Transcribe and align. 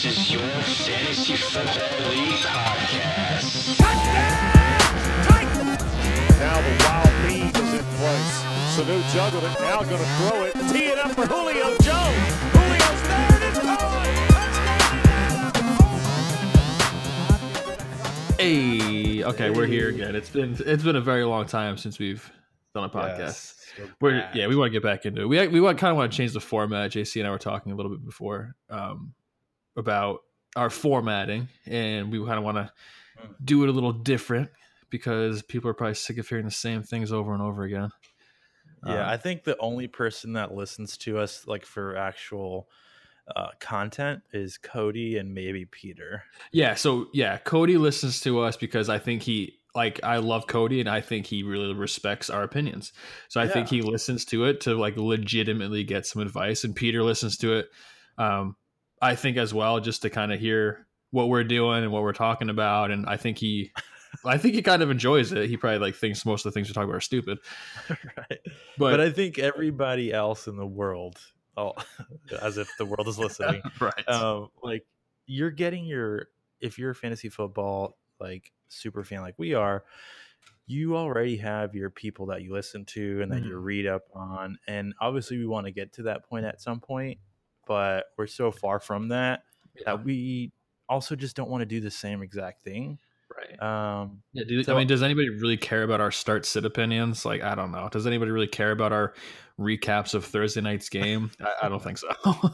This 0.00 0.16
is 0.16 0.30
your 0.32 0.40
Fantasy 0.42 1.34
Football 1.34 2.10
League 2.10 2.34
podcast. 2.46 3.76
Touchdown! 3.78 4.46
Now 6.38 6.60
the 6.60 6.72
wild 6.84 7.14
beat 7.26 7.56
is 7.58 7.72
in 7.74 7.84
place. 7.96 8.34
Sanu 8.76 8.96
juggled 9.12 9.42
it, 9.42 9.60
now 9.60 9.82
going 9.82 9.98
to 9.98 10.06
throw 10.06 10.44
it. 10.44 10.52
Tee 10.72 10.86
it 10.86 10.98
up 10.98 11.10
for 11.10 11.26
Julio 11.26 11.76
Jones. 11.78 12.32
Julio's 12.52 13.02
there, 13.08 13.32
and 13.32 13.42
it's 13.42 13.58
caught. 13.58 14.06
Hey, 18.38 19.24
okay, 19.24 19.50
we're 19.50 19.66
here 19.66 19.88
again. 19.88 20.14
It's 20.14 20.30
been 20.30 20.56
it's 20.64 20.84
been 20.84 20.94
a 20.96 21.00
very 21.00 21.24
long 21.24 21.46
time 21.46 21.76
since 21.76 21.98
we've 21.98 22.30
done 22.72 22.84
a 22.84 22.88
podcast. 22.88 23.18
Yes, 23.18 23.54
We're 24.00 24.20
back. 24.20 24.32
yeah, 24.36 24.46
we 24.46 24.54
want 24.54 24.68
to 24.68 24.72
get 24.72 24.84
back 24.84 25.06
into 25.06 25.22
it. 25.22 25.28
We 25.28 25.44
we 25.48 25.60
want, 25.60 25.76
kind 25.78 25.90
of 25.90 25.96
want 25.96 26.12
to 26.12 26.16
change 26.16 26.34
the 26.34 26.40
format. 26.40 26.92
JC 26.92 27.18
and 27.20 27.26
I 27.26 27.32
were 27.32 27.38
talking 27.38 27.72
a 27.72 27.74
little 27.74 27.90
bit 27.90 28.04
before 28.04 28.54
um, 28.70 29.12
about 29.78 30.20
our 30.56 30.70
formatting, 30.70 31.48
and 31.66 32.12
we 32.12 32.18
kind 32.24 32.38
of 32.38 32.44
want 32.44 32.58
to 32.58 32.72
Mm. 33.18 33.34
do 33.44 33.64
it 33.64 33.68
a 33.68 33.72
little 33.72 33.92
different 33.92 34.50
because 34.90 35.42
people 35.42 35.68
are 35.70 35.74
probably 35.74 35.94
sick 35.94 36.18
of 36.18 36.28
hearing 36.28 36.44
the 36.44 36.50
same 36.52 36.82
things 36.84 37.12
over 37.12 37.32
and 37.32 37.42
over 37.42 37.64
again. 37.64 37.90
Yeah, 38.84 39.02
Um, 39.02 39.08
I 39.08 39.16
think 39.16 39.44
the 39.44 39.58
only 39.58 39.88
person 39.88 40.34
that 40.34 40.54
listens 40.54 40.96
to 40.98 41.18
us 41.18 41.46
like 41.46 41.64
for 41.64 41.96
actual 41.96 42.68
uh, 43.34 43.50
content 43.60 44.22
is 44.32 44.56
Cody 44.56 45.18
and 45.18 45.34
maybe 45.34 45.64
Peter. 45.64 46.24
Yeah, 46.52 46.74
so 46.74 47.08
yeah, 47.12 47.38
Cody 47.38 47.76
listens 47.76 48.20
to 48.22 48.40
us 48.40 48.56
because 48.56 48.88
I 48.88 48.98
think 48.98 49.22
he 49.22 49.58
like 49.74 50.02
I 50.02 50.16
love 50.18 50.46
Cody 50.46 50.80
and 50.80 50.88
I 50.88 51.00
think 51.00 51.26
he 51.26 51.42
really 51.42 51.74
respects 51.74 52.30
our 52.30 52.42
opinions. 52.42 52.92
So 53.28 53.40
I 53.40 53.48
think 53.48 53.68
he 53.68 53.82
listens 53.82 54.24
to 54.26 54.44
it 54.46 54.60
to 54.62 54.74
like 54.74 54.96
legitimately 54.96 55.84
get 55.84 56.06
some 56.06 56.22
advice 56.22 56.64
and 56.64 56.74
Peter 56.74 57.02
listens 57.02 57.36
to 57.38 57.52
it 57.54 57.68
um 58.16 58.56
I 59.00 59.14
think 59.14 59.36
as 59.36 59.54
well 59.54 59.80
just 59.80 60.02
to 60.02 60.10
kind 60.10 60.32
of 60.32 60.40
hear 60.40 60.86
what 61.10 61.28
we're 61.28 61.44
doing 61.44 61.84
and 61.84 61.92
what 61.92 62.02
we're 62.02 62.12
talking 62.12 62.50
about 62.50 62.90
and 62.90 63.06
I 63.06 63.16
think 63.16 63.38
he 63.38 63.72
I 64.24 64.38
think 64.38 64.54
he 64.54 64.62
kind 64.62 64.82
of 64.82 64.90
enjoys 64.90 65.32
it. 65.32 65.48
He 65.48 65.56
probably 65.56 65.78
like 65.78 65.94
thinks 65.94 66.24
most 66.24 66.44
of 66.44 66.52
the 66.52 66.54
things 66.54 66.68
we're 66.68 66.74
talking 66.74 66.88
about 66.88 66.96
are 66.96 67.00
stupid. 67.00 67.38
right. 67.88 68.40
But, 68.76 68.90
But, 68.90 69.00
I 69.00 69.10
think 69.10 69.38
everybody 69.38 70.12
else 70.12 70.46
in 70.46 70.56
the 70.56 70.66
world, 70.66 71.18
oh, 71.56 71.74
as 72.42 72.58
if 72.58 72.70
the 72.78 72.84
world 72.84 73.08
is 73.08 73.18
listening, 73.18 73.62
right. 73.80 74.08
um, 74.08 74.48
like 74.62 74.86
you're 75.26 75.50
getting 75.50 75.84
your 75.84 76.28
if 76.60 76.78
you're 76.78 76.90
a 76.90 76.94
fantasy 76.94 77.28
football 77.28 77.96
like 78.18 78.52
super 78.68 79.04
fan 79.04 79.20
like 79.20 79.34
we 79.38 79.54
are 79.54 79.84
you 80.66 80.96
already 80.96 81.36
have 81.36 81.74
your 81.74 81.88
people 81.88 82.26
that 82.26 82.42
you 82.42 82.52
listen 82.52 82.84
to 82.84 83.22
and 83.22 83.30
that 83.30 83.44
you 83.44 83.56
read 83.56 83.86
up 83.86 84.02
on 84.12 84.58
and 84.66 84.92
obviously 85.00 85.38
we 85.38 85.46
want 85.46 85.66
to 85.66 85.70
get 85.70 85.92
to 85.92 86.02
that 86.02 86.28
point 86.28 86.44
at 86.44 86.60
some 86.60 86.80
point 86.80 87.18
but 87.68 88.06
we're 88.16 88.26
so 88.26 88.50
far 88.50 88.80
from 88.80 89.08
that 89.08 89.42
that 89.84 90.04
we 90.04 90.50
also 90.88 91.14
just 91.14 91.36
don't 91.36 91.48
want 91.50 91.60
to 91.60 91.66
do 91.66 91.78
the 91.80 91.90
same 91.90 92.22
exact 92.22 92.62
thing 92.64 92.98
right. 93.36 93.62
um 93.62 94.22
Yeah, 94.32 94.44
do, 94.48 94.62
So- 94.64 94.74
I 94.74 94.78
mean, 94.78 94.88
does 94.88 95.02
anybody 95.02 95.28
really 95.28 95.56
care 95.58 95.82
about 95.84 96.00
our 96.00 96.10
start 96.10 96.44
sit 96.46 96.64
opinions? 96.64 97.24
Like, 97.24 97.42
I 97.42 97.54
don't 97.54 97.70
know. 97.70 97.88
Does 97.92 98.06
anybody 98.06 98.30
really 98.32 98.48
care 98.48 98.72
about 98.72 98.92
our 98.92 99.12
recaps 99.60 100.14
of 100.14 100.24
Thursday 100.24 100.62
night's 100.62 100.88
game? 100.88 101.30
I, 101.40 101.66
I 101.66 101.68
don't 101.68 101.82
think 101.82 101.98
so. 101.98 102.08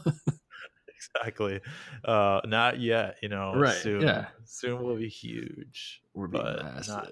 exactly 1.15 1.59
uh 2.03 2.41
not 2.45 2.79
yet 2.79 3.17
you 3.21 3.29
know 3.29 3.53
Right, 3.55 3.73
soon 3.75 4.01
yeah. 4.01 4.27
soon 4.43 4.81
will 4.83 4.95
be 4.95 5.07
huge 5.07 6.01
We're 6.13 6.27
but 6.27 6.87
not- 6.87 7.09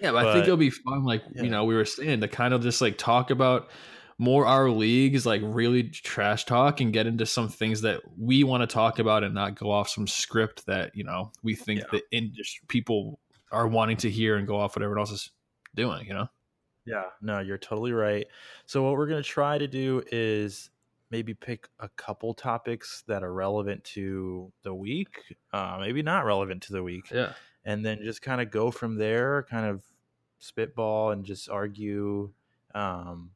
yeah, 0.00 0.12
but, 0.12 0.26
I 0.26 0.32
think 0.32 0.44
it'll 0.44 0.56
be 0.56 0.70
fun. 0.70 1.04
Like 1.04 1.22
yeah. 1.34 1.42
you 1.42 1.50
know, 1.50 1.64
we 1.64 1.74
were 1.74 1.84
saying 1.84 2.20
to 2.20 2.28
kind 2.28 2.54
of 2.54 2.62
just 2.62 2.80
like 2.80 2.96
talk 2.96 3.30
about 3.30 3.68
more 4.20 4.44
our 4.44 4.68
leagues, 4.68 5.24
like 5.24 5.40
really 5.42 5.84
trash 5.84 6.44
talk, 6.44 6.80
and 6.82 6.92
get 6.92 7.06
into 7.06 7.24
some 7.24 7.48
things 7.48 7.80
that 7.80 8.02
we 8.18 8.44
want 8.44 8.60
to 8.62 8.66
talk 8.66 8.98
about, 8.98 9.24
and 9.24 9.34
not 9.34 9.58
go 9.58 9.70
off 9.70 9.88
some 9.88 10.06
script 10.06 10.66
that 10.66 10.94
you 10.94 11.04
know 11.04 11.32
we 11.42 11.54
think 11.54 11.80
Yeah. 11.80 11.86
the 11.92 12.02
industry 12.12 12.64
people 12.68 13.18
are 13.50 13.66
wanting 13.66 13.96
to 13.98 14.10
hear 14.10 14.36
and 14.36 14.46
go 14.46 14.60
off 14.60 14.76
what 14.76 14.82
everyone 14.82 15.00
else 15.00 15.10
is 15.10 15.30
doing. 15.74 16.06
You 16.06 16.12
know. 16.14 16.28
Yeah, 16.84 17.04
no, 17.22 17.40
you're 17.40 17.58
totally 17.58 17.92
right. 17.92 18.26
So 18.66 18.82
what 18.82 18.92
we're 18.92 19.06
going 19.06 19.22
to 19.22 19.28
try 19.28 19.56
to 19.58 19.66
do 19.68 20.02
is 20.12 20.70
maybe 21.10 21.34
pick 21.34 21.68
a 21.78 21.88
couple 21.90 22.34
topics 22.34 23.02
that 23.06 23.22
are 23.22 23.32
relevant 23.32 23.82
to 23.84 24.52
the 24.62 24.74
week, 24.74 25.34
uh, 25.52 25.76
maybe 25.80 26.02
not 26.02 26.24
relevant 26.24 26.62
to 26.64 26.72
the 26.72 26.82
week, 26.82 27.10
Yeah. 27.10 27.32
and 27.64 27.84
then 27.84 28.00
just 28.02 28.22
kind 28.22 28.40
of 28.40 28.50
go 28.50 28.70
from 28.70 28.96
there, 28.96 29.42
kind 29.50 29.66
of 29.66 29.82
spitball 30.38 31.10
and 31.10 31.24
just 31.24 31.48
argue. 31.50 32.32
Um, 32.74 33.30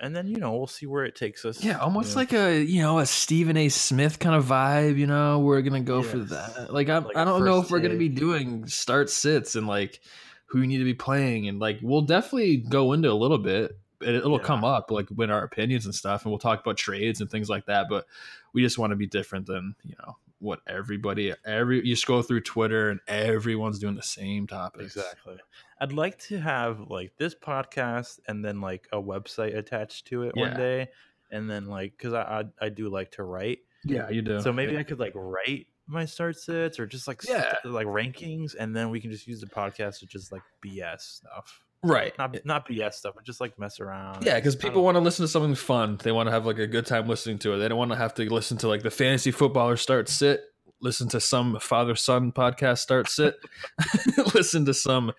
and 0.00 0.14
then 0.14 0.26
you 0.26 0.36
know 0.36 0.52
we'll 0.56 0.66
see 0.66 0.86
where 0.86 1.04
it 1.04 1.14
takes 1.14 1.44
us. 1.44 1.62
Yeah, 1.62 1.78
almost 1.78 2.10
you 2.10 2.14
know. 2.14 2.20
like 2.20 2.32
a 2.32 2.62
you 2.62 2.82
know 2.82 2.98
a 2.98 3.06
Stephen 3.06 3.56
A. 3.56 3.68
Smith 3.68 4.18
kind 4.18 4.34
of 4.34 4.44
vibe. 4.46 4.96
You 4.96 5.06
know, 5.06 5.38
we're 5.40 5.62
gonna 5.62 5.80
go 5.80 6.02
for 6.02 6.18
that. 6.18 6.72
Like 6.72 6.88
I'm, 6.88 7.04
Like 7.04 7.16
I 7.16 7.24
don't 7.24 7.44
know 7.44 7.60
if 7.60 7.70
we're 7.70 7.80
gonna 7.80 7.96
be 7.96 8.08
doing 8.08 8.66
start 8.66 9.10
sits 9.10 9.56
and 9.56 9.66
like 9.66 10.00
who 10.46 10.60
you 10.60 10.66
need 10.66 10.78
to 10.78 10.84
be 10.84 10.94
playing, 10.94 11.48
and 11.48 11.58
like 11.58 11.78
we'll 11.82 12.02
definitely 12.02 12.56
go 12.58 12.92
into 12.92 13.10
a 13.10 13.14
little 13.14 13.38
bit. 13.38 13.76
It, 14.00 14.14
it'll 14.14 14.38
Yeah. 14.38 14.44
come 14.44 14.64
up 14.64 14.90
like 14.90 15.08
when 15.10 15.30
our 15.30 15.42
opinions 15.44 15.84
and 15.84 15.94
stuff, 15.94 16.24
and 16.24 16.32
we'll 16.32 16.38
talk 16.38 16.60
about 16.60 16.76
trades 16.76 17.20
and 17.20 17.30
things 17.30 17.48
like 17.50 17.66
that. 17.66 17.86
But 17.88 18.06
we 18.52 18.62
just 18.62 18.78
want 18.78 18.90
to 18.92 18.96
be 18.96 19.06
different 19.06 19.46
than 19.46 19.74
you 19.84 19.94
know 19.98 20.16
what 20.38 20.60
everybody 20.66 21.34
every 21.44 21.86
you 21.86 21.94
scroll 21.94 22.22
through 22.22 22.40
Twitter 22.40 22.88
and 22.88 22.98
everyone's 23.06 23.78
doing 23.78 23.94
the 23.94 24.02
same 24.02 24.46
topic 24.46 24.80
exactly. 24.80 25.36
I'd 25.80 25.92
like 25.92 26.18
to 26.28 26.38
have 26.38 26.80
like 26.88 27.12
this 27.18 27.34
podcast 27.34 28.20
and 28.28 28.44
then 28.44 28.60
like 28.60 28.86
a 28.92 28.96
website 28.98 29.56
attached 29.56 30.06
to 30.08 30.24
it 30.24 30.32
Yeah. 30.36 30.42
one 30.48 30.56
day, 30.56 30.88
and 31.30 31.48
then 31.50 31.66
like 31.66 31.92
because 31.96 32.12
I, 32.14 32.44
I 32.60 32.66
I 32.66 32.68
do 32.68 32.88
like 32.88 33.12
to 33.12 33.22
write. 33.24 33.58
Yeah, 33.84 34.10
you 34.10 34.20
do. 34.22 34.40
So 34.42 34.52
maybe 34.52 34.76
I 34.76 34.82
could 34.82 35.00
like 35.00 35.12
write 35.14 35.66
my 35.86 36.04
start 36.04 36.36
sits 36.36 36.78
or 36.78 36.86
just 36.86 37.08
like 37.08 37.22
st- 37.22 37.38
Yeah. 37.38 37.70
like 37.70 37.86
rankings, 37.86 38.54
and 38.58 38.76
then 38.76 38.90
we 38.90 39.00
can 39.00 39.10
just 39.10 39.26
use 39.26 39.40
the 39.40 39.46
podcast 39.46 40.00
to 40.00 40.06
just 40.06 40.30
like 40.32 40.42
BS 40.64 41.00
stuff. 41.00 41.62
right. 41.82 42.12
Not 42.18 42.36
not 42.44 42.68
BS 42.68 42.92
stuff, 42.94 43.14
but 43.16 43.24
just 43.24 43.40
like 43.40 43.58
mess 43.58 43.80
around. 43.80 44.22
Yeah, 44.24 44.34
because 44.34 44.54
people 44.54 44.84
want 44.84 44.96
to 44.96 45.00
listen 45.00 45.24
to 45.24 45.28
something 45.28 45.54
fun. 45.54 45.98
They 46.02 46.12
want 46.12 46.26
to 46.26 46.30
have 46.30 46.44
like 46.44 46.58
a 46.58 46.66
good 46.66 46.84
time 46.84 47.08
listening 47.08 47.38
to 47.38 47.54
it. 47.54 47.58
They 47.58 47.68
don't 47.68 47.78
want 47.78 47.90
to 47.90 47.96
have 47.96 48.12
to 48.16 48.32
listen 48.32 48.58
to 48.58 48.68
like 48.68 48.82
the 48.82 48.90
fantasy 48.90 49.30
footballer 49.30 49.76
start 49.78 50.10
sit, 50.10 50.42
listen 50.82 51.08
to 51.08 51.20
some 51.20 51.58
father 51.58 51.96
son 51.96 52.32
podcast 52.32 52.78
start 52.80 53.08
sit, 53.08 53.36
listen 54.34 54.64
to 54.66 54.74
some 54.74 55.12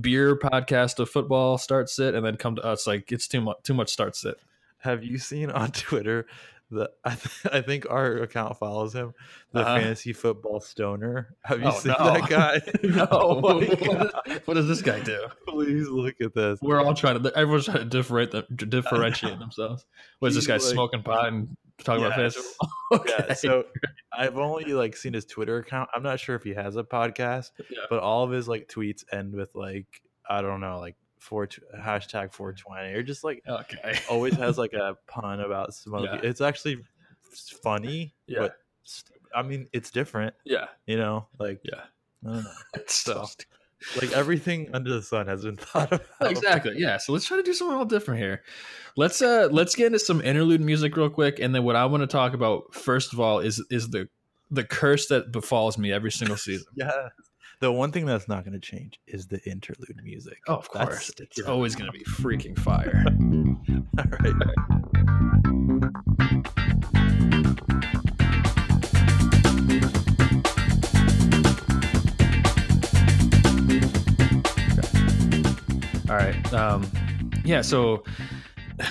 beer 0.00 0.36
podcast 0.36 0.98
of 0.98 1.08
football 1.10 1.58
start 1.58 1.88
sit, 1.88 2.14
and 2.14 2.24
then 2.24 2.36
come 2.36 2.56
to 2.56 2.62
us 2.64 2.86
like 2.86 3.10
it's 3.12 3.28
too 3.28 3.40
much 3.40 3.58
too 3.62 3.74
much 3.74 3.90
start 3.90 4.16
sit. 4.16 4.36
Have 4.78 5.02
you 5.04 5.18
seen 5.18 5.50
on 5.50 5.70
Twitter 5.72 6.26
the 6.70 6.90
I, 7.02 7.14
th- 7.14 7.46
I 7.52 7.60
think 7.62 7.86
our 7.88 8.18
account 8.18 8.58
follows 8.58 8.92
him, 8.92 9.14
the 9.52 9.60
Uh-huh. 9.60 9.76
fantasy 9.80 10.12
football 10.12 10.60
stoner. 10.60 11.34
Have 11.44 11.60
you 11.60 11.68
Oh, 11.68 11.70
seen 11.78 11.94
no. 11.98 12.12
that 12.12 12.28
guy? 12.28 12.60
no, 12.82 13.08
Oh 13.10 13.40
what, 13.40 14.46
what 14.46 14.54
does 14.54 14.68
this 14.68 14.82
guy 14.82 15.00
do? 15.00 15.18
Please 15.48 15.88
look 15.88 16.20
at 16.20 16.34
this. 16.34 16.58
We're 16.60 16.82
all 16.84 16.92
trying 16.94 17.22
to. 17.22 17.32
Everyone's 17.36 17.64
trying 17.64 17.78
to 17.78 17.84
differentiate 17.86 18.68
differentiate 18.68 19.38
themselves. 19.38 19.86
What 20.18 20.28
is 20.28 20.34
this 20.34 20.46
guy 20.46 20.54
like- 20.54 20.62
smoking 20.62 21.02
pot 21.02 21.28
and 21.28 21.56
talking 21.84 22.04
about 22.04 22.18
Yes. 22.18 22.34
fantasy? 22.34 22.54
football? 22.90 23.06
Yeah, 23.08 23.24
Okay. 23.24 23.34
so 23.34 23.64
I've 24.12 24.38
only 24.38 24.64
like 24.72 24.96
seen 24.96 25.12
his 25.12 25.24
Twitter 25.24 25.58
account. 25.58 25.90
I'm 25.94 26.02
not 26.02 26.18
sure 26.20 26.34
if 26.36 26.42
he 26.42 26.54
has 26.54 26.76
a 26.76 26.82
podcast, 26.84 27.50
Yeah. 27.70 27.82
but 27.90 28.00
all 28.00 28.24
of 28.24 28.30
his 28.30 28.48
like 28.48 28.68
tweets 28.68 29.04
end 29.12 29.34
with 29.34 29.54
like 29.54 30.02
I 30.28 30.42
don't 30.42 30.60
know, 30.60 30.78
like 30.78 30.96
four 31.18 31.46
hashtag 31.46 32.32
420 32.32 32.92
mm. 32.92 32.94
or 32.96 33.02
just 33.02 33.24
like 33.24 33.42
okay. 33.48 33.98
always 34.10 34.34
has 34.34 34.56
like 34.58 34.72
a 34.74 34.96
pun 35.06 35.40
about 35.40 35.74
smoking. 35.74 36.06
Yeah. 36.06 36.20
It's 36.28 36.40
actually 36.40 36.78
funny, 37.62 38.14
Yeah. 38.26 38.38
but 38.40 38.56
I 39.34 39.42
mean 39.42 39.68
it's 39.72 39.90
different, 39.90 40.34
Yeah. 40.44 40.66
you 40.86 40.96
know. 40.96 41.26
Like 41.38 41.60
Yeah. 41.64 41.82
I 42.26 42.32
don't 42.34 42.44
know. 42.44 42.50
It's 42.74 42.94
So, 42.94 43.24
so 43.24 43.44
like 44.00 44.12
everything 44.12 44.68
under 44.72 44.90
the 44.92 45.02
sun 45.02 45.26
has 45.26 45.44
been 45.44 45.56
thought 45.58 45.92
of. 45.92 46.00
exactly 46.22 46.74
yeah 46.76 46.96
so 46.96 47.12
let's 47.12 47.24
try 47.24 47.36
to 47.36 47.42
do 47.42 47.52
something 47.52 47.74
a 47.74 47.78
little 47.78 47.88
different 47.88 48.20
here 48.20 48.42
let's 48.96 49.22
uh 49.22 49.48
let's 49.52 49.74
get 49.74 49.86
into 49.86 49.98
some 49.98 50.20
interlude 50.22 50.60
music 50.60 50.96
real 50.96 51.08
quick 51.10 51.38
and 51.38 51.54
then 51.54 51.62
what 51.64 51.76
i 51.76 51.84
want 51.86 52.00
to 52.02 52.06
talk 52.06 52.34
about 52.34 52.74
first 52.74 53.12
of 53.12 53.20
all 53.20 53.38
is 53.38 53.64
is 53.70 53.88
the 53.90 54.08
the 54.50 54.64
curse 54.64 55.06
that 55.08 55.30
befalls 55.30 55.78
me 55.78 55.92
every 55.92 56.10
single 56.10 56.36
season 56.46 56.66
Yeah. 56.74 57.08
The 57.60 57.72
one 57.72 57.90
thing 57.90 58.06
that's 58.06 58.28
not 58.28 58.44
going 58.44 58.52
to 58.52 58.60
change 58.60 59.00
is 59.08 59.26
the 59.26 59.40
interlude 59.44 60.00
music. 60.04 60.38
oh 60.46 60.54
of 60.58 60.68
That's- 60.72 60.88
course 60.88 61.10
it's 61.18 61.38
yeah. 61.38 61.44
always 61.46 61.74
going 61.74 61.90
to 61.90 61.98
be 61.98 62.04
freaking 62.04 62.56
fire 62.58 63.04
All 63.98 64.04
right. 64.20 64.32
all 64.32 64.52
right 66.18 66.27
um 76.52 76.90
yeah 77.44 77.60
so 77.60 78.02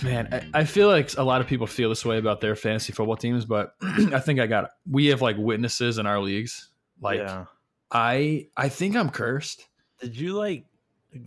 man 0.04 0.28
I, 0.32 0.62
I 0.62 0.64
feel 0.66 0.88
like 0.88 1.18
a 1.18 1.24
lot 1.24 1.42
of 1.42 1.48
people 1.48 1.68
feel 1.68 1.90
this 1.90 2.06
way 2.06 2.18
about 2.18 2.42
their 2.42 2.56
fantasy 2.56 2.94
football 2.94 3.16
teams 3.16 3.46
but 3.46 3.74
i 3.82 4.20
think 4.20 4.40
i 4.40 4.48
got 4.48 4.66
it 4.66 4.70
we 4.90 5.08
have 5.08 5.22
like 5.22 5.38
witnesses 5.38 5.98
in 5.98 6.06
our 6.06 6.20
leagues 6.20 6.70
like 7.02 7.20
yeah. 7.20 7.46
i 7.92 8.48
i 8.58 8.70
think 8.70 8.96
i'm 8.96 9.10
cursed 9.10 9.68
Did 10.02 10.18
you 10.18 10.34
like 10.34 10.66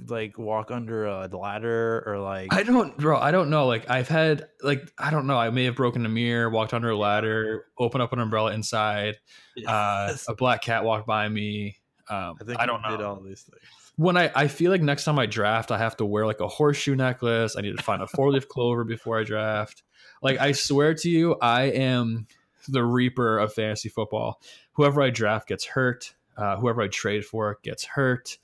like 0.08 0.38
walk 0.38 0.70
under 0.70 1.06
a 1.06 1.26
ladder 1.26 2.02
or 2.06 2.18
like 2.18 2.52
I 2.52 2.62
don't, 2.62 2.96
bro. 2.98 3.18
I 3.18 3.30
don't 3.30 3.50
know. 3.50 3.66
Like 3.66 3.88
I've 3.90 4.08
had, 4.08 4.48
like 4.62 4.92
I 4.98 5.10
don't 5.10 5.26
know. 5.26 5.38
I 5.38 5.50
may 5.50 5.64
have 5.64 5.76
broken 5.76 6.04
a 6.04 6.08
mirror, 6.08 6.50
walked 6.50 6.74
under 6.74 6.90
a 6.90 6.96
ladder, 6.96 7.66
opened 7.78 8.02
up 8.02 8.12
an 8.12 8.18
umbrella 8.18 8.52
inside. 8.52 9.16
Uh, 9.66 10.14
a 10.28 10.34
black 10.34 10.62
cat 10.62 10.84
walked 10.84 11.06
by 11.06 11.28
me. 11.28 11.76
Um, 12.08 12.36
I 12.40 12.44
think 12.44 12.60
I 12.60 12.66
don't 12.66 12.82
know. 12.82 12.90
did 12.90 13.00
all 13.00 13.20
these 13.20 13.42
things. 13.42 13.62
When 14.00 14.16
I, 14.16 14.30
I 14.34 14.48
feel 14.48 14.70
like 14.70 14.80
next 14.80 15.04
time 15.04 15.18
I 15.18 15.26
draft, 15.26 15.70
I 15.70 15.76
have 15.76 15.94
to 15.98 16.06
wear 16.06 16.24
like 16.24 16.40
a 16.40 16.48
horseshoe 16.48 16.96
necklace. 16.96 17.54
I 17.54 17.60
need 17.60 17.76
to 17.76 17.82
find 17.82 18.00
a 18.00 18.06
four 18.06 18.30
leaf 18.30 18.48
clover 18.48 18.82
before 18.82 19.20
I 19.20 19.24
draft. 19.24 19.82
Like 20.22 20.40
I 20.40 20.52
swear 20.52 20.94
to 20.94 21.10
you, 21.10 21.36
I 21.42 21.64
am 21.64 22.26
the 22.66 22.82
reaper 22.82 23.38
of 23.38 23.52
fantasy 23.52 23.90
football. 23.90 24.40
Whoever 24.72 25.02
I 25.02 25.10
draft 25.10 25.48
gets 25.48 25.66
hurt. 25.66 26.14
Uh, 26.34 26.56
whoever 26.56 26.80
I 26.80 26.88
trade 26.88 27.26
for 27.26 27.58
gets 27.62 27.84
hurt. 27.84 28.38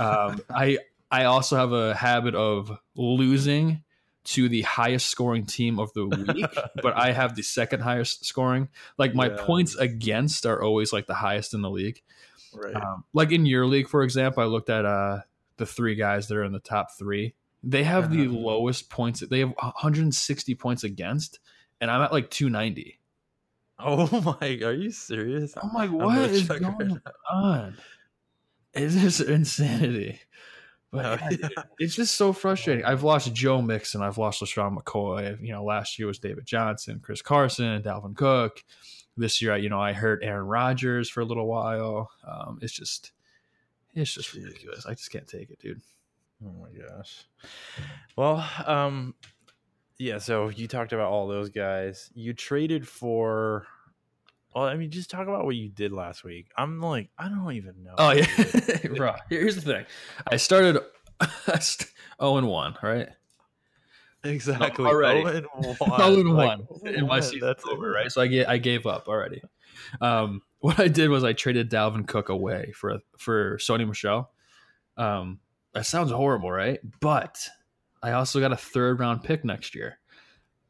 Um, 0.00 0.40
I 0.50 0.78
I 1.10 1.24
also 1.24 1.56
have 1.56 1.72
a 1.72 1.94
habit 1.94 2.34
of 2.34 2.72
losing 2.96 3.84
to 4.24 4.48
the 4.48 4.62
highest 4.62 5.08
scoring 5.08 5.44
team 5.44 5.78
of 5.78 5.92
the 5.92 6.06
week, 6.06 6.46
but 6.82 6.96
I 6.96 7.12
have 7.12 7.34
the 7.34 7.42
second 7.42 7.80
highest 7.80 8.24
scoring. 8.24 8.70
Like 8.96 9.14
my 9.14 9.28
Yeah. 9.28 9.36
points 9.44 9.74
against 9.74 10.46
are 10.46 10.62
always 10.62 10.90
like 10.90 11.06
the 11.06 11.14
highest 11.14 11.52
in 11.52 11.60
the 11.60 11.68
league. 11.68 12.00
Right. 12.54 12.74
Um, 12.74 13.04
like 13.12 13.32
in 13.32 13.46
your 13.46 13.66
league, 13.66 13.88
for 13.88 14.02
example, 14.02 14.42
I 14.42 14.46
looked 14.46 14.70
at 14.70 14.84
uh, 14.84 15.20
the 15.56 15.66
three 15.66 15.94
guys 15.94 16.28
that 16.28 16.36
are 16.36 16.44
in 16.44 16.52
the 16.52 16.60
top 16.60 16.88
three. 16.98 17.34
They 17.62 17.84
have 17.84 18.10
the 18.10 18.26
Uh-huh. 18.26 18.36
lowest 18.36 18.90
points. 18.90 19.20
They 19.20 19.38
have 19.40 19.54
160 19.60 20.54
points 20.56 20.84
against, 20.84 21.38
and 21.80 21.90
I'm 21.90 22.02
at 22.02 22.12
like 22.12 22.30
290. 22.30 22.98
oh 23.78 24.36
my! 24.40 24.58
Are 24.64 24.72
you 24.72 24.90
serious? 24.90 25.54
I'm 25.60 25.72
like, 25.72 25.88
I'm 25.90 25.94
what 25.94 26.14
gonna 26.14 26.26
is 26.28 26.46
going 26.48 27.00
on? 27.30 27.74
Is 28.74 29.20
insanity. 29.20 30.20
But 30.90 31.04
Oh, 31.22 31.26
yeah. 31.30 31.48
it's 31.78 31.94
just 31.94 32.16
so 32.16 32.32
frustrating. 32.34 32.84
I've 32.84 33.02
lost 33.02 33.32
Joe 33.34 33.62
Mixon. 33.62 34.02
I've 34.02 34.18
lost 34.18 34.42
LeSean 34.42 34.76
McCoy. 34.76 35.40
You 35.40 35.52
know, 35.52 35.64
last 35.64 35.98
year 35.98 36.06
was 36.06 36.18
David 36.18 36.44
Johnson, 36.44 37.00
Chris 37.02 37.22
Carson, 37.22 37.82
Dalvin 37.82 38.14
Cook. 38.14 38.62
This 39.16 39.42
year, 39.42 39.56
you 39.56 39.68
know, 39.68 39.80
I 39.80 39.92
hurt 39.92 40.20
Aaron 40.22 40.46
Rodgers 40.46 41.08
for 41.10 41.20
a 41.20 41.24
little 41.24 41.46
while. 41.46 42.10
Um, 42.26 42.58
it's 42.62 42.72
just, 42.72 43.12
it's 43.94 44.14
just 44.14 44.30
Jeez. 44.30 44.44
ridiculous. 44.44 44.86
I 44.86 44.94
just 44.94 45.10
can't 45.10 45.28
take 45.28 45.50
it, 45.50 45.58
dude. 45.58 45.82
Oh 46.44 46.52
my 46.60 46.70
gosh. 46.70 47.24
Well, 48.16 48.44
um, 48.66 49.14
yeah. 49.98 50.18
So 50.18 50.48
you 50.48 50.66
talked 50.66 50.92
about 50.92 51.10
all 51.10 51.28
those 51.28 51.50
guys. 51.50 52.10
You 52.14 52.32
traded 52.32 52.88
for. 52.88 53.66
Well, 54.54 54.64
I 54.64 54.76
mean, 54.76 54.90
just 54.90 55.10
talk 55.10 55.28
about 55.28 55.44
what 55.44 55.56
you 55.56 55.68
did 55.68 55.92
last 55.92 56.24
week. 56.24 56.46
I'm 56.56 56.80
like, 56.80 57.08
I 57.18 57.28
don't 57.28 57.52
even 57.52 57.82
know. 57.82 57.94
Oh 57.96 58.10
yeah, 58.10 58.26
bro. 58.96 59.14
Here's 59.28 59.56
the 59.56 59.62
thing. 59.62 59.86
I 60.30 60.36
started 60.36 60.78
zero 61.60 62.36
and 62.36 62.48
one, 62.48 62.76
right? 62.82 63.08
Exactly. 64.24 64.84
already. 64.84 65.22
Oh, 65.22 65.26
and 65.26 65.46
one. 65.78 66.00
Zero 66.00 66.20
and 66.20 66.34
Like, 66.34 66.58
one 66.68 66.94
in 66.94 67.00
my 67.02 67.16
what? 67.16 67.24
season 67.24 67.40
That's 67.40 67.64
over, 67.66 67.90
right? 67.90 68.10
So 68.10 68.20
I 68.20 68.26
get 68.28 68.48
I 68.48 68.58
gave 68.58 68.86
up 68.86 69.08
already. 69.08 69.42
Um, 70.00 70.42
what 70.60 70.78
I 70.78 70.88
did 70.88 71.10
was 71.10 71.24
I 71.24 71.32
traded 71.32 71.70
Dalvin 71.70 72.06
Cook 72.06 72.28
away 72.28 72.72
for 72.74 72.98
for 73.18 73.58
Sony 73.58 73.86
Michel. 73.86 74.30
Um, 74.96 75.40
that 75.74 75.86
sounds 75.86 76.12
horrible, 76.12 76.50
right? 76.52 76.78
But 77.00 77.48
I 78.02 78.12
also 78.12 78.40
got 78.40 78.52
a 78.52 78.56
third 78.56 79.00
round 79.00 79.22
pick 79.24 79.44
next 79.44 79.74
year, 79.74 79.98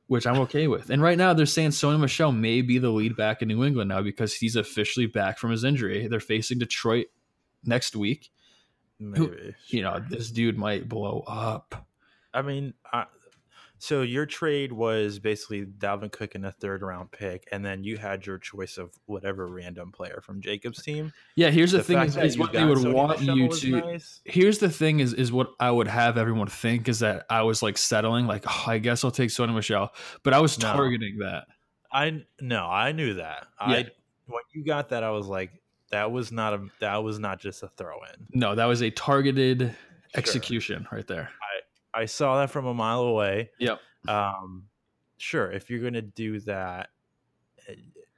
which 0.07 0.27
I'm 0.27 0.39
okay 0.41 0.69
with. 0.69 0.91
And 0.91 1.03
right 1.03 1.19
now 1.19 1.35
they're 1.35 1.45
saying 1.47 1.71
Sony 1.71 1.99
Michel 2.01 2.33
may 2.33 2.63
be 2.63 2.79
the 2.79 2.91
lead 2.91 3.17
back 3.17 3.43
in 3.43 3.49
New 3.49 3.65
England 3.65 3.89
now 3.89 4.01
because 4.01 4.35
he's 4.35 4.57
officially 4.57 5.07
back 5.07 5.39
from 5.39 5.51
his 5.51 5.65
injury. 5.65 6.07
They're 6.09 6.21
facing 6.21 6.59
Detroit 6.59 7.07
next 7.65 7.97
week. 7.97 8.31
Maybe. 8.99 9.55
You 9.67 9.83
know, 9.83 10.01
this 10.09 10.31
dude 10.31 10.57
might 10.57 10.89
blow 10.89 11.25
up. 11.27 11.87
I 12.33 12.43
mean, 12.43 12.75
I, 12.93 13.07
so 13.83 14.03
your 14.03 14.27
trade 14.27 14.73
was 14.73 15.19
basically 15.19 15.67
Dalvin 15.67 16.13
Cook 16.13 16.37
in 16.37 16.45
a 16.45 16.53
third 16.53 16.83
round 16.83 17.11
pick, 17.11 17.49
and 17.51 17.65
then 17.65 17.83
you 17.83 17.97
had 17.97 18.25
your 18.25 18.39
choice 18.39 18.79
of 18.79 18.93
whatever 19.07 19.49
random 19.49 19.91
player 19.91 20.21
from 20.23 20.41
Jacob's 20.41 20.81
team. 20.81 21.13
Yeah, 21.35 21.51
here's 21.51 21.73
the, 21.73 21.83
thing 21.83 21.97
fact 21.97 22.11
is, 22.11 22.17
is 22.17 22.39
what 22.39 22.53
they 22.53 22.65
would 22.65 22.79
Sony 22.79 22.93
want 22.95 23.21
you 23.23 23.49
to 23.49 23.81
nice. 23.81 24.21
here's 24.25 24.61
the 24.61 24.71
thing 24.71 25.01
is 25.01 25.13
is 25.15 25.33
what 25.33 25.51
I 25.59 25.73
would 25.73 25.89
have 25.89 26.17
everyone 26.17 26.47
think 26.47 26.89
is 26.89 27.01
that 27.01 27.27
I 27.29 27.43
was 27.43 27.61
like 27.61 27.77
settling 27.77 28.29
like 28.29 28.45
oh, 28.47 28.65
I 28.69 28.79
guess 28.79 29.03
I'll 29.03 29.11
take 29.11 29.31
Sony 29.31 29.53
Michel, 29.53 29.93
but 30.23 30.33
I 30.33 30.39
was 30.39 30.57
No. 30.61 30.73
targeting 30.73 31.19
that. 31.19 31.47
I 31.91 32.23
no, 32.41 32.65
I 32.67 32.93
knew 32.93 33.15
that. 33.15 33.49
Yeah. 33.67 33.75
I 33.75 33.87
when 34.27 34.43
you 34.53 34.65
got 34.65 34.91
that, 34.91 35.03
I 35.03 35.11
was 35.11 35.27
like, 35.27 35.51
that 35.91 36.13
was 36.13 36.31
not 36.31 36.55
a 36.55 36.69
that 36.79 37.03
was 37.03 37.19
not 37.19 37.41
just 37.41 37.65
a 37.65 37.69
throw 37.77 37.97
in. 38.05 38.29
No, 38.33 38.55
that 38.55 38.67
was 38.67 38.81
a 38.81 38.91
targeted 38.91 39.75
execution 40.15 40.87
right 40.93 41.09
there. 41.09 41.31
I 41.43 41.62
saw 42.07 42.39
that 42.41 42.51
from 42.51 42.67
a 42.67 42.75
mile 42.75 43.03
away. 43.03 43.51
Yep. 43.59 43.81
Um, 44.09 44.65
sure, 45.19 45.51
if 45.51 45.71
you're 45.71 45.81
gonna 45.83 46.03
do 46.03 46.41
that, 46.41 46.91
eh, 47.69 47.75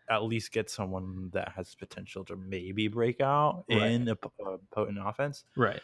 at 0.08 0.22
least 0.22 0.52
get 0.52 0.68
someone 0.70 1.30
that 1.32 1.50
has 1.56 1.74
potential 1.74 2.24
to 2.26 2.36
maybe 2.36 2.88
break 2.88 3.20
out 3.20 3.64
Right. 3.70 3.90
in 3.92 4.08
a 4.08 4.16
potent 4.16 4.98
offense. 5.02 5.44
Right. 5.56 5.80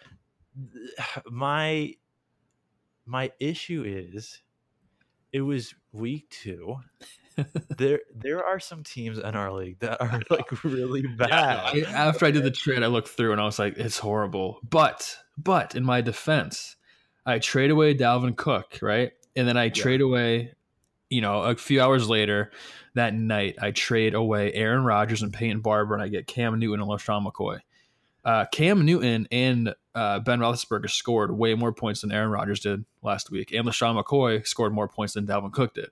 My 1.30 1.94
my 3.06 3.32
issue 3.40 3.82
is, 3.86 4.42
it 5.32 5.40
was 5.40 5.74
week 5.92 6.28
two. 6.30 6.76
there 7.78 8.00
there 8.14 8.44
are 8.44 8.60
some 8.60 8.82
teams 8.84 9.18
in 9.18 9.34
our 9.34 9.52
league 9.52 9.78
that 9.80 10.00
are 10.00 10.20
like 10.30 10.62
really 10.64 11.02
bad. 11.16 11.30
I, 11.30 11.80
after 11.88 12.26
I 12.26 12.30
did 12.30 12.42
the 12.44 12.50
trade, 12.50 12.82
I 12.82 12.86
looked 12.88 13.08
through 13.08 13.32
and 13.32 13.40
I 13.40 13.44
was 13.44 13.58
like, 13.58 13.78
it's 13.78 13.98
horrible. 13.98 14.60
But 14.68 15.16
but 15.38 15.74
in 15.74 15.84
my 15.84 16.00
defense, 16.02 16.76
I 17.26 17.38
trade 17.38 17.70
away 17.70 17.94
Dalvin 17.94 18.36
Cook, 18.36 18.78
right? 18.82 19.12
And 19.36 19.46
then 19.46 19.56
I 19.56 19.68
trade 19.68 20.00
away, 20.00 20.54
you 21.08 21.20
know, 21.20 21.42
a 21.42 21.54
few 21.54 21.80
hours 21.80 22.08
later 22.08 22.50
that 22.94 23.14
night, 23.14 23.56
I 23.60 23.70
trade 23.70 24.14
away 24.14 24.52
Aaron 24.52 24.84
Rodgers 24.84 25.22
and 25.22 25.32
Peyton 25.32 25.60
Barber, 25.60 25.94
and 25.94 26.02
I 26.02 26.08
get 26.08 26.26
Cam 26.26 26.58
Newton 26.58 26.80
and 26.80 26.90
LeSean 26.90 27.26
McCoy. 27.26 27.60
Uh, 28.24 28.44
Cam 28.52 28.84
Newton 28.84 29.28
and 29.30 29.74
uh, 29.94 30.20
Ben 30.20 30.40
Roethlisberger 30.40 30.90
scored 30.90 31.30
way 31.30 31.54
more 31.54 31.72
points 31.72 32.02
than 32.02 32.12
Aaron 32.12 32.30
Rodgers 32.30 32.60
did 32.60 32.84
last 33.02 33.30
week, 33.30 33.52
and 33.52 33.66
LeSean 33.66 34.02
McCoy 34.02 34.46
scored 34.46 34.72
more 34.72 34.88
points 34.88 35.14
than 35.14 35.26
Dalvin 35.26 35.52
Cook 35.52 35.74
did. 35.74 35.90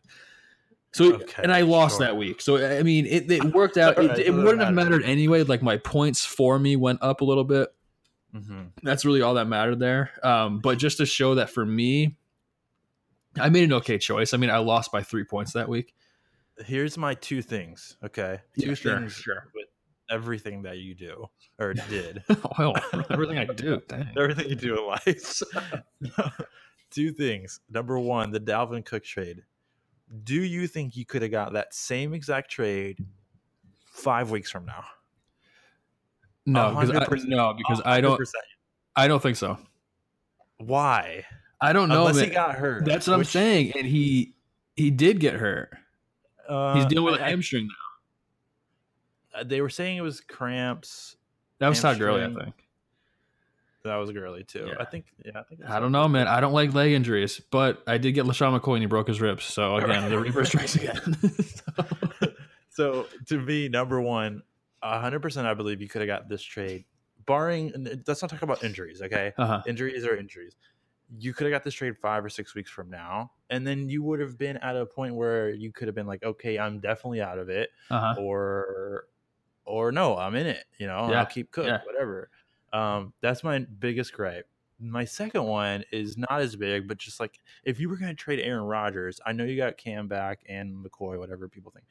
So, 0.92 1.14
Okay, 1.14 1.42
and 1.42 1.52
I 1.52 1.60
lost 1.62 1.98
sure. 1.98 2.06
that 2.06 2.16
week. 2.16 2.40
So, 2.40 2.78
I 2.78 2.82
mean, 2.82 3.06
it, 3.06 3.30
it 3.30 3.44
worked 3.54 3.76
out. 3.76 3.98
All 3.98 4.04
It, 4.04 4.18
it 4.18 4.34
wouldn't 4.34 4.60
have 4.60 4.74
mattered 4.74 5.04
anyway. 5.04 5.42
Like 5.44 5.62
my 5.62 5.76
points 5.76 6.24
for 6.24 6.58
me 6.58 6.76
went 6.76 7.02
up 7.02 7.20
a 7.20 7.24
little 7.24 7.44
bit. 7.44 7.68
Mhm. 8.38 8.72
That's 8.82 9.04
really 9.04 9.22
all 9.22 9.34
that 9.34 9.46
mattered 9.46 9.78
there. 9.80 10.10
Um, 10.22 10.60
but 10.60 10.78
just 10.78 10.98
to 10.98 11.06
show 11.06 11.34
that 11.36 11.50
for 11.50 11.64
me, 11.66 12.16
I 13.38 13.48
made 13.48 13.64
an 13.64 13.72
okay 13.74 13.98
choice. 13.98 14.32
I 14.34 14.36
mean, 14.36 14.50
I 14.50 14.58
lost 14.58 14.90
by 14.92 15.02
three 15.02 15.24
points 15.24 15.52
that 15.52 15.68
week. 15.68 15.94
Here's 16.64 16.96
my 16.98 17.14
two 17.14 17.40
things. 17.42 17.96
Okay, 18.04 18.40
two 18.58 18.68
Yeah, 18.70 18.74
sure, 18.74 18.98
things 18.98 19.12
sure. 19.14 19.44
with 19.54 19.66
everything 20.10 20.62
that 20.62 20.78
you 20.78 20.94
do 20.94 21.26
or 21.58 21.72
did. 21.88 22.24
well, 22.58 22.74
everything 23.10 23.38
I 23.38 23.44
do, 23.44 23.80
dang. 23.88 24.08
everything 24.16 24.48
you 24.48 24.56
do 24.56 24.76
in 24.78 24.86
life. 24.86 25.42
Two 26.90 27.12
things. 27.12 27.60
Number 27.68 27.98
one, 27.98 28.30
the 28.30 28.40
Dalvin 28.40 28.82
Cook 28.84 29.04
trade. 29.04 29.42
Do 30.24 30.34
you 30.42 30.66
think 30.66 30.96
you 30.96 31.04
could 31.04 31.20
have 31.20 31.30
got 31.30 31.52
that 31.52 31.74
same 31.74 32.14
exact 32.14 32.50
trade 32.50 33.04
five 33.92 34.30
weeks 34.30 34.50
from 34.50 34.64
now? 34.64 34.84
No, 36.48 36.70
because 36.70 36.90
I, 36.90 37.04
100%. 37.04 37.24
no, 37.26 37.54
because 37.54 37.82
I 37.84 38.00
don't. 38.00 38.20
I 38.96 39.06
don't 39.06 39.22
think 39.22 39.36
so. 39.36 39.58
Why? 40.58 41.24
I 41.60 41.72
don't 41.72 41.88
know. 41.88 42.00
Unless 42.00 42.16
man. 42.16 42.24
he 42.24 42.30
got 42.30 42.54
hurt. 42.54 42.84
That's 42.84 43.06
what 43.06 43.14
I'm 43.14 43.24
saying, 43.24 43.72
and 43.76 43.86
he 43.86 44.34
he 44.74 44.90
did 44.90 45.20
get 45.20 45.34
hurt. 45.34 45.76
Uh, 46.48 46.74
He's 46.74 46.86
dealing 46.86 47.04
with 47.04 47.20
a 47.20 47.24
I- 47.24 47.30
hamstring 47.30 47.68
now. 49.34 49.42
They 49.44 49.60
were 49.60 49.68
saying 49.68 49.98
it 49.98 50.00
was 50.00 50.20
cramps. 50.20 51.16
That 51.58 51.68
was 51.68 51.80
Todd 51.80 51.98
Gurley, 51.98 52.24
I 52.24 52.34
think. 52.34 52.54
That 53.84 53.96
was 53.96 54.10
Gurley 54.10 54.42
too. 54.42 54.66
Yeah. 54.68 54.74
I 54.80 54.84
think. 54.84 55.06
Yeah, 55.24 55.32
I 55.36 55.42
think. 55.42 55.60
that's 55.60 55.72
I 55.72 55.78
don't 55.78 55.92
know, 55.92 56.08
man. 56.08 56.26
I 56.26 56.40
don't 56.40 56.52
like 56.52 56.74
leg 56.74 56.92
injuries, 56.92 57.40
but 57.50 57.82
I 57.86 57.98
did 57.98 58.12
get 58.12 58.24
LeSean 58.24 58.58
McCoy 58.58 58.74
and 58.74 58.82
he 58.82 58.86
broke 58.86 59.06
his 59.06 59.20
ribs. 59.20 59.44
So 59.44 59.76
again, 59.76 60.10
the 60.10 60.18
Reaper 60.18 60.44
strikes 60.44 60.74
again. 60.74 61.16
So 62.70 63.06
to 63.26 63.40
me, 63.40 63.68
number 63.68 64.00
one, 64.00 64.44
hundred 64.82 65.20
percent, 65.20 65.46
I 65.46 65.54
believe 65.54 65.80
you 65.80 65.88
could 65.88 66.00
have 66.00 66.06
got 66.08 66.28
this 66.28 66.42
trade, 66.42 66.84
barring. 67.26 67.72
Let's 68.06 68.22
not 68.22 68.30
talk 68.30 68.42
about 68.42 68.62
injuries, 68.64 69.02
okay? 69.02 69.32
uh-huh. 69.36 69.62
Injuries 69.66 70.04
are 70.04 70.16
injuries. 70.16 70.56
You 71.18 71.32
could 71.32 71.44
have 71.46 71.52
got 71.52 71.64
this 71.64 71.74
trade 71.74 71.96
five 71.96 72.24
or 72.24 72.28
six 72.28 72.54
weeks 72.54 72.70
from 72.70 72.90
now, 72.90 73.32
and 73.50 73.66
then 73.66 73.88
you 73.88 74.02
would 74.02 74.20
have 74.20 74.36
been 74.36 74.58
at 74.58 74.76
a 74.76 74.84
point 74.84 75.14
where 75.14 75.50
you 75.50 75.72
could 75.72 75.88
have 75.88 75.94
been 75.94 76.06
like, 76.06 76.22
okay, 76.22 76.58
I'm 76.58 76.80
definitely 76.80 77.22
out 77.22 77.38
of 77.38 77.48
it, 77.48 77.70
Uh-huh. 77.90 78.14
or, 78.20 79.06
or 79.64 79.90
no, 79.90 80.16
I'm 80.18 80.34
in 80.34 80.46
it. 80.46 80.64
You 80.78 80.86
know, 80.86 81.08
Yeah, 81.10 81.20
I'll 81.20 81.26
keep 81.26 81.50
Cook, 81.50 81.66
yeah. 81.66 81.80
whatever. 81.86 82.28
Um, 82.74 83.14
that's 83.22 83.42
my 83.42 83.60
biggest 83.60 84.12
gripe. 84.12 84.46
My 84.78 85.04
second 85.06 85.44
one 85.44 85.82
is 85.90 86.16
not 86.18 86.40
as 86.40 86.54
big, 86.54 86.86
but 86.86 86.98
just 86.98 87.18
like 87.20 87.40
if 87.64 87.80
you 87.80 87.88
were 87.88 87.96
going 87.96 88.14
to 88.14 88.14
trade 88.14 88.38
Aaron 88.40 88.64
Rodgers, 88.64 89.18
I 89.26 89.32
know 89.32 89.44
you 89.44 89.56
got 89.56 89.76
Cam 89.78 90.06
back 90.08 90.42
and 90.48 90.84
McCoy, 90.84 91.18
whatever 91.18 91.48
people 91.48 91.72
think. 91.72 91.86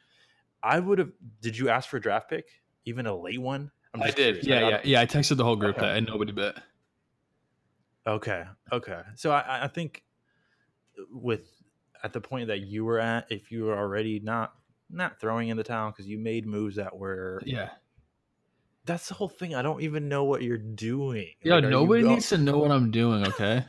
I 0.64 0.80
would 0.80 1.00
have. 1.00 1.12
Did 1.42 1.58
you 1.58 1.70
ask 1.70 1.90
for 1.90 1.98
a 1.98 2.02
draft 2.02 2.30
pick, 2.30 2.46
even 2.88 3.06
a 3.06 3.16
late 3.16 3.42
one? 3.42 3.70
I'm 3.94 4.02
I 4.02 4.08
did. 4.12 4.42
curious. 4.42 4.46
Yeah, 4.46 4.62
Like, 4.62 4.72
yeah, 4.72 4.80
yeah. 4.84 5.02
I 5.02 5.06
texted 5.06 5.38
the 5.38 5.44
whole 5.44 5.56
group 5.56 5.78
Okay. 5.78 5.86
that 5.86 5.98
and 5.98 6.08
nobody 6.08 6.32
bit. 6.32 6.58
Okay. 8.06 8.44
Okay. 8.72 9.02
So 9.16 9.32
I, 9.32 9.40
I- 9.42 9.64
I 9.66 9.68
think 9.68 10.04
with 11.12 11.42
at 12.04 12.14
the 12.14 12.22
point 12.22 12.48
that 12.48 12.62
you 12.62 12.86
were 12.86 13.00
at, 13.00 13.28
if 13.30 13.52
you 13.52 13.66
were 13.66 13.78
already 13.78 14.20
not 14.20 14.54
not 14.90 15.20
throwing 15.20 15.50
in 15.50 15.58
the 15.58 15.64
towel 15.64 15.92
because 15.92 16.08
you 16.08 16.18
made 16.18 16.46
moves 16.46 16.78
that 16.78 16.98
were 16.98 17.42
Yeah. 17.46 17.70
that's 18.86 19.10
the 19.10 19.14
whole 19.16 19.28
thing. 19.28 19.54
I 19.54 19.62
don't 19.62 19.82
even 19.82 20.08
know 20.08 20.24
what 20.24 20.42
you're 20.44 20.58
doing. 20.58 21.28
Yeah, 21.44 21.56
Like, 21.56 21.66
nobody 21.66 22.04
go- 22.04 22.10
needs 22.10 22.30
to 22.30 22.38
know 22.38 22.58
what 22.58 22.72
I'm 22.72 22.90
doing, 22.92 23.28
okay? 23.28 23.66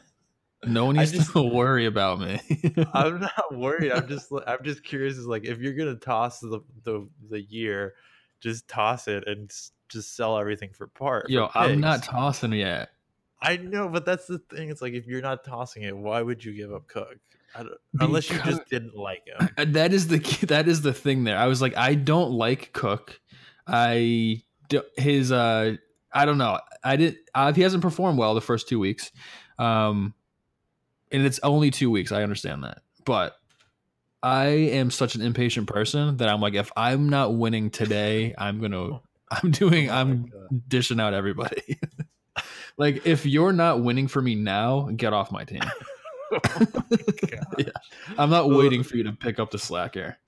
No 0.65 0.85
one 0.87 0.97
needs 0.99 1.11
just- 1.13 1.33
to 1.33 1.43
worry 1.55 1.87
about 1.87 2.21
me. 2.21 2.41
I'm 2.95 3.21
not 3.21 3.57
worried. 3.57 3.91
I'm 3.93 4.07
just 4.07 4.31
I'm 4.47 4.63
just 4.63 4.85
curious. 4.85 5.17
Is 5.17 5.27
like 5.27 5.45
if 5.45 5.59
you're 5.59 5.75
gonna 5.75 5.97
toss 5.97 6.39
the 6.41 6.61
the, 6.85 7.09
the 7.31 7.41
year, 7.43 7.95
just 8.41 8.69
toss 8.69 9.09
it 9.09 9.27
and 9.27 9.51
just 9.89 10.17
sell 10.17 10.39
everything 10.39 10.71
for 10.73 10.87
part. 10.87 11.27
for 11.27 11.33
Yo, 11.33 11.51
I'm 11.55 11.81
not 11.81 12.03
tossing 12.03 12.53
yet. 12.53 12.91
I 13.41 13.57
know, 13.57 13.89
but 13.89 14.05
that's 14.05 14.27
the 14.27 14.39
thing. 14.39 14.69
It's 14.69 14.83
like 14.83 14.95
if 14.95 15.07
you're 15.07 15.23
not 15.23 15.45
tossing 15.45 15.83
it, 15.83 15.97
why 15.97 16.23
would 16.23 16.45
you 16.45 16.53
give 16.53 16.73
up 16.73 16.89
Cook? 16.89 17.19
I 17.55 17.63
don't, 17.63 17.75
unless 18.01 18.29
you 18.31 18.39
just 18.43 18.69
didn't 18.69 18.97
like 18.97 19.23
him. 19.57 19.73
That 19.73 19.93
is 19.93 20.09
the 20.09 20.19
that 20.47 20.69
is 20.69 20.83
the 20.83 20.93
thing 20.93 21.25
there. 21.25 21.39
I 21.39 21.47
was 21.47 21.63
like, 21.63 21.77
I 21.77 21.95
don't 21.95 22.33
like 22.33 22.73
Cook. 22.73 23.21
I 23.67 24.43
his 24.97 25.33
uh, 25.33 25.77
I 26.13 26.25
don't 26.25 26.39
know. 26.39 26.59
I 26.83 26.97
did. 26.97 27.17
Uh, 27.35 27.53
he 27.53 27.63
hasn't 27.63 27.83
performed 27.83 28.19
well 28.19 28.35
the 28.35 28.41
first 28.41 28.69
two 28.69 28.79
weeks, 28.79 29.13
um, 29.59 30.15
and 31.13 31.25
it's 31.25 31.41
only 31.43 31.71
two 31.71 31.91
weeks. 31.91 32.13
I 32.13 32.23
understand 32.23 32.65
that, 32.65 32.83
but 33.05 33.38
I 34.23 34.47
am 34.47 34.91
such 34.91 35.15
an 35.15 35.23
impatient 35.23 35.69
person 35.69 36.17
that 36.17 36.29
I'm 36.29 36.41
like, 36.41 36.55
if 36.55 36.73
I'm 36.77 37.09
not 37.09 37.35
winning 37.35 37.71
today, 37.71 38.35
I'm 38.37 38.61
gonna. 38.61 39.01
I'm 39.31 39.51
doing. 39.51 39.91
Oh 39.91 39.95
I'm 39.95 40.33
dishing 40.69 40.99
out 41.01 41.13
everybody. 41.13 41.79
like, 42.79 43.07
if 43.07 43.27
you're 43.27 43.53
not 43.53 43.83
winning 43.83 44.09
for 44.09 44.23
me 44.23 44.35
now, 44.35 44.89
get 44.97 45.13
off 45.13 45.31
my 45.31 45.45
team. 45.45 45.61
Yeah. 47.59 47.71
I'm 48.19 48.31
not 48.31 48.51
waiting 48.51 48.83
for 48.83 48.97
you 48.97 49.03
to 49.05 49.13
pick 49.13 49.41
up 49.41 49.51
the 49.51 49.59
slack 49.59 49.95
here. 49.95 50.19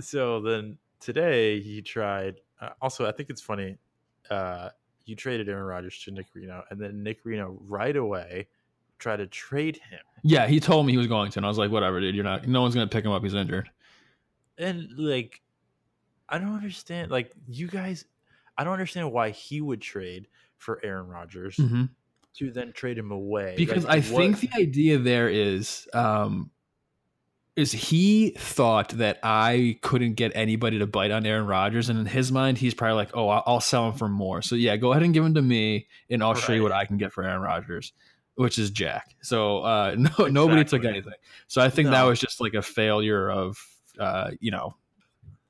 so 0.00 0.40
then 0.40 0.78
today 1.00 1.60
he 1.60 1.82
tried. 1.82 2.40
Uh, 2.60 2.70
also, 2.80 3.06
I 3.06 3.12
think 3.12 3.30
it's 3.30 3.42
funny. 3.42 3.76
Uh, 4.30 4.70
you 5.04 5.16
traded 5.16 5.48
Aaron 5.48 5.64
Rodgers 5.64 5.98
to 6.04 6.12
Nick 6.12 6.26
Reno, 6.34 6.62
and 6.70 6.80
then 6.80 7.02
Nick 7.02 7.24
Reno 7.24 7.58
right 7.66 7.96
away 7.96 8.46
tried 9.00 9.16
to 9.16 9.26
trade 9.26 9.76
him. 9.90 9.98
Yeah, 10.22 10.46
he 10.46 10.60
told 10.60 10.86
me 10.86 10.92
he 10.92 10.98
was 10.98 11.06
going 11.08 11.30
to, 11.32 11.38
and 11.38 11.46
I 11.46 11.48
was 11.48 11.58
like, 11.58 11.70
whatever, 11.70 11.98
dude. 12.00 12.14
You're 12.14 12.24
not. 12.24 12.46
No 12.46 12.62
one's 12.62 12.74
gonna 12.74 12.86
pick 12.86 13.04
him 13.04 13.10
up. 13.12 13.22
He's 13.22 13.34
injured. 13.34 13.68
And 14.58 14.88
like, 14.96 15.40
I 16.28 16.38
don't 16.38 16.54
understand. 16.54 17.10
Like, 17.10 17.32
you 17.48 17.66
guys, 17.66 18.04
I 18.56 18.64
don't 18.64 18.74
understand 18.74 19.10
why 19.12 19.30
he 19.30 19.60
would 19.60 19.80
trade 19.80 20.28
for 20.58 20.78
Aaron 20.84 21.08
Rodgers 21.08 21.56
to 22.36 22.50
then 22.52 22.72
trade 22.72 22.98
him 22.98 23.10
away. 23.10 23.54
Because 23.56 23.84
Like, 23.84 24.04
I 24.04 24.12
what- 24.12 24.18
think 24.20 24.40
the 24.40 24.50
idea 24.60 24.98
there 24.98 25.28
is, 25.28 25.88
um, 25.94 26.50
is 27.56 27.72
he 27.72 28.30
thought 28.38 28.90
that 28.90 29.18
I 29.22 29.78
couldn't 29.82 30.14
get 30.14 30.32
anybody 30.34 30.78
to 30.78 30.86
bite 30.86 31.10
on 31.10 31.26
Aaron 31.26 31.46
Rodgers, 31.46 31.88
and 31.88 31.98
in 31.98 32.06
his 32.06 32.30
mind, 32.30 32.58
he's 32.58 32.74
probably 32.74 32.94
like, 32.96 33.10
oh, 33.14 33.28
I'll, 33.28 33.42
I'll 33.46 33.60
sell 33.60 33.88
him 33.88 33.94
for 33.94 34.08
more. 34.08 34.40
So 34.42 34.54
yeah, 34.54 34.76
go 34.76 34.92
ahead 34.92 35.02
and 35.02 35.12
give 35.12 35.24
him 35.24 35.34
to 35.34 35.42
me, 35.42 35.88
and 36.08 36.22
I'll 36.22 36.34
show 36.34 36.52
you 36.52 36.62
what 36.62 36.72
I 36.72 36.84
can 36.84 36.96
get 36.98 37.12
for 37.12 37.24
Aaron 37.24 37.42
Rodgers. 37.42 37.92
Which 38.40 38.58
is 38.58 38.70
Jack. 38.70 39.14
So 39.20 39.58
uh, 39.58 39.94
no, 40.18 40.26
nobody 40.26 40.64
took 40.64 40.84
anything. 40.84 41.12
So 41.46 41.60
I 41.60 41.68
think 41.68 41.90
that 41.90 42.02
was 42.04 42.18
just 42.18 42.40
like 42.40 42.54
a 42.54 42.62
failure 42.62 43.30
of, 43.30 43.58
uh, 43.98 44.30
you 44.40 44.50
know, 44.50 44.74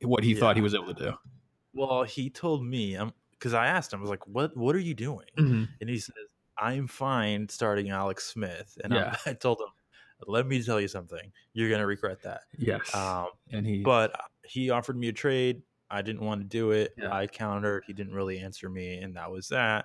what 0.02 0.24
he 0.24 0.34
thought 0.34 0.56
he 0.56 0.62
was 0.62 0.74
able 0.74 0.92
to 0.94 1.04
do. 1.10 1.12
Well, 1.72 2.02
he 2.02 2.30
told 2.30 2.64
me, 2.64 2.96
um, 2.96 3.12
because 3.32 3.54
I 3.54 3.66
asked 3.66 3.92
him, 3.92 4.00
I 4.00 4.02
was 4.02 4.10
like, 4.10 4.26
"What? 4.26 4.56
What 4.56 4.74
are 4.74 4.80
you 4.80 4.94
doing?" 4.94 5.26
And 5.80 5.88
he 5.88 5.98
says, 5.98 6.14
"I'm 6.58 6.88
fine 6.88 7.48
starting 7.48 7.90
Alex 7.90 8.24
Smith." 8.26 8.76
And 8.82 8.92
I'm- 8.92 9.16
I 9.26 9.34
told 9.34 9.60
him, 9.60 9.68
"Let 10.26 10.46
me 10.48 10.60
tell 10.62 10.80
you 10.80 10.88
something. 10.88 11.30
You're 11.52 11.70
gonna 11.70 11.86
regret 11.86 12.22
that." 12.22 12.40
Yes. 12.58 12.92
Um, 12.94 13.28
and 13.52 13.64
he. 13.64 13.82
but 13.82 14.18
he 14.44 14.70
offered 14.70 14.96
me 14.96 15.08
a 15.08 15.12
trade. 15.12 15.62
I 15.90 16.02
didn't 16.02 16.22
want 16.22 16.40
to 16.40 16.46
do 16.46 16.72
it. 16.72 16.92
Yeah. 16.98 17.12
I 17.14 17.28
countered. 17.28 17.84
He 17.86 17.92
didn't 17.92 18.14
really 18.14 18.40
answer 18.40 18.68
me, 18.68 18.98
and 18.98 19.14
that 19.16 19.30
was 19.30 19.48
that. 19.48 19.84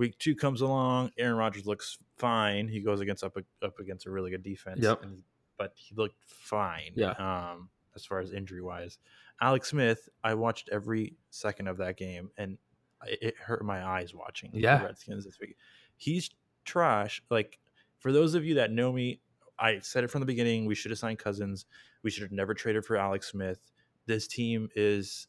Week 0.00 0.18
two 0.18 0.34
comes 0.34 0.62
along. 0.62 1.10
Aaron 1.18 1.36
Rodgers 1.36 1.66
looks 1.66 1.98
fine. 2.16 2.68
He 2.68 2.80
goes 2.80 3.00
against 3.00 3.22
up 3.22 3.36
up 3.62 3.78
against 3.78 4.06
a 4.06 4.10
really 4.10 4.30
good 4.30 4.42
defense. 4.42 4.80
Yep. 4.82 5.02
and- 5.04 5.22
but 5.58 5.72
he 5.76 5.94
looked 5.94 6.16
fine. 6.26 6.92
Yeah. 6.94 7.10
Um, 7.10 7.68
as 7.94 8.06
far 8.06 8.18
as 8.20 8.32
injury 8.32 8.62
wise, 8.62 8.96
Alex 9.42 9.68
Smith. 9.68 10.08
I 10.24 10.32
watched 10.32 10.70
every 10.72 11.16
second 11.28 11.68
of 11.68 11.76
that 11.76 11.98
game, 11.98 12.30
and 12.38 12.56
it 13.06 13.36
hurt 13.36 13.62
my 13.62 13.84
eyes 13.86 14.14
watching 14.14 14.50
Yeah. 14.54 14.78
the 14.78 14.84
Redskins 14.86 15.26
this 15.26 15.38
week. 15.38 15.58
He's 15.98 16.30
trash. 16.64 17.22
Like 17.28 17.58
for 17.98 18.10
those 18.10 18.34
of 18.34 18.42
you 18.46 18.54
that 18.54 18.70
know 18.72 18.90
me, 18.90 19.20
I 19.58 19.80
said 19.80 20.02
it 20.02 20.08
from 20.08 20.20
the 20.20 20.26
beginning. 20.26 20.64
We 20.64 20.74
should 20.74 20.92
have 20.92 20.98
signed 20.98 21.18
Cousins. 21.18 21.66
We 22.02 22.10
should 22.10 22.22
have 22.22 22.32
never 22.32 22.54
traded 22.54 22.86
for 22.86 22.96
Alex 22.96 23.26
Smith. 23.28 23.60
This 24.06 24.26
team 24.26 24.70
is 24.74 25.28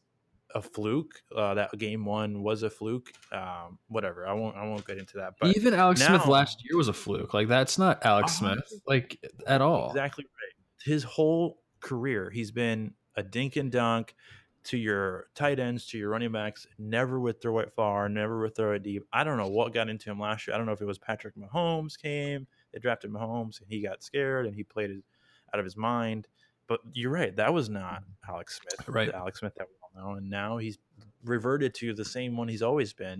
a 0.54 0.62
fluke. 0.62 1.22
Uh, 1.34 1.54
that 1.54 1.76
game 1.78 2.04
one 2.04 2.42
was 2.42 2.62
a 2.62 2.70
fluke. 2.70 3.12
Um, 3.32 3.78
whatever. 3.88 4.26
I 4.26 4.32
won't. 4.32 4.56
I 4.56 4.64
won't 4.66 4.86
get 4.86 4.98
into 4.98 5.16
that. 5.18 5.34
But 5.40 5.56
Even 5.56 5.74
Alex 5.74 6.02
Smith 6.02 6.26
last 6.26 6.62
year 6.68 6.76
was 6.76 6.88
a 6.88 6.92
fluke. 6.92 7.34
Like 7.34 7.48
that's 7.48 7.78
not 7.78 8.04
Alex 8.04 8.32
Oh, 8.36 8.46
Smith, 8.46 8.72
like 8.86 9.18
at 9.46 9.60
all. 9.60 9.88
exactly 9.90 10.24
right. 10.24 10.84
His 10.84 11.04
whole 11.04 11.60
career, 11.80 12.30
he's 12.30 12.50
been 12.50 12.94
a 13.16 13.22
dink 13.22 13.56
and 13.56 13.70
dunk 13.70 14.14
to 14.64 14.76
your 14.76 15.26
tight 15.34 15.58
ends, 15.58 15.86
to 15.86 15.98
your 15.98 16.10
running 16.10 16.30
backs. 16.32 16.66
Never 16.78 17.18
would 17.18 17.40
throw 17.42 17.58
it 17.58 17.72
far. 17.74 18.08
Never 18.08 18.40
would 18.40 18.54
throw 18.54 18.72
it 18.72 18.82
deep. 18.82 19.04
I 19.12 19.24
don't 19.24 19.36
know 19.36 19.48
what 19.48 19.74
got 19.74 19.88
into 19.88 20.10
him 20.10 20.20
last 20.20 20.46
year. 20.46 20.54
I 20.54 20.58
don't 20.58 20.66
know 20.66 20.72
if 20.72 20.80
it 20.80 20.86
was 20.86 20.98
Patrick 20.98 21.34
Mahomes 21.36 21.98
came. 22.00 22.46
They 22.72 22.78
drafted 22.78 23.10
Mahomes 23.10 23.60
and 23.60 23.68
he 23.68 23.82
got 23.82 24.02
scared 24.02 24.46
and 24.46 24.54
he 24.54 24.62
played 24.62 24.90
his, 24.90 25.02
out 25.52 25.58
of 25.58 25.64
his 25.64 25.76
mind. 25.76 26.28
But 26.68 26.80
you're 26.92 27.10
right. 27.10 27.34
That 27.34 27.52
was 27.52 27.68
not 27.68 28.04
Alex 28.28 28.60
Smith. 28.60 28.88
Right. 28.88 29.12
Alex 29.12 29.40
Smith 29.40 29.52
that 29.56 29.66
know. 29.96 30.12
And 30.12 30.28
now 30.30 30.56
he's 30.58 30.78
reverted 31.24 31.74
to 31.76 31.94
the 31.94 32.04
same 32.04 32.36
one 32.36 32.48
he's 32.48 32.62
always 32.62 32.92
been. 32.92 33.12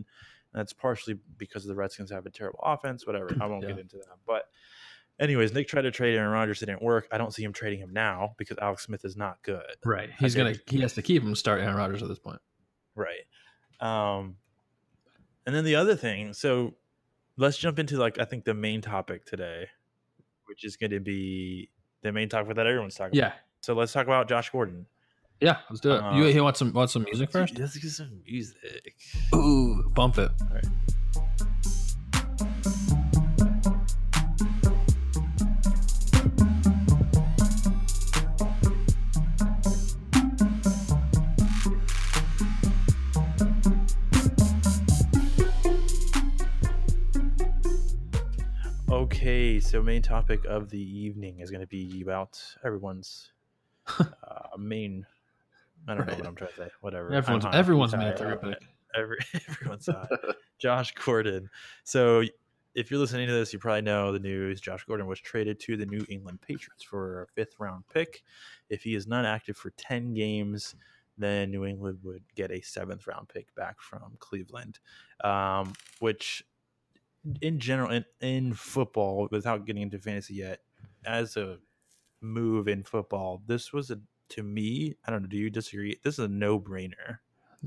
And 0.55 0.61
that's 0.61 0.73
partially 0.73 1.19
because 1.39 1.65
the 1.65 1.75
Redskins 1.75 2.11
have 2.11 2.27
a 2.27 2.31
terrible 2.31 2.61
offense, 2.63 3.07
whatever. 3.07 3.31
I 3.41 3.47
won't 3.47 3.63
Yeah. 3.63 3.71
get 3.71 3.79
into 3.79 3.97
that. 3.99 4.19
But 4.27 4.49
anyways, 5.19 5.53
Nick 5.55 5.69
tried 5.69 5.83
to 5.83 5.91
trade 5.91 6.15
Aaron 6.17 6.31
Rodgers. 6.33 6.63
It 6.63 6.67
didn't 6.67 6.83
work. 6.83 7.09
I 7.11 7.19
don't 7.19 7.33
see 7.33 7.43
him 7.43 7.53
trading 7.53 7.79
him 7.81 7.93
now 7.93 8.35
because 8.39 8.59
Alex 8.59 8.83
Smith 8.85 9.05
is 9.05 9.17
not 9.17 9.43
good. 9.43 9.77
Right. 9.85 10.11
He's 10.19 10.35
gonna 10.35 10.55
he 10.69 10.81
has 10.81 10.93
to 10.95 11.03
keep 11.03 11.23
him 11.23 11.31
to 11.31 11.37
start 11.37 11.61
Aaron 11.61 11.77
Rodgers 11.77 12.03
at 12.03 12.09
this 12.09 12.19
point. 12.19 12.41
Right. 12.95 13.25
Um, 13.81 14.37
and 15.47 15.55
then 15.57 15.65
the 15.65 15.77
other 15.77 15.97
thing, 15.97 16.35
so 16.35 16.75
let's 17.37 17.57
jump 17.57 17.79
into 17.79 17.97
like 17.97 18.19
I 18.19 18.25
think 18.25 18.45
the 18.45 18.55
main 18.55 18.81
topic 18.83 19.25
today, 19.25 19.69
which 20.47 20.65
is 20.65 20.77
going 20.77 20.91
to 20.91 21.01
be 21.01 21.71
the 22.03 22.13
main 22.13 22.29
topic 22.29 22.55
that 22.57 22.67
everyone's 22.67 22.95
talking 22.95 23.17
about. 23.19 23.27
Yeah. 23.27 23.27
about. 23.29 23.39
So 23.61 23.75
let's 23.75 23.93
talk 23.93 24.07
about 24.07 24.29
Josh 24.29 24.51
Gordon. 24.51 24.87
Yeah. 25.43 25.57
Let's 25.69 25.81
do 25.81 25.91
it. 25.91 25.99
Uh, 25.99 26.15
you, 26.15 26.27
you 26.27 26.45
want 26.45 26.57
some 26.57 26.73
want 26.73 26.89
some 26.91 27.03
music 27.03 27.33
first? 27.33 27.59
Let's 27.59 27.77
get 27.77 27.91
some 27.91 28.21
music. 28.25 28.95
Ooh, 29.35 29.91
bump 29.93 30.19
it. 30.19 30.31
All 30.41 30.55
right. 30.55 30.65
Okay, 48.89 49.59
so 49.59 49.83
main 49.83 50.03
topic 50.03 50.45
of 50.45 50.71
the 50.71 50.79
evening 50.79 51.41
is 51.41 51.51
going 51.51 51.61
to 51.63 51.67
be 51.67 52.01
about 52.01 52.41
everyone's 52.65 53.33
uh, 53.99 54.05
main. 54.57 55.05
I 55.89 55.95
don't 55.95 56.07
know 56.07 56.15
what 56.15 56.27
I'm 56.27 56.35
trying 56.35 56.51
to 56.51 56.57
say. 56.57 56.69
Whatever. 56.81 57.13
Everyone's 57.13 57.45
hot. 57.45 57.55
everyone's 57.55 57.95
I'm 57.95 58.01
main 58.01 58.17
tired. 58.17 58.57
Every, 58.95 59.19
everyone's 59.49 59.87
hot. 59.93 60.09
Josh 60.59 60.95
Gordon. 60.95 61.49
So 61.85 62.23
if 62.75 62.91
you're 62.91 63.01
listening 63.01 63.27
to 63.27 63.33
this, 63.33 63.53
you 63.53 63.59
probably 63.59 63.83
know 63.83 64.13
the 64.13 64.19
news. 64.19 64.61
Josh 64.61 64.85
Gordon 64.85 65.07
was 65.07 65.21
traded 65.21 65.61
to 65.61 65.77
the 65.77 65.87
New 65.87 66.05
England 66.09 66.41
Patriots 66.41 66.83
for 66.83 67.23
a 67.23 67.27
fifth 67.29 67.55
round 67.59 67.85
pick. 67.93 68.23
If 68.71 68.83
he 68.83 68.95
is 68.95 69.07
not 69.07 69.25
active 69.25 69.57
for 69.57 69.71
10 69.71 70.15
games, 70.15 70.75
then 71.19 71.51
New 71.51 71.65
England 71.65 71.99
would 72.03 72.23
get 72.35 72.51
a 72.51 72.61
seventh 72.61 73.07
round 73.07 73.29
pick 73.29 73.55
back 73.55 73.81
from 73.81 74.17
Cleveland, 74.19 74.79
um, 75.23 75.73
which 76.01 76.45
in 77.41 77.59
general, 77.59 77.91
in, 77.91 78.05
in 78.21 78.55
football, 78.55 79.29
without 79.31 79.67
getting 79.67 79.83
into 79.83 79.99
fantasy 79.99 80.35
yet, 80.35 80.61
as 81.05 81.37
a 81.37 81.59
move 82.21 82.69
in 82.69 82.83
football, 82.83 83.43
this 83.47 83.73
was 83.73 83.91
a, 83.91 84.01
to 84.33 84.43
me, 84.43 84.97
I 85.07 85.11
don't 85.11 85.23
know, 85.23 85.29
do 85.29 85.37
you 85.37 85.51
disagree? 85.51 85.99
This 86.03 86.15
is 86.15 86.25
a 86.25 86.29
no 86.29 86.59
brainer. 86.59 87.19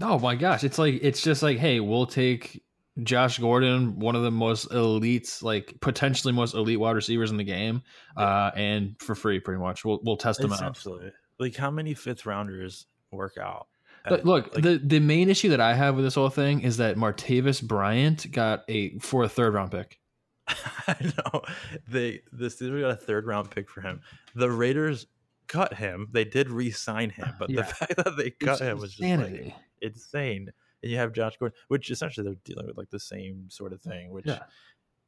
Oh 0.01 0.19
my 0.19 0.35
gosh. 0.35 0.63
It's 0.63 0.77
like 0.77 0.99
it's 1.01 1.21
just 1.21 1.41
like, 1.41 1.57
hey, 1.57 1.79
we'll 1.79 2.05
take 2.05 2.63
Josh 3.03 3.39
Gordon, 3.39 3.99
one 3.99 4.15
of 4.15 4.23
the 4.23 4.31
most 4.31 4.69
elites, 4.69 5.43
like 5.43 5.73
potentially 5.81 6.33
most 6.33 6.53
elite 6.53 6.79
wide 6.79 6.95
receivers 6.95 7.31
in 7.31 7.37
the 7.37 7.43
game, 7.43 7.81
uh, 8.15 8.51
and 8.55 8.95
for 8.99 9.15
free, 9.15 9.39
pretty 9.39 9.59
much. 9.59 9.83
We'll 9.83 9.99
we'll 10.03 10.17
test 10.17 10.39
them 10.39 10.53
out. 10.53 10.59
Essentially. 10.59 11.11
Like 11.37 11.55
how 11.55 11.71
many 11.71 11.93
fifth 11.93 12.25
rounders 12.25 12.87
work 13.11 13.37
out? 13.37 13.67
At- 14.05 14.25
look, 14.25 14.53
like, 14.53 14.63
the 14.63 14.77
the 14.77 14.99
main 14.99 15.29
issue 15.29 15.49
that 15.49 15.59
I 15.59 15.73
have 15.73 15.95
with 15.95 16.05
this 16.05 16.15
whole 16.15 16.29
thing 16.29 16.61
is 16.61 16.77
that 16.77 16.95
Martavis 16.95 17.61
Bryant 17.61 18.31
got 18.31 18.63
a 18.69 18.97
for 18.99 19.23
a 19.23 19.29
third 19.29 19.53
round 19.53 19.71
pick. 19.71 19.99
I 20.47 20.95
know 21.01 21.41
they 21.87 22.21
the 22.31 22.45
Steelers 22.45 22.81
got 22.81 22.91
a 22.91 22.95
third 22.95 23.25
round 23.25 23.51
pick 23.51 23.69
for 23.69 23.81
him. 23.81 24.01
The 24.35 24.49
Raiders 24.51 25.07
cut 25.47 25.75
him. 25.75 26.07
They 26.11 26.25
did 26.25 26.49
re-sign 26.49 27.09
him, 27.11 27.27
ah, 27.29 27.35
but 27.39 27.49
Yeah. 27.49 27.61
the 27.61 27.63
fact 27.75 27.95
that 27.97 28.17
they 28.17 28.31
cut 28.31 28.53
It's 28.53 28.61
him 28.61 28.79
was 28.79 28.93
just 28.95 29.21
like 29.21 29.53
insane. 29.81 30.51
And 30.83 30.91
you 30.91 30.97
have 30.97 31.13
Josh 31.13 31.37
Gordon, 31.37 31.57
which 31.67 31.89
essentially 31.89 32.25
they're 32.25 32.37
dealing 32.43 32.67
with 32.67 32.77
like 32.77 32.89
the 32.89 32.99
same 32.99 33.49
sort 33.49 33.73
of 33.73 33.81
mm, 33.81 33.89
thing, 33.89 34.11
which 34.11 34.25
Yeah. 34.25 34.43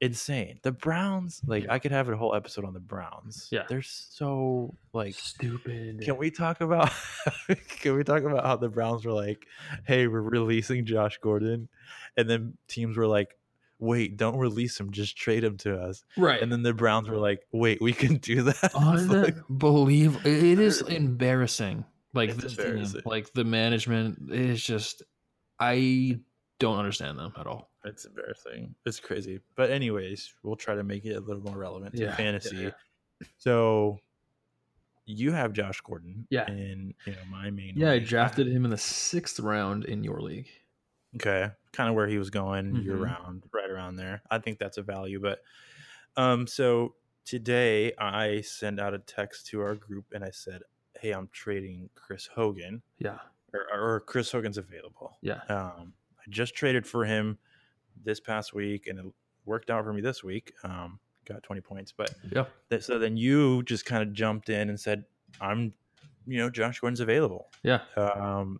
insane. 0.02 0.60
The 0.64 0.72
Browns, 0.72 1.42
like 1.46 1.64
Yeah. 1.66 1.74
I 1.74 1.80
could 1.80 1.92
have 1.92 2.10
a 2.10 2.16
whole 2.18 2.36
episode 2.36 2.66
on 2.66 2.74
the 2.74 2.80
Browns. 2.80 3.48
Yeah. 3.52 3.64
they're 3.68 3.82
so 3.82 4.76
like. 4.94 5.16
stupid. 5.16 6.02
Can 6.02 6.18
we 6.18 6.32
talk 6.32 6.62
about? 6.62 6.92
can 7.80 7.96
we 7.96 8.04
talk 8.04 8.24
about 8.24 8.46
how 8.46 8.56
the 8.58 8.70
Browns 8.70 9.06
were 9.06 9.14
like, 9.14 9.46
"Hey, 9.86 10.08
we're 10.08 10.22
releasing 10.22 10.86
Josh 10.86 11.18
Gordon," 11.22 11.68
and 12.16 12.30
then 12.30 12.58
teams 12.68 12.96
were 12.98 13.08
like, 13.08 13.36
"Wait, 13.80 14.18
don't 14.18 14.38
release 14.38 14.80
him. 14.80 14.92
Just 14.92 15.18
trade 15.18 15.44
him 15.44 15.58
to 15.58 15.78
us." 15.80 16.04
right? 16.18 16.42
And 16.42 16.52
then 16.52 16.64
the 16.64 16.74
Browns 16.74 17.10
were 17.10 17.18
like, 17.18 17.42
"Wait, 17.52 17.82
we 17.82 17.94
can 17.94 18.16
do 18.18 18.44
that." 18.44 18.58
It's 18.74 19.06
like, 19.08 19.36
Unbelievable! 19.50 20.22
It 20.26 20.60
is 20.60 20.82
embarrassing. 20.82 21.86
Like 22.14 22.36
this 22.38 22.56
team, 22.56 22.66
embarrassing. 22.66 23.02
like 23.06 23.34
the 23.34 23.44
management 23.44 24.32
is 24.32 24.64
just. 24.64 25.04
I 25.60 26.20
don't 26.60 26.78
understand 26.78 27.18
them 27.20 27.34
at 27.38 27.46
all. 27.48 27.70
It's 27.84 28.06
embarrassing. 28.06 28.76
It's 28.86 29.00
crazy. 29.00 29.40
But 29.56 29.70
anyways, 29.72 30.34
we'll 30.44 30.56
try 30.56 30.76
to 30.76 30.84
make 30.84 31.06
it 31.06 31.14
a 31.16 31.20
little 31.20 31.42
more 31.44 31.58
relevant 31.58 31.96
to 31.96 32.02
Yeah, 32.02 32.16
fantasy. 32.16 32.56
yeah. 32.58 32.70
So 33.38 34.00
you 35.06 35.32
have 35.32 35.54
Josh 35.54 35.82
Gordon. 35.82 36.28
Yeah. 36.30 36.48
In 36.50 36.94
you 37.06 37.14
know 37.14 37.20
my 37.32 37.50
main. 37.50 37.74
Yeah, 37.76 37.92
I 37.92 38.00
drafted 38.00 38.48
him 38.48 38.66
in 38.66 38.72
the 38.72 38.78
sixth 38.78 39.40
round 39.40 39.86
in 39.86 40.04
your 40.04 40.22
league. 40.22 40.48
Okay. 41.16 41.50
Kind 41.78 41.90
of 41.90 41.96
where 41.96 42.08
he 42.08 42.18
was 42.18 42.32
going 42.32 42.76
year 42.78 42.96
Mhm. 42.96 43.02
round, 43.04 43.44
right 43.54 43.70
around 43.70 43.98
there. 43.98 44.24
I 44.32 44.40
think 44.40 44.58
that's 44.58 44.78
a 44.80 44.82
value. 44.82 45.20
But 45.20 45.44
um, 46.16 46.48
so 46.48 46.96
today 47.24 47.94
I 48.00 48.42
sent 48.42 48.80
out 48.80 48.96
a 48.96 48.98
text 48.98 49.46
to 49.50 49.62
our 49.62 49.76
group 49.76 50.06
and 50.12 50.24
I 50.24 50.32
said, 50.32 50.64
Hey, 51.00 51.12
I'm 51.12 51.30
trading 51.32 51.92
Chris 51.94 52.26
Hogan. 52.26 52.82
Yeah, 52.98 53.20
Or, 53.54 53.68
or 53.96 54.00
Chris 54.00 54.32
Hogan's 54.32 54.58
available. 54.58 55.20
yeah, 55.22 55.42
Um, 55.50 55.94
I 56.20 56.24
just 56.30 56.56
traded 56.56 56.88
for 56.88 57.06
him 57.06 57.38
this 58.04 58.20
past 58.20 58.56
week, 58.56 58.88
and 58.88 58.98
it 58.98 59.06
worked 59.46 59.70
out 59.70 59.84
for 59.84 59.94
me 59.94 60.02
this 60.02 60.24
week. 60.24 60.56
Um, 60.64 61.00
got 61.26 61.44
20 61.44 61.62
points, 61.62 61.92
but 61.92 62.12
yeah. 62.32 62.46
that, 62.70 62.84
so 62.84 62.98
then 62.98 63.16
you 63.18 63.62
just 63.62 63.86
kind 63.86 64.02
of 64.02 64.14
jumped 64.14 64.50
in 64.50 64.70
and 64.70 64.80
said, 64.80 65.06
"I'm, 65.40 65.74
you 66.26 66.40
know, 66.40 66.50
Josh 66.50 66.80
Gordon's 66.80 67.02
available." 67.02 67.52
Yeah. 67.62 67.82
Um, 67.96 68.60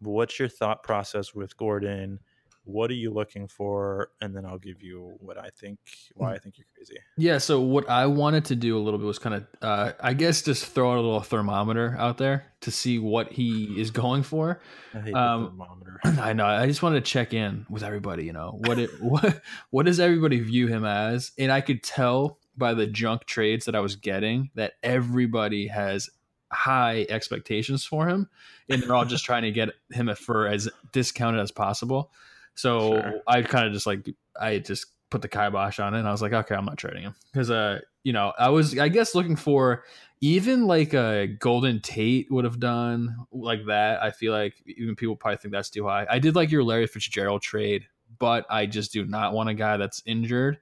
what's 0.00 0.38
your 0.40 0.48
thought 0.48 0.82
process 0.82 1.32
with 1.34 1.56
Gordon? 1.56 2.18
What 2.66 2.90
are 2.90 2.94
you 2.94 3.10
looking 3.12 3.46
for? 3.46 4.10
And 4.20 4.34
then 4.34 4.44
I'll 4.44 4.58
give 4.58 4.82
you 4.82 5.14
what 5.20 5.38
I 5.38 5.50
think. 5.50 5.78
Why 6.14 6.34
I 6.34 6.38
think 6.38 6.58
you're 6.58 6.66
crazy. 6.74 6.98
Yeah, 7.16 7.38
so 7.38 7.60
what 7.60 7.88
I 7.88 8.06
wanted 8.06 8.44
to 8.46 8.56
do 8.56 8.76
a 8.76 8.80
little 8.80 8.98
bit 8.98 9.06
was 9.06 9.18
kind 9.20 9.36
of, 9.36 9.46
uh, 9.62 9.92
I 10.00 10.14
guess, 10.14 10.42
just 10.42 10.66
throw 10.66 10.94
a 10.94 10.96
little 10.96 11.20
thermometer 11.20 11.94
out 11.98 12.18
there 12.18 12.44
to 12.62 12.70
see 12.72 12.98
what 12.98 13.32
he 13.32 13.80
is 13.80 13.90
going 13.92 14.24
for. 14.24 14.60
I 14.92 14.98
hate 14.98 15.14
Um, 15.14 15.42
the 15.44 15.48
thermometer. 15.50 16.00
I 16.20 16.32
know. 16.32 16.44
I 16.44 16.66
just 16.66 16.82
wanted 16.82 17.04
to 17.04 17.08
check 17.10 17.32
in 17.32 17.66
with 17.70 17.84
everybody. 17.84 18.24
You 18.24 18.32
know, 18.32 18.58
what 18.66 18.78
it 18.80 18.90
what 19.00 19.40
what 19.70 19.86
does 19.86 20.00
everybody 20.00 20.40
view 20.40 20.66
him 20.66 20.84
as? 20.84 21.30
And 21.38 21.52
I 21.52 21.60
could 21.60 21.82
tell 21.84 22.38
by 22.56 22.74
the 22.74 22.86
junk 22.86 23.26
trades 23.26 23.66
that 23.66 23.76
I 23.76 23.80
was 23.80 23.94
getting 23.96 24.50
that 24.56 24.72
everybody 24.82 25.68
has 25.68 26.10
high 26.52 27.06
expectations 27.08 27.84
for 27.84 28.08
him, 28.08 28.28
and 28.68 28.82
they're 28.82 28.94
all 28.94 29.04
just 29.04 29.24
trying 29.26 29.42
to 29.42 29.52
get 29.52 29.68
him 29.92 30.12
for 30.16 30.46
as 30.48 30.68
discounted 30.92 31.40
as 31.40 31.50
possible. 31.52 32.10
So 32.56 33.00
Sure. 33.00 33.20
I 33.26 33.42
kind 33.42 33.66
of 33.66 33.72
just 33.72 33.86
like 33.86 34.08
I 34.38 34.58
just 34.58 34.86
put 35.10 35.22
the 35.22 35.28
kibosh 35.28 35.78
on 35.78 35.94
it, 35.94 36.00
and 36.00 36.08
I 36.08 36.10
was 36.10 36.22
like, 36.22 36.32
okay, 36.32 36.54
I'm 36.54 36.64
not 36.64 36.78
trading 36.78 37.02
him 37.02 37.14
because 37.32 37.50
uh, 37.50 37.80
you 38.02 38.12
know, 38.12 38.32
I 38.38 38.48
was 38.48 38.76
I 38.78 38.88
guess 38.88 39.14
looking 39.14 39.36
for 39.36 39.84
even 40.20 40.66
like 40.66 40.94
a 40.94 41.26
Golden 41.26 41.80
Tate 41.80 42.30
would 42.30 42.44
have 42.44 42.58
done 42.58 43.16
like 43.30 43.66
that. 43.66 44.02
I 44.02 44.10
feel 44.10 44.32
like 44.32 44.54
even 44.66 44.96
people 44.96 45.16
probably 45.16 45.36
think 45.36 45.52
that's 45.52 45.70
too 45.70 45.86
high. 45.86 46.06
I 46.10 46.18
did 46.18 46.34
like 46.34 46.50
your 46.50 46.64
Larry 46.64 46.86
Fitzgerald 46.86 47.42
trade, 47.42 47.86
but 48.18 48.46
I 48.50 48.66
just 48.66 48.92
do 48.92 49.04
not 49.04 49.32
want 49.32 49.48
a 49.48 49.54
guy 49.54 49.76
that's 49.76 50.02
injured, 50.06 50.58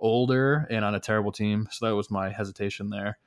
older, 0.00 0.66
and 0.70 0.84
on 0.84 0.94
a 0.94 1.00
terrible 1.00 1.32
team. 1.32 1.68
So 1.70 1.86
that 1.86 1.94
was 1.94 2.10
my 2.10 2.30
hesitation 2.30 2.90
there. 2.90 3.18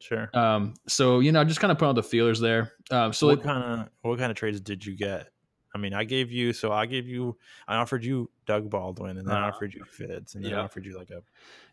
Sure. 0.00 0.30
Um, 0.34 0.74
so 0.86 1.20
you 1.20 1.32
know, 1.32 1.44
just 1.44 1.60
kind 1.60 1.72
of 1.72 1.78
put 1.78 1.86
out 1.86 1.94
the 1.94 2.02
feelers 2.02 2.40
there. 2.40 2.72
Um, 2.90 3.12
so 3.12 3.28
what 3.28 3.38
like, 3.38 3.44
kind 3.44 3.80
of 3.80 3.88
what 4.02 4.18
kind 4.18 4.30
of 4.30 4.36
trades 4.36 4.60
did 4.60 4.84
you 4.84 4.96
get? 4.96 5.28
I 5.78 5.80
mean, 5.80 5.94
I 5.94 6.02
gave 6.02 6.32
you 6.32 6.52
so 6.52 6.72
I 6.72 6.86
gave 6.86 7.06
you 7.06 7.36
I 7.68 7.76
offered 7.76 8.02
you 8.04 8.28
Doug 8.46 8.68
Baldwin 8.68 9.16
and 9.16 9.28
then 9.28 9.36
I 9.36 9.44
Uh, 9.44 9.48
offered 9.52 9.72
you 9.74 9.84
Fitz 9.84 10.34
and 10.34 10.44
then 10.44 10.54
I 10.54 10.58
offered 10.62 10.84
you 10.84 10.98
like 10.98 11.10
a 11.10 11.22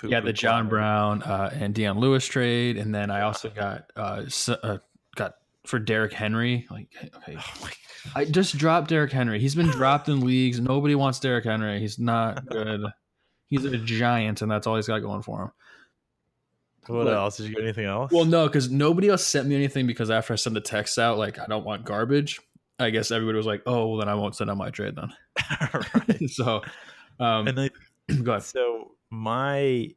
yeah, 0.08 0.20
the 0.20 0.32
John 0.32 0.66
platter. 0.66 0.70
Brown 0.70 1.24
uh, 1.24 1.50
and 1.54 1.74
Dion 1.74 1.98
Lewis 2.00 2.26
trade, 2.28 2.78
and 2.78 2.94
then 2.94 3.10
I 3.10 3.22
also 3.22 3.50
got 3.50 3.92
uh, 3.96 4.22
s- 4.28 4.50
uh 4.50 4.78
got 5.16 5.36
for 5.66 5.80
Derrick 5.80 6.14
Henry. 6.14 6.68
Like, 6.70 6.88
okay, 7.04 7.38
Oh 7.40 7.70
I 8.16 8.26
just 8.26 8.56
dropped 8.60 8.90
Derrick 8.90 9.12
Henry. 9.12 9.40
He's 9.40 9.56
been 9.56 9.72
dropped 9.72 10.08
in 10.10 10.20
leagues. 10.20 10.60
Nobody 10.60 10.94
wants 10.94 11.20
Derrick 11.20 11.46
Henry. 11.46 11.80
He's 11.80 11.98
not 11.98 12.46
good. 12.46 12.84
He's 13.48 13.66
a 13.66 13.76
giant, 13.78 14.44
and 14.44 14.52
that's 14.52 14.68
all 14.68 14.76
he's 14.76 14.86
got 14.88 15.00
going 15.00 15.24
for 15.24 15.42
him. 15.46 15.52
What 16.88 17.06
But- 17.06 17.14
else? 17.16 17.38
Did 17.38 17.48
you 17.50 17.56
get 17.56 17.64
anything 17.64 17.86
else? 17.86 18.12
Well, 18.12 18.26
no, 18.26 18.46
because 18.46 18.70
nobody 18.70 19.10
else 19.10 19.26
sent 19.26 19.48
me 19.48 19.56
anything 19.56 19.88
because 19.88 20.12
after 20.12 20.34
I 20.34 20.36
sent 20.36 20.54
the 20.54 20.62
text 20.62 21.00
out, 21.00 21.18
like 21.18 21.40
I 21.40 21.48
don't 21.48 21.66
want 21.66 21.84
garbage. 21.84 22.40
I 22.80 22.90
guess 22.90 23.12
everybody 23.12 23.38
was 23.38 23.46
like, 23.46 23.64
"Oh, 23.66 23.88
well, 23.88 23.98
then 24.00 24.10
I 24.10 24.16
won't 24.16 24.36
send 24.36 24.50
out 24.50 24.58
my 24.58 24.70
trade 24.70 24.96
then." 24.96 25.14
Right. 25.74 26.30
so, 26.30 26.62
um, 27.20 27.48
And 27.48 27.58
then 27.58 27.70
go 28.24 28.32
ahead. 28.34 28.44
so 28.44 28.92
my 29.10 29.90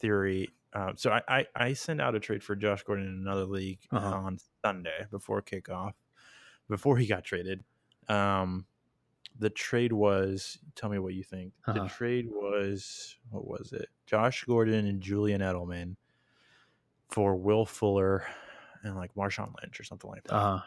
theory. 0.00 0.48
Um, 0.74 0.92
so 0.96 1.10
I, 1.10 1.22
I 1.28 1.46
I 1.56 1.72
sent 1.72 2.00
out 2.00 2.14
a 2.14 2.20
trade 2.20 2.42
for 2.44 2.54
Josh 2.54 2.82
Gordon 2.82 3.06
in 3.06 3.14
another 3.26 3.46
league 3.46 3.80
Uh-huh. 3.90 4.06
on 4.06 4.38
Sunday 4.64 5.06
before 5.10 5.40
kickoff, 5.42 5.92
before 6.68 6.98
he 6.98 7.06
got 7.06 7.24
traded. 7.24 7.64
Um, 8.08 8.66
the 9.38 9.50
trade 9.50 9.92
was. 9.92 10.58
Tell 10.74 10.90
me 10.90 10.98
what 10.98 11.14
you 11.14 11.22
think. 11.24 11.52
Uh-huh. 11.66 11.82
The 11.84 11.88
trade 11.88 12.26
was 12.30 13.16
what 13.30 13.46
was 13.46 13.72
it? 13.72 13.88
Josh 14.06 14.44
Gordon 14.44 14.86
and 14.86 15.00
Julian 15.00 15.40
Edelman 15.40 15.96
for 17.08 17.34
Will 17.36 17.64
Fuller 17.66 18.24
and 18.84 18.94
like 18.96 19.14
Marshawn 19.14 19.52
Lynch 19.62 19.80
or 19.80 19.84
something 19.84 20.10
like 20.10 20.24
that. 20.24 20.34
Uh, 20.34 20.60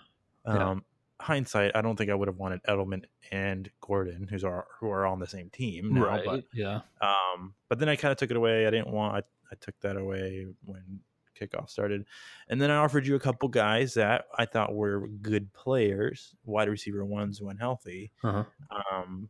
yeah. 0.48 0.70
Um, 0.70 0.84
hindsight, 1.22 1.72
I 1.76 1.82
don't 1.82 1.96
think 1.96 2.10
I 2.10 2.16
would 2.16 2.28
have 2.28 2.38
wanted 2.38 2.62
Edelman 2.64 3.04
and 3.32 3.70
Gordon, 3.80 4.28
who's 4.30 4.44
are 4.44 4.68
who 4.80 4.90
are 4.90 5.06
on 5.06 5.20
the 5.20 5.28
same 5.28 5.50
team 5.50 5.94
now. 5.94 6.06
right? 6.06 6.26
But 6.26 6.44
yeah. 6.54 6.82
um, 7.02 7.54
but 7.70 7.80
then 7.80 7.90
I 7.90 7.96
kind 7.96 8.12
of 8.12 8.18
took 8.18 8.32
it 8.32 8.38
away. 8.38 8.68
I 8.68 8.72
didn't 8.72 8.92
want. 8.92 9.16
I, 9.16 9.20
I 9.52 9.56
took 9.60 9.80
that 9.82 9.98
away 9.98 10.48
when 10.66 11.00
kickoff 11.40 11.70
started, 11.70 12.06
and 12.50 12.62
then 12.62 12.72
I 12.72 12.78
offered 12.78 13.06
you 13.08 13.16
a 13.16 13.20
couple 13.20 13.50
guys 13.50 13.94
that 13.96 14.26
I 14.38 14.46
thought 14.46 14.74
were 14.74 15.08
good 15.08 15.54
players, 15.54 16.36
wide 16.46 16.70
receiver 16.70 17.06
ones 17.06 17.42
when 17.42 17.58
healthy. 17.58 18.12
Uh-huh. 18.24 18.44
Um, 18.70 19.30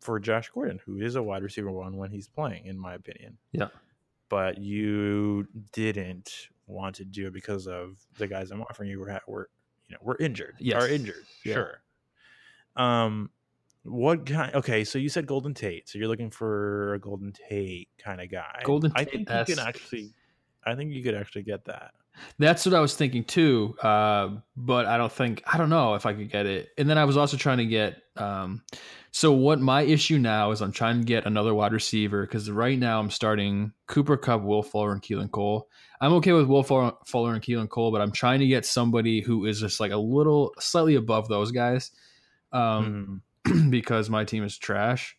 for 0.00 0.18
Josh 0.18 0.50
Gordon, 0.50 0.80
who 0.84 0.98
is 0.98 1.14
a 1.14 1.22
wide 1.22 1.44
receiver 1.44 1.70
one 1.70 1.96
when 1.96 2.10
he's 2.10 2.26
playing, 2.26 2.66
in 2.66 2.76
my 2.76 2.94
opinion. 2.94 3.38
Yeah. 3.52 3.68
But 4.28 4.58
you 4.58 5.46
didn't 5.72 6.48
want 6.66 6.96
to 6.96 7.04
do 7.04 7.28
it 7.28 7.32
because 7.32 7.68
of 7.68 7.98
the 8.18 8.26
guys 8.26 8.50
I'm 8.50 8.62
offering 8.62 8.90
you 8.90 8.98
were 8.98 9.20
were 9.26 9.48
you 9.92 9.98
know 9.98 10.04
were 10.04 10.16
injured. 10.18 10.56
Yes. 10.58 10.82
Are 10.82 10.88
injured. 10.88 11.24
Yeah. 11.44 11.54
Sure. 11.54 11.82
Um, 12.76 13.30
what 13.84 14.26
kind? 14.26 14.54
Okay, 14.54 14.84
so 14.84 14.98
you 14.98 15.08
said 15.08 15.26
Golden 15.26 15.54
Tate, 15.54 15.88
so 15.88 15.98
you're 15.98 16.08
looking 16.08 16.30
for 16.30 16.94
a 16.94 16.98
Golden 16.98 17.32
Tate 17.32 17.88
kind 17.98 18.20
of 18.20 18.30
guy. 18.30 18.62
Golden 18.64 18.92
Tate. 18.92 19.08
I 19.08 19.10
think 19.10 19.28
you 19.28 19.54
can 19.56 19.58
actually. 19.58 20.10
I 20.64 20.74
think 20.74 20.92
you 20.92 21.02
could 21.02 21.14
actually 21.14 21.42
get 21.42 21.64
that. 21.66 21.92
That's 22.38 22.64
what 22.66 22.74
I 22.74 22.80
was 22.80 22.94
thinking 22.94 23.24
too. 23.24 23.76
Uh, 23.82 24.36
but 24.56 24.86
I 24.86 24.96
don't 24.96 25.12
think 25.12 25.42
I 25.46 25.58
don't 25.58 25.70
know 25.70 25.94
if 25.94 26.06
I 26.06 26.12
could 26.12 26.30
get 26.30 26.46
it. 26.46 26.70
And 26.78 26.88
then 26.88 26.98
I 26.98 27.04
was 27.04 27.16
also 27.16 27.36
trying 27.36 27.58
to 27.58 27.66
get. 27.66 28.02
Um, 28.16 28.62
so 29.10 29.32
what 29.32 29.60
my 29.60 29.82
issue 29.82 30.18
now 30.18 30.50
is 30.52 30.62
I'm 30.62 30.72
trying 30.72 31.00
to 31.00 31.04
get 31.04 31.26
another 31.26 31.54
wide 31.54 31.72
receiver 31.72 32.22
because 32.26 32.50
right 32.50 32.78
now 32.78 32.98
I'm 32.98 33.10
starting 33.10 33.72
Cooper 33.86 34.16
Kupp, 34.16 34.42
Will 34.42 34.62
Fuller, 34.62 34.92
and 34.92 35.02
Keelan 35.02 35.30
Cole. 35.30 35.68
I'm 36.00 36.14
okay 36.14 36.32
with 36.32 36.46
Will 36.46 36.62
Fuller, 36.62 36.92
Fuller 37.06 37.34
and 37.34 37.42
Keelan 37.42 37.68
Cole, 37.68 37.92
but 37.92 38.00
I'm 38.00 38.12
trying 38.12 38.40
to 38.40 38.46
get 38.46 38.64
somebody 38.66 39.20
who 39.20 39.44
is 39.46 39.60
just 39.60 39.80
like 39.80 39.92
a 39.92 39.96
little 39.96 40.54
slightly 40.58 40.94
above 40.94 41.28
those 41.28 41.52
guys. 41.52 41.90
Um, 42.52 43.22
Mhm. 43.46 43.70
because 43.70 44.08
my 44.08 44.24
team 44.24 44.44
is 44.44 44.56
trash. 44.56 45.16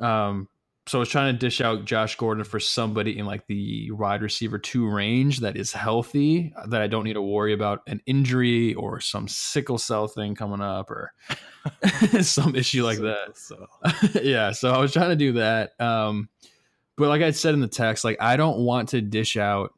Um, 0.00 0.48
so 0.90 0.98
I 0.98 1.00
was 1.00 1.08
trying 1.08 1.32
to 1.32 1.38
dish 1.38 1.60
out 1.60 1.84
Josh 1.84 2.16
Gordon 2.16 2.42
for 2.42 2.58
somebody 2.58 3.16
in 3.16 3.24
like 3.24 3.46
the 3.46 3.92
wide 3.92 4.22
receiver 4.22 4.58
two 4.58 4.88
range 4.88 5.38
that 5.38 5.56
is 5.56 5.72
healthy, 5.72 6.52
that 6.66 6.82
I 6.82 6.88
don't 6.88 7.04
need 7.04 7.12
to 7.12 7.22
worry 7.22 7.52
about 7.52 7.82
an 7.86 8.02
injury 8.06 8.74
or 8.74 9.00
some 9.00 9.28
sickle 9.28 9.78
cell 9.78 10.08
thing 10.08 10.34
coming 10.34 10.60
up 10.60 10.90
or 10.90 11.12
some 12.22 12.56
issue 12.56 12.84
like 12.84 12.98
that. 12.98 13.38
So 13.38 13.68
yeah, 14.20 14.50
so 14.50 14.72
I 14.72 14.78
was 14.78 14.92
trying 14.92 15.10
to 15.10 15.16
do 15.16 15.34
that. 15.34 15.80
Um, 15.80 16.28
but 16.96 17.08
like 17.08 17.22
I 17.22 17.30
said 17.30 17.54
in 17.54 17.60
the 17.60 17.68
text, 17.68 18.02
like 18.02 18.20
I 18.20 18.36
don't 18.36 18.58
want 18.58 18.88
to 18.88 19.00
dish 19.00 19.36
out 19.36 19.72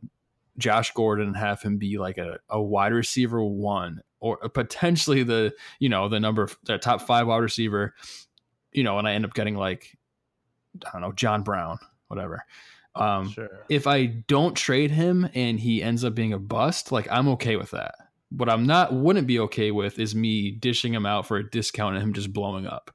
Josh 0.57 0.93
Gordon 0.95 1.27
and 1.27 1.37
have 1.37 1.61
him 1.61 1.77
be 1.77 1.99
like 1.99 2.17
a, 2.17 2.39
a 2.49 2.61
wide 2.61 2.95
receiver 2.95 3.45
one 3.45 4.01
or 4.21 4.39
potentially 4.49 5.25
the 5.25 5.53
you 5.79 5.91
know 5.91 6.09
the 6.09 6.21
number 6.21 6.49
the 6.65 6.79
top 6.79 7.03
five 7.03 7.27
wide 7.27 7.43
receiver, 7.43 7.95
you 8.73 8.83
know, 8.83 8.99
and 8.99 9.07
I 9.07 9.13
end 9.13 9.27
up 9.27 9.35
getting 9.35 9.57
like 9.57 9.99
I 10.87 10.91
don't 10.93 11.03
know 11.03 11.13
John 11.13 11.43
Brown, 11.43 11.79
whatever. 12.09 12.45
Um, 12.95 13.31
Sure. 13.31 13.65
if 13.69 13.87
I 13.87 14.07
don't 14.07 14.55
trade 14.55 14.91
him 14.91 15.29
and 15.35 15.59
he 15.59 15.83
ends 15.83 16.05
up 16.05 16.15
being 16.15 16.33
a 16.33 16.39
bust, 16.39 16.93
like 16.93 17.09
I'm 17.11 17.29
okay 17.29 17.57
with 17.57 17.71
that. 17.71 17.95
What 18.31 18.49
I'm 18.49 18.67
not 18.67 18.93
wouldn't 18.93 19.27
be 19.27 19.39
okay 19.41 19.71
with 19.71 19.99
is 19.99 20.15
me 20.15 20.51
dishing 20.51 20.93
him 20.95 21.07
out 21.07 21.27
for 21.27 21.37
a 21.39 21.49
discount 21.51 21.95
and 21.97 22.03
him 22.03 22.13
just 22.13 22.33
blowing 22.33 22.67
up. 22.67 22.91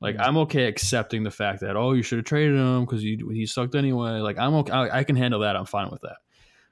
Like 0.00 0.16
Mm. 0.16 0.26
I'm 0.26 0.36
okay 0.38 0.66
accepting 0.66 1.22
the 1.22 1.30
fact 1.30 1.60
that 1.60 1.76
oh 1.76 1.92
you 1.92 2.02
should 2.02 2.18
have 2.18 2.24
traded 2.24 2.56
him 2.56 2.84
because 2.84 3.02
he 3.02 3.20
he 3.32 3.46
sucked 3.46 3.74
anyway. 3.76 4.18
Like 4.20 4.38
I'm 4.38 4.54
okay, 4.54 4.72
I, 4.72 4.98
I 5.00 5.04
can 5.04 5.14
handle 5.16 5.40
that. 5.40 5.54
I'm 5.56 5.66
fine 5.66 5.90
with 5.90 6.00
that. 6.02 6.16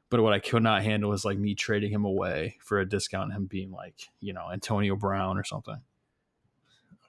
But 0.08 0.20
what 0.22 0.32
I 0.32 0.40
could 0.40 0.64
not 0.64 0.82
handle 0.82 1.12
is 1.12 1.24
like 1.24 1.38
me 1.38 1.54
trading 1.54 1.92
him 1.92 2.04
away 2.04 2.56
for 2.60 2.80
a 2.80 2.88
discount 2.88 3.24
and 3.30 3.32
him 3.32 3.46
being 3.46 3.70
like 3.70 4.08
you 4.20 4.32
know 4.32 4.50
Antonio 4.52 4.96
Brown 4.96 5.38
or 5.38 5.44
something. 5.44 5.80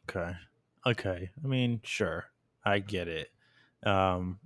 Okay. 0.09 0.35
Okay. 0.85 1.29
I 1.43 1.47
mean, 1.47 1.79
sure. 1.83 2.25
I 2.63 2.79
get 2.79 3.07
it. 3.07 3.29
Um 3.83 4.39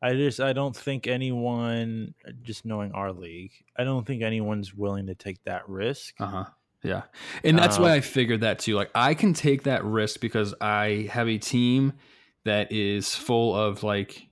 I 0.00 0.14
just 0.14 0.38
I 0.40 0.52
don't 0.52 0.76
think 0.76 1.06
anyone 1.06 2.14
just 2.42 2.64
knowing 2.64 2.92
our 2.92 3.12
league, 3.12 3.52
I 3.76 3.84
don't 3.84 4.06
think 4.06 4.22
anyone's 4.22 4.74
willing 4.74 5.06
to 5.06 5.14
take 5.14 5.42
that 5.44 5.68
risk. 5.68 6.14
Uh 6.20 6.26
huh. 6.26 6.44
Yeah, 6.84 7.02
and 7.42 7.58
that's 7.58 7.76
why 7.76 7.90
Um, 7.90 7.96
I 7.96 8.00
figured 8.00 8.42
that 8.42 8.60
too. 8.60 8.76
Like 8.76 8.90
I 8.94 9.14
can 9.14 9.34
take 9.34 9.64
that 9.64 9.84
risk 9.84 10.20
because 10.20 10.54
I 10.60 11.08
have 11.10 11.28
a 11.28 11.36
team 11.36 11.94
that 12.44 12.70
is 12.70 13.12
full 13.16 13.56
of 13.56 13.82
like, 13.82 14.28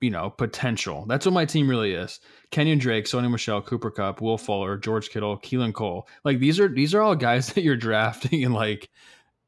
you 0.00 0.10
know, 0.10 0.30
potential. 0.30 1.04
That's 1.08 1.26
what 1.26 1.32
my 1.32 1.44
team 1.44 1.68
really 1.68 1.92
is. 1.92 2.20
Kenyan 2.52 2.78
Drake, 2.78 3.06
Sony 3.06 3.28
Michel, 3.28 3.60
Cooper 3.60 3.90
Kupp, 3.90 4.20
Will 4.20 4.38
Fuller, 4.38 4.78
George 4.78 5.10
Kittle, 5.10 5.36
Keelan 5.38 5.74
Cole. 5.74 6.06
Like 6.24 6.38
these 6.38 6.60
are 6.60 6.68
these 6.68 6.94
are 6.94 7.02
all 7.02 7.16
guys 7.16 7.48
that 7.54 7.62
you're 7.64 7.74
drafting 7.76 8.42
in 8.42 8.52
like 8.52 8.88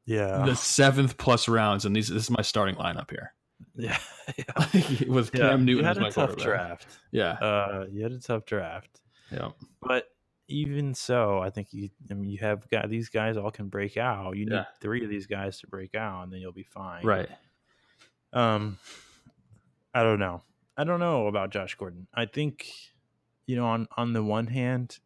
Yeah. 0.05 0.45
the 0.45 0.55
seventh 0.55 1.17
plus 1.17 1.47
rounds, 1.47 1.85
and 1.85 1.95
these 1.95 2.09
this 2.09 2.23
is 2.23 2.29
my 2.29 2.41
starting 2.43 2.75
lineup 2.75 3.09
here 3.09 3.33
yeah. 3.75 3.97
yeah. 4.37 4.45
with 5.07 5.31
Yeah, 5.33 5.49
Cam 5.49 5.59
you 5.61 5.65
Newton 5.65 5.85
had 5.85 5.97
as 5.97 6.01
my 6.01 6.07
a 6.09 6.11
tough 6.11 6.37
draft. 6.37 6.87
Yeah, 7.11 7.31
Uh, 7.33 7.85
you 7.91 8.03
had 8.03 8.11
a 8.11 8.19
tough 8.19 8.45
draft, 8.45 9.01
yeah, 9.31 9.49
but 9.81 10.07
even 10.47 10.93
so, 10.93 11.39
I 11.39 11.49
think 11.49 11.69
you. 11.71 11.89
I 12.11 12.13
mean, 12.13 12.29
you 12.29 12.37
have 12.37 12.69
got 12.69 12.87
these 12.87 13.09
guys 13.09 13.35
all 13.35 13.49
can 13.49 13.67
break 13.67 13.97
out. 13.97 14.37
You 14.37 14.45
need 14.45 14.53
Yeah. 14.53 14.65
three 14.79 15.03
of 15.03 15.09
these 15.09 15.25
guys 15.25 15.59
to 15.61 15.67
break 15.67 15.95
out, 15.95 16.23
and 16.23 16.31
then 16.31 16.39
you'll 16.39 16.51
be 16.51 16.63
fine. 16.63 17.03
right. 17.03 17.29
Um, 18.31 18.77
I 19.93 20.03
don't 20.03 20.19
know. 20.19 20.43
I 20.77 20.83
don't 20.83 20.99
know 20.99 21.27
about 21.27 21.49
Josh 21.51 21.73
Gordon. 21.75 22.07
I 22.13 22.25
think, 22.25 22.69
you 23.47 23.55
know, 23.55 23.65
on 23.65 23.87
on 23.97 24.13
the 24.13 24.23
one 24.23 24.47
hand, 24.47 24.99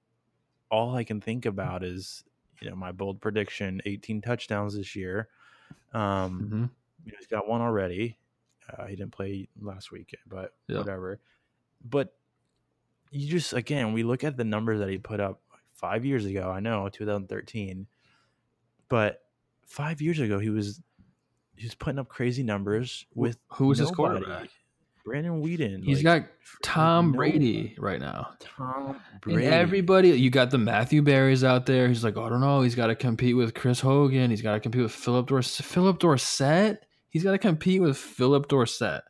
all 0.69 0.95
I 0.95 1.03
can 1.03 1.21
think 1.21 1.45
about 1.45 1.83
is 1.83 2.23
you 2.61 2.69
know 2.69 2.75
my 2.75 2.91
bold 2.91 3.21
prediction: 3.21 3.81
18 3.85 4.21
touchdowns 4.21 4.75
this 4.75 4.95
year. 4.95 5.29
Um, 5.93 6.49
hmm 6.49 6.65
you 7.05 7.11
know, 7.13 7.17
he's 7.19 7.27
got 7.27 7.47
one 7.47 7.61
already. 7.61 8.19
Uh, 8.69 8.85
he 8.87 8.95
didn't 8.95 9.13
play 9.13 9.49
last 9.59 9.91
week, 9.91 10.15
but 10.27 10.55
Yeah. 10.67 10.77
whatever. 10.77 11.21
But 11.83 12.17
you 13.11 13.27
just 13.29 13.53
again, 13.53 13.93
we 13.93 14.03
look 14.03 14.23
at 14.23 14.37
the 14.37 14.43
numbers 14.43 14.79
that 14.79 14.89
he 14.89 14.97
put 14.97 15.19
up 15.19 15.41
five 15.73 16.05
years 16.05 16.25
ago. 16.25 16.49
I 16.51 16.59
know 16.59 16.89
2013, 16.89 17.87
but 18.89 19.25
five 19.65 20.01
years 20.01 20.19
ago 20.19 20.39
he 20.39 20.49
was 20.49 20.81
he 21.55 21.65
was 21.65 21.75
putting 21.75 21.99
up 21.99 22.09
crazy 22.09 22.43
numbers 22.43 23.05
with 23.15 23.39
Who 23.53 23.67
was 23.67 23.79
his 23.79 23.91
quarterback? 23.91 24.49
Brandon 25.09 25.43
Weeden. 25.43 25.83
He's 25.83 26.03
like, 26.03 26.23
got 26.23 26.31
Tom 26.63 27.11
no- 27.11 27.17
Brady 27.17 27.75
right 27.79 27.99
now. 27.99 28.29
Tom 28.39 28.99
And 29.13 29.21
Brady. 29.21 29.45
everybody, 29.47 30.09
you 30.09 30.29
got 30.29 30.51
the 30.51 30.57
Matthew 30.57 31.01
Berries 31.01 31.43
out 31.43 31.65
there. 31.65 31.87
He's 31.87 32.03
like, 32.03 32.15
oh, 32.17 32.23
I 32.23 32.29
don't 32.29 32.41
know. 32.41 32.61
He's 32.61 32.75
got 32.75 32.87
to 32.87 32.95
compete 32.95 33.35
with 33.35 33.53
Chris 33.53 33.79
Hogan. 33.79 34.29
He's 34.29 34.41
got 34.41 34.53
to 34.53 34.59
compete 34.59 34.81
with 34.83 34.91
Phillip 34.91 35.27
Dorsett. 35.27 35.65
Phillip 35.65 35.99
Dorsett? 35.99 36.85
He's 37.09 37.23
got 37.23 37.31
to 37.31 37.37
compete 37.37 37.81
with 37.81 37.97
Phillip 37.97 38.47
Dorsett. 38.47 39.01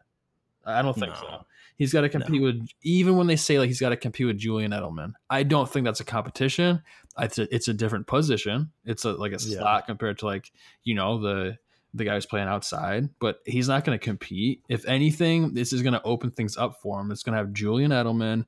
I 0.66 0.82
don't 0.82 0.94
think 0.94 1.14
No. 1.14 1.20
so. 1.20 1.46
He's 1.78 1.94
got 1.94 2.02
to 2.02 2.10
compete 2.10 2.42
with, 2.42 2.68
even 2.84 3.16
when 3.16 3.28
they 3.28 3.38
say 3.38 3.58
like 3.58 3.68
he's 3.68 3.80
got 3.80 3.90
to 3.90 3.98
compete 3.98 4.28
with 4.28 4.38
Julian 4.38 4.72
Edelman, 4.72 5.14
I 5.30 5.44
don't 5.44 5.70
think 5.70 5.86
that's 5.86 6.02
a 6.02 6.06
competition. 6.06 6.82
It's 7.18 7.38
a, 7.40 7.54
it's 7.56 7.68
a 7.70 7.74
different 7.74 8.06
position. 8.08 8.72
It's 8.86 9.06
a, 9.06 9.14
like 9.14 9.32
a 9.32 9.38
Yeah. 9.42 9.60
slot 9.60 9.88
compared 9.88 10.20
to 10.20 10.26
like, 10.26 10.52
you 10.84 10.94
know, 10.96 11.20
the, 11.22 11.58
the 11.94 12.04
guy 12.06 12.14
who's 12.16 12.26
playing 12.26 12.48
outside, 12.48 13.10
but 13.20 13.40
he's 13.46 13.68
not 13.68 13.84
going 13.84 13.98
to 13.98 14.04
compete. 14.04 14.64
If 14.70 14.86
anything, 14.88 15.54
this 15.54 15.74
is 15.74 15.82
going 15.82 15.94
to 15.94 16.04
open 16.04 16.32
things 16.32 16.56
up 16.58 16.82
for 16.82 17.00
him. 17.00 17.12
It's 17.12 17.24
going 17.24 17.34
to 17.34 17.40
have 17.40 17.54
Julian 17.54 17.92
Edelman, 17.92 18.46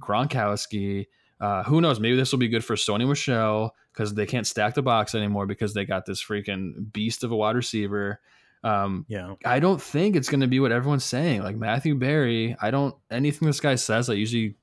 Gronkowski, 0.00 1.06
uh, 1.40 1.62
who 1.64 1.80
knows? 1.80 2.00
Maybe 2.00 2.16
this 2.16 2.32
will 2.32 2.38
be 2.38 2.48
good 2.48 2.64
for 2.64 2.74
Sony 2.74 3.06
Michel 3.08 3.74
because 3.92 4.14
they 4.14 4.26
can't 4.26 4.46
stack 4.46 4.74
the 4.74 4.82
box 4.82 5.14
anymore 5.14 5.46
because 5.46 5.74
they 5.74 5.84
got 5.84 6.04
this 6.06 6.22
freaking 6.22 6.92
beast 6.92 7.22
of 7.22 7.30
a 7.30 7.36
wide 7.36 7.56
receiver. 7.56 8.20
Um, 8.64 9.06
yeah. 9.08 9.34
I 9.44 9.60
don't 9.60 9.80
think 9.80 10.16
it's 10.16 10.28
going 10.28 10.40
to 10.40 10.48
be 10.48 10.58
what 10.58 10.72
everyone's 10.72 11.04
saying. 11.04 11.42
Like 11.42 11.56
Matthew 11.56 11.94
Berry, 11.94 12.56
I 12.60 12.70
don't 12.72 12.94
anything 13.10 13.46
this 13.46 13.60
guy 13.60 13.76
says. 13.76 14.10
I 14.10 14.14
usually, 14.14 14.56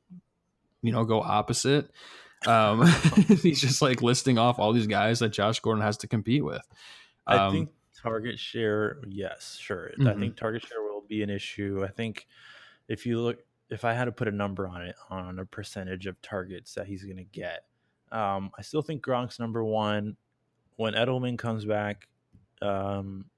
you 0.81 0.91
know, 0.91 1.05
go 1.05 1.21
opposite. 1.21 1.89
Um, 2.45 2.85
he's 3.41 3.61
just 3.61 3.81
like 3.81 4.01
listing 4.01 4.37
off 4.37 4.59
all 4.59 4.73
these 4.73 4.87
guys 4.87 5.19
that 5.19 5.29
Josh 5.29 5.61
Gordon 5.61 5.81
has 5.83 5.97
to 5.99 6.07
compete 6.07 6.43
with. 6.43 6.61
I 7.25 7.37
Um, 7.37 7.53
think 7.53 7.69
target 8.05 8.39
share, 8.39 9.01
yes, 9.07 9.57
sure. 9.57 9.91
I 9.99 10.03
Mhm. 10.03 10.19
think 10.19 10.35
target 10.37 10.63
share 10.65 10.81
will 10.81 11.01
be 11.01 11.23
an 11.23 11.29
issue. 11.29 11.83
I 11.83 11.87
think 11.89 12.27
if 12.87 13.05
you 13.05 13.19
look, 13.19 13.43
if 13.69 13.83
I 13.83 13.93
had 13.93 14.05
to 14.05 14.11
put 14.11 14.27
a 14.27 14.31
number 14.31 14.67
on 14.67 14.81
it, 14.83 14.95
on 15.09 15.39
a 15.39 15.45
percentage 15.45 16.05
of 16.05 16.21
targets 16.21 16.73
that 16.75 16.85
he's 16.87 17.03
going 17.03 17.17
to 17.17 17.23
get, 17.23 17.67
um, 18.11 18.51
I 18.57 18.61
still 18.61 18.81
think 18.83 19.03
Gronk's 19.03 19.39
number 19.39 19.63
one. 19.63 20.17
When 20.77 20.93
Edelman 20.93 21.37
comes 21.37 21.65
back, 21.65 22.07
um, 22.61 23.29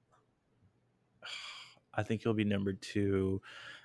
I 1.94 2.02
think 2.02 2.22
he'll 2.22 2.34
be 2.34 2.44
number 2.44 2.72
two. 2.72 3.40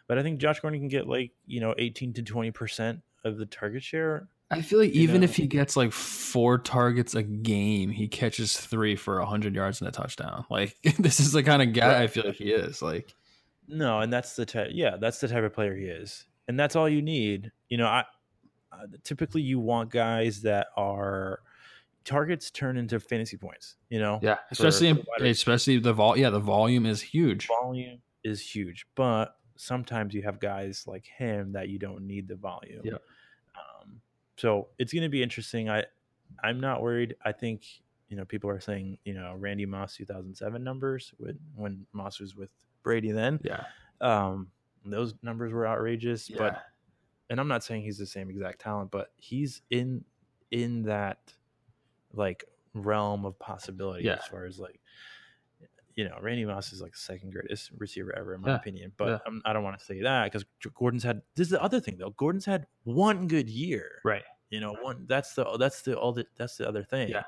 But 0.08 0.18
I 0.18 0.24
think 0.24 0.40
Josh 0.40 0.60
Gordon 0.60 0.80
can 0.82 0.90
get 0.90 1.08
like 1.08 1.32
you 1.46 1.60
know 1.62 1.74
eighteen 1.78 2.14
to 2.14 2.24
twenty 2.24 2.52
percent 2.52 3.02
of 3.24 3.38
the 3.38 3.46
target 3.46 3.84
share. 3.84 4.28
I 4.52 4.62
feel 4.62 4.80
like 4.80 4.92
even 4.92 5.22
know. 5.22 5.26
if 5.26 5.36
he 5.36 5.48
gets 5.48 5.76
like 5.76 5.92
four 5.92 6.58
targets 6.58 7.16
a 7.16 7.24
game, 7.24 7.90
he 7.90 8.08
catches 8.08 8.56
three 8.56 8.96
for 8.96 9.20
hundred 9.22 9.56
yards 9.56 9.82
and 9.82 9.88
a 9.88 9.92
touchdown. 9.92 10.46
Like 10.50 10.76
this 11.00 11.20
is 11.20 11.32
the 11.32 11.44
kind 11.44 11.62
of 11.62 11.74
guy 11.74 12.04
I 12.04 12.08
feel 12.08 12.26
like 12.26 12.36
he 12.36 12.52
is. 12.52 12.82
Like 12.82 13.14
No, 13.68 14.00
and 14.00 14.12
that's 14.12 14.36
the 14.36 14.46
type. 14.46 14.70
Yeah, 14.72 14.98
that's 15.00 15.20
the 15.20 15.28
type 15.28 15.44
of 15.44 15.54
player 15.54 15.76
he 15.76 15.86
is, 15.86 16.26
and 16.48 16.60
that's 16.60 16.76
all 16.76 16.88
you 16.88 17.02
need. 17.02 17.52
You 17.70 17.78
know, 17.78 17.88
I 17.88 18.04
uh, 18.72 18.86
typically 19.04 19.42
you 19.42 19.60
want 19.60 19.92
guys 19.92 20.42
that 20.42 20.68
are 20.78 21.40
targets 22.06 22.52
turn 22.52 22.78
into 22.78 23.00
fantasy 23.00 23.38
points. 23.38 23.76
You 23.90 24.00
know, 24.00 24.20
yeah, 24.22 24.38
especially 24.52 24.94
for 24.94 25.26
especially 25.26 25.80
the 25.80 25.94
vol. 25.94 26.18
Yeah, 26.18 26.30
the 26.30 26.40
volume 26.40 26.86
is 26.86 27.02
huge. 27.02 27.48
volume 27.48 28.02
is 28.24 28.42
huge, 28.42 28.86
but 28.96 29.36
sometimes 29.56 30.14
you 30.14 30.22
have 30.24 30.40
guys 30.40 30.84
like 30.88 31.06
him 31.06 31.54
that 31.54 31.70
you 31.70 31.80
don't 31.80 32.06
need 32.06 32.28
the 32.28 32.36
volume. 32.36 32.82
Yeah. 32.84 32.98
So 34.38 34.70
it's 34.80 34.92
going 34.94 35.04
to 35.04 35.10
be 35.10 35.24
interesting. 35.24 35.70
I 35.70 35.84
I'm 36.44 36.60
not 36.60 36.82
worried. 36.82 37.16
I 37.24 37.32
think 37.32 37.64
you 38.10 38.18
know 38.18 38.26
people 38.26 38.50
are 38.50 38.60
saying 38.60 38.98
you 39.06 39.14
know 39.14 39.36
Randy 39.38 39.66
Moss 39.66 39.96
2007 39.98 40.64
numbers 40.64 41.14
when 41.18 41.40
when 41.56 41.86
Moss 41.94 42.20
was 42.20 42.36
with 42.36 42.50
Brady 42.84 43.12
then. 43.12 43.40
Yeah, 43.44 43.64
Um, 44.02 44.50
those 44.86 45.14
numbers 45.22 45.54
were 45.54 45.66
outrageous, 45.68 46.30
yeah. 46.30 46.38
but 46.38 46.64
and 47.30 47.40
I'm 47.40 47.48
not 47.48 47.64
saying 47.64 47.84
he's 47.84 47.98
the 47.98 48.06
same 48.06 48.30
exact 48.30 48.60
talent, 48.62 48.92
but 48.92 49.12
he's 49.18 49.62
in 49.70 50.04
in 50.52 50.84
that 50.84 51.34
like 52.14 52.44
realm 52.74 53.26
of 53.26 53.38
possibility 53.40 54.06
Yeah. 54.06 54.16
as 54.16 54.26
far 54.26 54.46
as 54.46 54.60
like 54.60 54.80
you 55.96 56.06
know, 56.08 56.18
Randy 56.22 56.46
Moss 56.46 56.74
is 56.74 56.82
like 56.82 56.92
the 56.94 56.98
second 56.98 57.32
greatest 57.32 57.72
receiver 57.78 58.16
ever 58.18 58.36
in 58.36 58.42
my 58.42 58.50
Yeah. 58.50 58.56
opinion. 58.56 58.92
But 58.98 59.08
Yeah. 59.10 59.18
I'm, 59.28 59.42
I 59.46 59.54
don't 59.54 59.64
want 59.64 59.78
to 59.80 59.86
say 59.86 60.02
that 60.02 60.26
because 60.32 60.46
Gordon's 60.74 61.04
had 61.04 61.22
this 61.36 61.46
is 61.48 61.52
the 61.52 61.62
other 61.62 61.80
thing 61.80 61.98
though. 61.98 62.12
Gordon's 62.12 62.46
had 62.46 62.66
one 62.84 63.28
good 63.28 63.50
year, 63.50 64.00
right. 64.04 64.24
you 64.50 64.60
know. 64.60 64.74
One 64.82 65.06
that's 65.08 65.34
the 65.36 65.58
that's 65.58 65.82
the 65.84 65.98
all 65.98 66.12
the 66.14 66.26
that's 66.36 66.58
the 66.58 66.68
other 66.68 66.84
thing. 66.84 67.10
Yeah. 67.10 67.24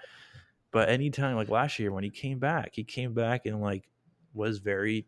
But 0.71 0.89
anytime 0.89 1.35
like 1.35 1.49
last 1.49 1.79
year 1.79 1.91
when 1.91 2.03
he 2.03 2.09
came 2.09 2.39
back, 2.39 2.71
he 2.73 2.83
came 2.83 3.13
back 3.13 3.45
and 3.45 3.61
like 3.61 3.87
was 4.33 4.57
very, 4.59 5.07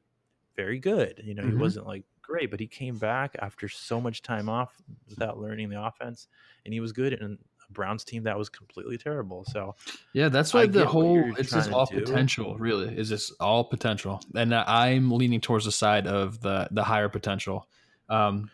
very 0.55 0.79
good. 0.79 1.21
You 1.25 1.33
know, 1.33 1.43
he 1.43 1.51
Mhm. 1.51 1.59
wasn't 1.59 1.87
like 1.87 2.03
great, 2.21 2.49
but 2.51 2.59
he 2.59 2.67
came 2.67 2.97
back 2.97 3.35
after 3.39 3.67
so 3.67 3.99
much 3.99 4.21
time 4.21 4.47
off 4.49 4.75
without 5.09 5.39
learning 5.39 5.69
the 5.69 5.81
offense, 5.81 6.27
and 6.65 6.73
he 6.73 6.79
was 6.79 6.91
good 6.93 7.13
in 7.13 7.21
a 7.23 7.37
Browns 7.69 8.03
team 8.03 8.23
that 8.23 8.37
was 8.37 8.49
completely 8.49 8.97
terrible. 8.97 9.45
So 9.45 9.75
Yeah, 10.13 10.29
that's 10.29 10.53
I 10.55 10.59
why 10.59 10.67
the 10.67 10.85
whole 10.85 11.33
it's 11.37 11.51
just 11.51 11.71
all 11.71 11.85
do. 11.85 11.99
potential, 12.01 12.57
really. 12.57 12.97
Is 12.97 13.09
just 13.09 13.33
all 13.39 13.63
potential, 13.63 14.21
and 14.35 14.53
I'm 14.53 15.11
leaning 15.11 15.41
towards 15.41 15.65
the 15.65 15.71
side 15.71 16.07
of 16.07 16.41
the 16.41 16.67
the 16.71 16.83
higher 16.83 17.09
potential. 17.09 17.67
Um, 18.09 18.49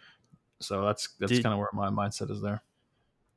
so 0.60 0.86
that's 0.86 1.10
that's 1.20 1.40
kind 1.40 1.54
of 1.54 1.60
where 1.60 1.70
my 1.74 1.90
mindset 1.90 2.32
is 2.32 2.42
there. 2.42 2.64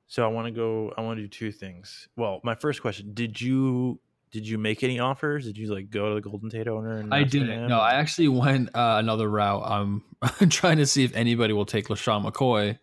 So 0.07 0.25
I 0.25 0.29
want 0.29 0.47
to 0.47 0.53
go. 0.53 0.93
I 0.97 1.01
want 1.03 1.19
to 1.19 1.23
do 1.23 1.29
two 1.29 1.53
things. 1.53 2.09
Well, 2.17 2.41
my 2.45 2.55
first 2.55 2.81
question: 2.81 3.13
Did 3.13 3.41
you 3.41 4.01
did 4.31 4.47
you 4.47 4.59
make 4.59 4.83
any 4.83 4.99
offers? 4.99 5.45
Did 5.45 5.57
you 5.57 5.73
like 5.73 5.91
go 5.91 6.11
to 6.11 6.15
the 6.17 6.21
Golden 6.21 6.51
Tate 6.51 6.69
owner? 6.69 6.99
And 6.99 7.13
I 7.13 7.23
didn't. 7.23 7.49
him? 7.49 7.69
No, 7.69 7.79
I 7.81 7.93
actually 7.93 8.29
went 8.29 8.69
uh, 8.75 8.97
another 8.99 9.29
route. 9.29 9.63
I'm 9.65 10.03
trying 10.51 10.79
to 10.79 10.87
see 10.87 11.05
if 11.05 11.15
anybody 11.15 11.53
will 11.53 11.67
take 11.67 11.89
LeSean 11.89 12.25
McCoy. 12.25 12.79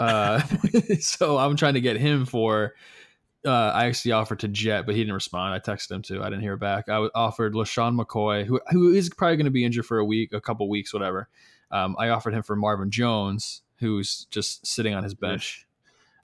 Uh, 0.00 0.40
so 1.00 1.38
I'm 1.38 1.56
trying 1.56 1.74
to 1.74 1.80
get 1.80 1.96
him 1.96 2.26
for. 2.26 2.74
Uh, 3.46 3.50
I 3.50 3.86
actually 3.86 4.12
offered 4.12 4.40
to 4.40 4.48
Jet, 4.48 4.84
but 4.84 4.94
he 4.94 5.00
didn't 5.02 5.14
respond. 5.14 5.54
I 5.54 5.60
texted 5.60 5.92
him 5.92 6.02
too. 6.02 6.22
I 6.22 6.26
didn't 6.28 6.42
hear 6.42 6.56
back. 6.56 6.88
I 6.88 7.08
offered 7.14 7.54
LeSean 7.54 7.98
McCoy, 7.98 8.44
who 8.44 8.60
who 8.70 8.92
is 8.92 9.08
probably 9.10 9.36
going 9.36 9.44
to 9.44 9.50
be 9.50 9.64
injured 9.64 9.86
for 9.86 9.98
a 9.98 10.04
week, 10.04 10.32
a 10.32 10.40
couple 10.40 10.68
weeks, 10.68 10.92
whatever. 10.92 11.28
Um, 11.70 11.96
I 11.98 12.08
offered 12.08 12.34
him 12.34 12.42
for 12.42 12.56
Marvin 12.56 12.90
Jones, 12.90 13.62
who's 13.78 14.26
just 14.30 14.66
sitting 14.66 14.94
on 14.94 15.04
his 15.04 15.14
bench. 15.14 15.66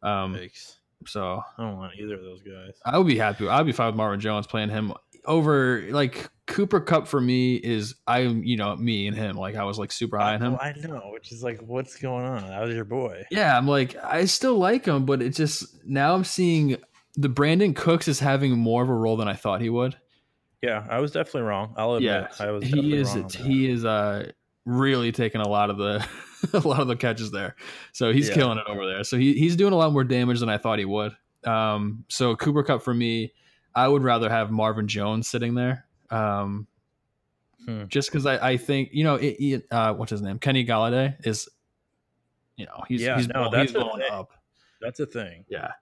Um, 0.03 0.39
so 1.07 1.43
I 1.57 1.63
don't 1.63 1.77
want 1.77 1.95
either 1.99 2.15
of 2.15 2.23
those 2.23 2.43
guys. 2.43 2.75
I 2.85 2.99
would 2.99 3.07
be 3.07 3.17
happy. 3.17 3.49
I'd 3.49 3.67
be 3.67 3.73
fine 3.73 3.89
with 3.89 3.97
Marvin 3.97 4.21
Jones 4.21 4.47
playing 4.47 4.71
him 4.71 4.93
over 5.27 5.83
like 5.91 6.29
Cooper 6.47 6.81
Kupp 6.81 7.09
for 7.09 7.21
me 7.21 7.57
is 7.57 7.95
I'm 8.07 8.43
you 8.45 8.57
know 8.57 8.75
me 8.77 9.07
and 9.09 9.17
him 9.17 9.37
like 9.37 9.57
I 9.57 9.65
was 9.65 9.79
like 9.79 9.91
super 9.93 10.19
high 10.19 10.35
on 10.35 10.43
him. 10.43 10.55
Oh, 10.55 10.59
I 10.59 10.73
know, 10.73 11.11
which 11.13 11.33
is 11.33 11.43
like, 11.43 11.61
what's 11.61 11.97
going 11.97 12.25
on? 12.25 12.49
That 12.49 12.61
was 12.63 12.75
your 12.75 12.85
boy. 12.85 13.25
Yeah, 13.31 13.57
I'm 13.57 13.67
like 13.67 13.97
I 14.03 14.25
still 14.27 14.57
like 14.59 14.85
him, 14.87 15.05
but 15.07 15.23
it 15.23 15.31
just 15.31 15.85
now 15.85 16.15
I'm 16.15 16.25
seeing 16.25 16.77
the 17.17 17.29
Brandin 17.29 17.75
Cooks 17.75 18.09
is 18.09 18.21
having 18.21 18.53
more 18.59 18.83
of 18.83 18.89
a 18.89 18.95
role 18.95 19.17
than 19.17 19.29
I 19.29 19.35
thought 19.35 19.61
he 19.61 19.71
would. 19.71 19.97
Yeah, 20.63 20.87
I 20.89 21.01
was 21.01 21.13
definitely 21.13 21.43
wrong. 21.43 21.75
I'll 21.77 21.95
admit, 21.95 22.29
Yeah, 22.39 22.47
I 22.47 22.51
was. 22.51 22.65
he 22.65 22.95
is 22.97 23.15
he 23.35 23.69
is 23.71 23.85
uh 23.85 24.31
really 24.65 25.13
taking 25.13 25.41
a 25.41 25.49
lot 25.49 25.71
of 25.71 25.77
the 25.79 26.07
a 26.53 26.67
lot 26.67 26.81
of 26.81 26.89
the 26.89 26.97
catches 26.97 27.31
there. 27.31 27.57
So 27.93 28.13
he's 28.13 28.29
Yeah. 28.29 28.35
killing 28.35 28.59
it 28.59 28.65
over 28.69 28.87
there. 28.87 29.05
So 29.05 29.17
he, 29.17 29.35
he's 29.35 29.57
doing 29.57 29.73
a 29.73 29.77
lot 29.77 29.93
more 29.93 30.05
damage 30.05 30.41
than 30.41 30.49
I 30.49 30.59
thought 30.59 30.79
he 30.79 30.85
would. 30.85 31.13
Um 31.45 32.05
so 32.09 32.35
Cooper 32.37 32.63
Kupp 32.63 32.83
for 32.83 32.93
me, 32.95 33.33
I 33.77 33.87
would 33.87 34.03
rather 34.03 34.29
have 34.29 34.51
Marvin 34.51 34.89
Jones 34.89 35.29
sitting 35.29 35.55
there. 35.55 35.87
Um 36.11 36.67
Hmm. 37.65 37.87
just 37.89 38.11
because 38.13 38.27
I, 38.27 38.51
I 38.51 38.57
think, 38.59 38.91
you 38.93 39.03
know, 39.03 39.17
it, 39.17 39.37
it, 39.41 39.67
uh 39.73 39.93
what's 39.95 40.11
his 40.11 40.23
name? 40.23 40.39
Kenny 40.39 40.65
Golladay 40.65 41.17
is 41.27 41.49
you 42.57 42.65
know, 42.67 42.83
he's 42.89 43.03
Yeah, 43.03 43.17
he's, 43.17 43.29
no, 43.29 43.51
he's 43.51 43.73
blowing 43.73 43.99
thing. 44.03 44.11
up. 44.11 44.31
That's 44.81 45.01
a 45.01 45.07
thing. 45.07 45.45
Yeah. 45.49 45.73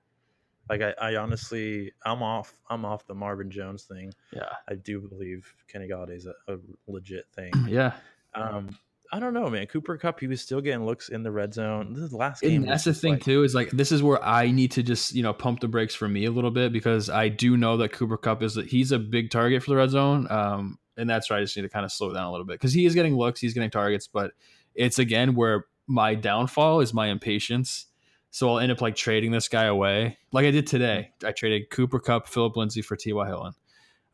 Like 0.70 0.80
I, 0.80 0.94
I 0.98 1.16
honestly, 1.16 1.92
I'm 2.06 2.22
off. 2.22 2.56
I'm 2.70 2.86
off 2.86 3.06
the 3.06 3.14
Marvin 3.14 3.50
Jones 3.50 3.84
thing. 3.84 4.12
Yeah. 4.32 4.48
I 4.66 4.76
do 4.76 4.98
believe 5.00 5.52
Kenny 5.68 5.86
Golladay's 5.88 6.26
a, 6.26 6.32
a 6.52 6.56
legit 6.86 7.26
thing. 7.34 7.52
Yeah. 7.68 7.92
Um, 8.34 8.76
I 9.14 9.20
don't 9.20 9.32
know, 9.32 9.48
man. 9.48 9.68
Cooper 9.68 9.96
Kupp, 9.96 10.18
he 10.18 10.26
was 10.26 10.40
still 10.40 10.60
getting 10.60 10.84
looks 10.84 11.08
in 11.08 11.22
the 11.22 11.30
red 11.30 11.54
zone. 11.54 11.92
This 11.94 12.02
is 12.02 12.10
the 12.10 12.16
last 12.16 12.42
game. 12.42 12.62
And 12.62 12.72
that's 12.72 12.82
the 12.82 12.92
thing 12.92 13.12
like- 13.12 13.22
too 13.22 13.44
is 13.44 13.54
like 13.54 13.70
this 13.70 13.92
is 13.92 14.02
where 14.02 14.20
I 14.24 14.50
need 14.50 14.72
to 14.72 14.82
just 14.82 15.14
you 15.14 15.22
know 15.22 15.32
pump 15.32 15.60
the 15.60 15.68
brakes 15.68 15.94
for 15.94 16.08
me 16.08 16.24
a 16.24 16.32
little 16.32 16.50
bit 16.50 16.72
because 16.72 17.08
I 17.08 17.28
do 17.28 17.56
know 17.56 17.76
that 17.76 17.92
Cooper 17.92 18.16
Kupp 18.16 18.42
is 18.42 18.54
that 18.54 18.66
he's 18.66 18.90
a 18.90 18.98
big 18.98 19.30
target 19.30 19.62
for 19.62 19.70
the 19.70 19.76
red 19.76 19.90
zone, 19.90 20.26
um, 20.30 20.80
and 20.96 21.08
that's 21.08 21.30
why 21.30 21.38
I 21.38 21.42
just 21.42 21.56
need 21.56 21.62
to 21.62 21.68
kind 21.68 21.84
of 21.84 21.92
slow 21.92 22.12
down 22.12 22.24
a 22.24 22.30
little 22.32 22.44
bit 22.44 22.54
because 22.54 22.72
he 22.72 22.86
is 22.86 22.94
getting 22.96 23.16
looks, 23.16 23.40
he's 23.40 23.54
getting 23.54 23.70
targets, 23.70 24.08
but 24.08 24.32
it's 24.74 24.98
again 24.98 25.36
where 25.36 25.66
my 25.86 26.16
downfall 26.16 26.80
is 26.80 26.92
my 26.92 27.06
impatience. 27.06 27.86
So 28.32 28.50
I'll 28.50 28.58
end 28.58 28.72
up 28.72 28.80
like 28.80 28.96
trading 28.96 29.30
this 29.30 29.46
guy 29.46 29.66
away, 29.66 30.18
like 30.32 30.44
I 30.44 30.50
did 30.50 30.66
today. 30.66 31.12
I 31.24 31.30
traded 31.30 31.70
Cooper 31.70 32.00
Kupp, 32.00 32.26
Phillip 32.26 32.56
Lindsay 32.56 32.82
for 32.82 32.96
T.Y. 32.96 33.28
Hilton. 33.28 33.52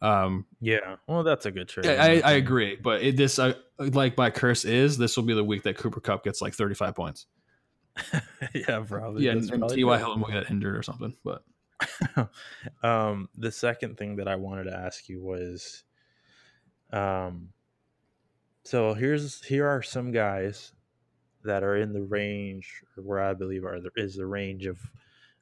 Um, 0.03 0.47
Yeah. 0.61 0.97
Well, 1.07 1.23
that's 1.23 1.47
a 1.47 1.51
good 1.51 1.69
trade. 1.69 1.87
I, 1.87 2.17
I, 2.17 2.21
I 2.25 2.33
agree, 2.33 2.77
but 2.77 3.03
it, 3.03 3.17
this 3.17 3.39
uh, 3.39 3.55
like 3.81 4.16
my 4.16 4.31
curse 4.31 4.64
is 4.64 4.99
this 4.99 5.16
will 5.16 5.25
be 5.25 5.35
the 5.35 5.45
week 5.45 5.62
that 5.64 5.77
Cooper 5.77 6.01
Kupp 6.01 6.25
gets 6.25 6.40
like 6.40 6.55
35 6.55 6.95
points. 6.95 7.27
yeah, 8.55 8.81
probably. 8.87 9.25
Yeah, 9.25 9.33
and, 9.33 9.49
T.Y. 9.49 9.66
good. 9.97 9.99
Hilton 9.99 10.21
will 10.23 10.29
get 10.31 10.51
injured 10.51 10.77
or 10.77 10.83
something, 10.83 11.14
but. 11.25 11.43
um, 12.83 13.29
the 13.37 13.51
second 13.51 13.97
thing 13.97 14.16
that 14.16 14.29
I 14.29 14.37
wanted 14.37 14.64
to 14.64 14.77
ask 14.77 15.09
you 15.09 15.23
was, 15.23 15.83
um, 16.93 17.49
so 18.64 18.93
here's 18.95 19.43
here 19.45 19.66
are 19.66 19.83
some 19.83 20.12
guys 20.12 20.73
that 21.43 21.62
are 21.62 21.77
in 21.77 21.93
the 21.95 22.03
range 22.03 22.83
where 22.97 23.21
I 23.21 23.33
believe 23.33 23.64
are 23.64 23.81
there 23.81 23.90
is 23.97 24.14
the 24.16 24.27
range 24.27 24.66
of 24.66 24.79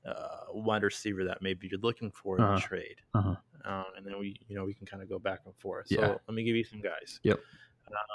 uh, 0.06 0.44
wide 0.52 0.84
receiver 0.84 1.24
that 1.24 1.42
maybe 1.42 1.66
you're 1.68 1.80
looking 1.80 2.12
for 2.12 2.36
in 2.38 2.44
Uh-huh. 2.44 2.54
the 2.54 2.60
trade, 2.60 2.96
Uh-huh. 3.14 3.34
um, 3.64 3.84
and 3.96 4.06
then 4.06 4.18
we 4.18 4.38
you 4.46 4.56
know 4.56 4.64
we 4.64 4.74
can 4.74 4.86
kind 4.86 5.02
of 5.02 5.08
go 5.08 5.18
back 5.18 5.40
and 5.44 5.54
forth. 5.56 5.88
So 5.88 6.00
Yeah. 6.00 6.06
let 6.28 6.34
me 6.34 6.44
give 6.44 6.54
you 6.54 6.64
some 6.64 6.80
guys. 6.80 7.18
Yep. 7.24 7.40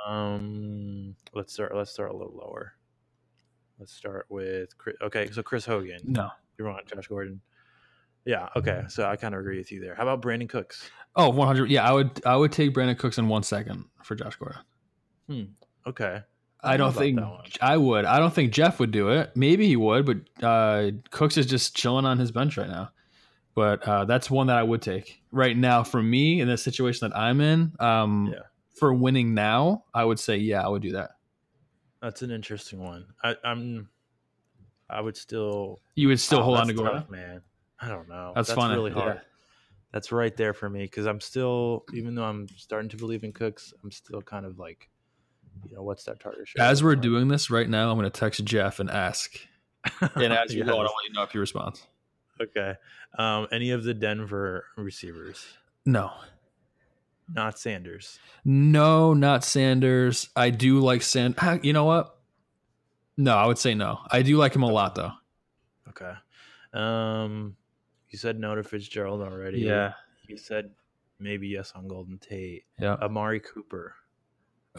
Um, 0.07 1.15
let's 1.33 1.53
start. 1.53 1.75
Let's 1.75 1.91
start 1.91 2.11
a 2.11 2.13
little 2.15 2.35
lower. 2.35 2.73
Let's 3.79 3.93
start 3.93 4.25
with 4.29 4.77
Chris. 4.77 4.95
Okay, 5.01 5.29
so 5.31 5.41
Chris 5.43 5.65
Hogan. 5.65 5.99
No. 6.05 6.29
You're 6.57 6.69
on 6.69 6.81
Josh 6.85 7.07
Gordon. 7.07 7.41
Yeah. 8.25 8.47
Okay. 8.55 8.83
So 8.87 9.05
I 9.05 9.15
kind 9.15 9.33
of 9.33 9.41
agree 9.41 9.57
with 9.57 9.71
you 9.71 9.81
there. 9.81 9.95
How 9.95 10.03
about 10.03 10.21
Brandin 10.21 10.47
Cooks? 10.47 10.89
Oh, 11.15 11.29
100. 11.29 11.69
Yeah, 11.69 11.87
I 11.87 11.91
would 11.91 12.21
I 12.25 12.35
would 12.35 12.51
take 12.51 12.73
Brandin 12.73 12.97
Cooks 12.97 13.17
in 13.17 13.27
one 13.27 13.43
second 13.43 13.85
for 14.03 14.15
Josh 14.15 14.35
Gordon. 14.37 15.55
Okay. 15.87 16.21
I 16.65 16.77
don't 16.77 16.93
don't 16.93 16.99
think. 17.01 17.19
I 17.61 17.75
would. 17.75 18.05
I 18.05 18.19
don't 18.19 18.33
think 18.33 18.53
Jeff 18.53 18.79
would 18.79 18.91
do 18.91 19.09
it. 19.09 19.31
Maybe 19.35 19.67
he 19.67 19.75
would, 19.75 20.05
but 20.05 20.45
uh, 20.45 20.91
Cooks 21.11 21.35
is 21.37 21.45
just 21.45 21.75
chilling 21.75 22.05
on 22.05 22.17
his 22.17 22.31
bench 22.31 22.55
right 22.55 22.69
now. 22.69 22.91
But 23.53 23.85
uh, 23.85 24.05
that's 24.05 24.31
one 24.31 24.47
that 24.47 24.57
I 24.57 24.63
would 24.63 24.81
take 24.81 25.21
right 25.31 25.57
now. 25.57 25.83
For 25.83 26.01
me, 26.01 26.39
in 26.39 26.47
the 26.47 26.57
situation 26.57 27.09
that 27.09 27.17
I'm 27.17 27.41
in, 27.41 27.73
um, 27.79 28.31
Yeah. 28.33 28.39
For 28.73 28.93
winning 28.93 29.33
now, 29.33 29.83
I 29.93 30.03
would 30.05 30.19
say 30.19 30.37
yeah, 30.37 30.65
I 30.65 30.67
would 30.69 30.81
do 30.81 30.91
that. 30.93 31.11
That's 32.01 32.21
an 32.21 32.31
interesting 32.31 32.79
one. 32.83 33.05
I, 33.23 33.35
I'm. 33.43 33.89
I 34.89 34.99
would 35.01 35.15
still 35.17 35.79
You 35.95 36.09
would 36.09 36.19
still 36.19 36.39
Oh, 36.39 36.43
hold 36.43 36.57
on 36.57 36.67
to 36.67 36.73
that's 36.73 36.81
Gordon. 36.81 37.05
man. 37.09 37.41
I 37.79 37.87
don't 37.87 38.07
know. 38.09 38.33
That's 38.35 38.49
That's, 38.49 38.59
funny, 38.59 38.75
really 38.75 38.91
yeah. 38.91 38.97
hard. 39.01 39.21
That's 39.91 40.11
right 40.11 40.35
there 40.35 40.53
for 40.53 40.69
me 40.69 40.83
because 40.83 41.05
I'm 41.05 41.19
still, 41.21 41.85
even 41.93 42.15
though 42.15 42.23
I'm 42.25 42.47
starting 42.57 42.89
to 42.89 42.97
believe 42.97 43.23
in 43.23 43.31
Cooks, 43.31 43.73
I'm 43.83 43.91
still 43.91 44.21
kind 44.21 44.45
of 44.45 44.57
like, 44.59 44.89
you 45.69 45.75
know, 45.75 45.83
what's 45.83 46.03
that 46.05 46.19
target 46.19 46.47
share? 46.47 46.65
As 46.65 46.83
we're 46.83 46.91
like? 46.93 47.01
doing 47.01 47.27
this 47.27 47.49
right 47.49 47.69
now, 47.69 47.89
I'm 47.91 47.97
going 47.97 48.09
to 48.09 48.19
text 48.19 48.43
Jeff 48.43 48.79
and 48.79 48.89
ask. 48.89 49.35
And 50.15 50.31
as 50.33 50.53
you 50.53 50.63
go, 50.63 50.71
I'll 50.77 50.83
Yes. 50.83 50.91
let 50.95 51.07
you 51.09 51.13
know 51.13 51.23
if 51.23 51.31
he 51.31 51.37
responds. 51.39 51.85
Okay. 52.41 52.73
Um, 53.17 53.47
any 53.51 53.71
of 53.71 53.83
the 53.83 53.93
Denver 53.93 54.65
receivers? 54.77 55.45
No. 55.85 56.11
Not 57.33 57.57
Sanders. 57.57 58.19
No, 58.45 59.13
not 59.13 59.43
Sanders. 59.43 60.29
I 60.35 60.51
do 60.51 60.79
like 60.79 61.01
Sand. 61.01 61.35
You 61.63 61.73
know 61.73 61.85
what? 61.85 62.15
No, 63.17 63.35
I 63.35 63.45
would 63.47 63.57
say 63.57 63.73
no. 63.73 63.99
I 64.09 64.21
do 64.21 64.37
like 64.37 64.55
him 64.55 64.63
a 64.63 64.71
lot 64.71 64.95
though. 64.95 65.11
Okay. 65.89 66.13
Um, 66.73 67.55
you 68.09 68.17
said 68.17 68.39
no 68.39 68.55
to 68.55 68.63
Fitzgerald 68.63 69.21
already. 69.21 69.59
Yeah. 69.59 69.93
You 70.27 70.37
said 70.37 70.71
maybe 71.19 71.47
yes 71.47 71.73
on 71.75 71.87
Golden 71.87 72.17
Tate. 72.17 72.65
Yeah. 72.79 72.95
Amari 73.01 73.39
Cooper. 73.39 73.95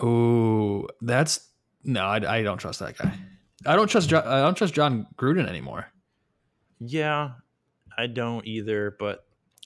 Ooh, 0.02 0.88
that's 1.00 1.48
no. 1.84 2.04
I, 2.04 2.38
I 2.38 2.42
don't 2.42 2.58
trust 2.58 2.80
that 2.80 2.98
guy. 2.98 3.12
I 3.66 3.76
don't 3.76 3.88
trust. 3.88 4.12
I 4.12 4.40
don't 4.40 4.56
trust 4.56 4.74
Jon 4.74 5.06
Gruden 5.16 5.48
anymore. 5.48 5.86
Yeah, 6.80 7.32
I 7.96 8.08
don't 8.08 8.44
either, 8.46 8.96
but 8.98 9.24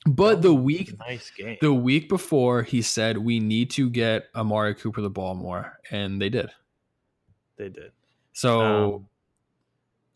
But 0.08 0.42
the 0.42 0.54
was 0.54 0.62
week, 0.64 0.98
nice 0.98 1.30
game. 1.30 1.56
the 1.60 1.72
week 1.72 2.08
before, 2.08 2.62
he 2.62 2.82
said 2.82 3.18
we 3.18 3.40
need 3.40 3.70
to 3.72 3.90
get 3.90 4.26
Amari 4.34 4.74
Cooper 4.74 5.00
the 5.00 5.10
ball 5.10 5.34
more, 5.34 5.78
and 5.90 6.20
they 6.20 6.28
did. 6.28 6.50
they 7.56 7.68
did. 7.68 7.92
So 8.32 9.06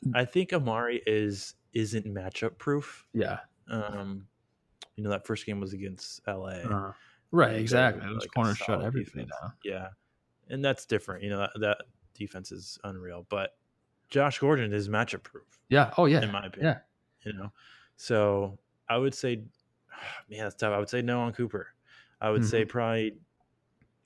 Um, 0.04 0.14
I 0.14 0.24
think 0.24 0.52
Amari 0.52 1.02
is 1.06 1.54
isn't 1.74 2.06
matchup 2.06 2.58
proof. 2.58 3.04
yeah, 3.14 3.38
Um, 3.68 4.26
you 4.96 5.02
know 5.04 5.10
that 5.10 5.26
first 5.26 5.46
game 5.46 5.58
was 5.60 5.72
against 5.72 6.20
LA. 6.26 6.60
Uh, 6.62 6.92
right, 7.30 7.56
exactly. 7.56 8.02
were, 8.06 8.12
Those 8.14 8.20
like, 8.22 8.28
a 8.28 8.32
corners 8.32 8.58
shut 8.58 8.82
everything 8.82 9.26
down. 9.40 9.52
Yeah, 9.64 9.88
and 10.50 10.64
that's 10.64 10.86
different. 10.86 11.22
You 11.24 11.30
know 11.30 11.38
that, 11.38 11.50
that 11.60 11.78
defense 12.14 12.52
is 12.52 12.78
unreal, 12.84 13.26
but 13.30 13.56
Josh 14.10 14.38
Gordon 14.38 14.72
is 14.72 14.88
matchup 14.88 15.22
proof. 15.22 15.60
Yeah. 15.68 15.92
Oh 15.96 16.04
yeah. 16.04 16.22
in 16.22 16.30
my 16.30 16.46
opinion. 16.46 16.76
Yeah. 17.24 17.30
You 17.32 17.38
know, 17.38 17.52
so 17.96 18.58
I 18.88 18.98
would 18.98 19.14
say, 19.14 19.42
man, 20.30 20.40
that's 20.40 20.54
tough. 20.54 20.72
I 20.72 20.78
would 20.78 20.88
say 20.90 21.02
no 21.02 21.20
on 21.20 21.32
Cooper. 21.32 21.68
I 22.20 22.30
would 22.30 22.44
say 22.44 22.64
probably 22.64 23.14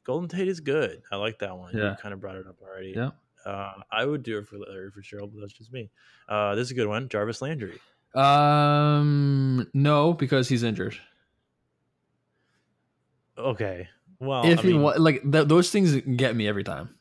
Golden 0.04 0.28
Tate 0.28 0.48
is 0.48 0.60
good. 0.60 1.02
I 1.12 1.16
like 1.16 1.38
that 1.40 1.56
one. 1.56 1.76
Yeah. 1.76 1.90
You 1.90 1.96
kind 1.96 2.14
of 2.14 2.20
brought 2.20 2.36
it 2.36 2.46
up 2.46 2.56
already. 2.62 2.94
Yeah. 2.96 3.10
Uh, 3.44 3.72
I 3.92 4.04
would 4.06 4.22
do 4.22 4.38
it 4.38 4.46
for 4.48 4.56
Larry 4.58 4.90
Fitzgerald, 4.90 5.32
but 5.34 5.40
that's 5.40 5.52
just 5.52 5.72
me. 5.72 5.90
Uh, 6.28 6.54
this 6.54 6.66
is 6.66 6.70
a 6.70 6.74
good 6.74 6.88
one. 6.88 7.08
Jarvis 7.08 7.42
Landry. 7.42 7.78
Um, 8.14 9.68
no, 9.74 10.14
because 10.14 10.48
he's 10.48 10.62
injured. 10.62 10.96
Okay. 13.38 13.88
Well, 14.18 14.46
if 14.46 14.60
I 14.60 14.62
he 14.62 14.72
mean, 14.72 14.82
wa- 14.82 14.94
like 14.98 15.22
th- 15.30 15.46
those 15.46 15.70
things 15.70 15.94
get 16.16 16.34
me 16.34 16.48
every 16.48 16.64
time. 16.64 16.94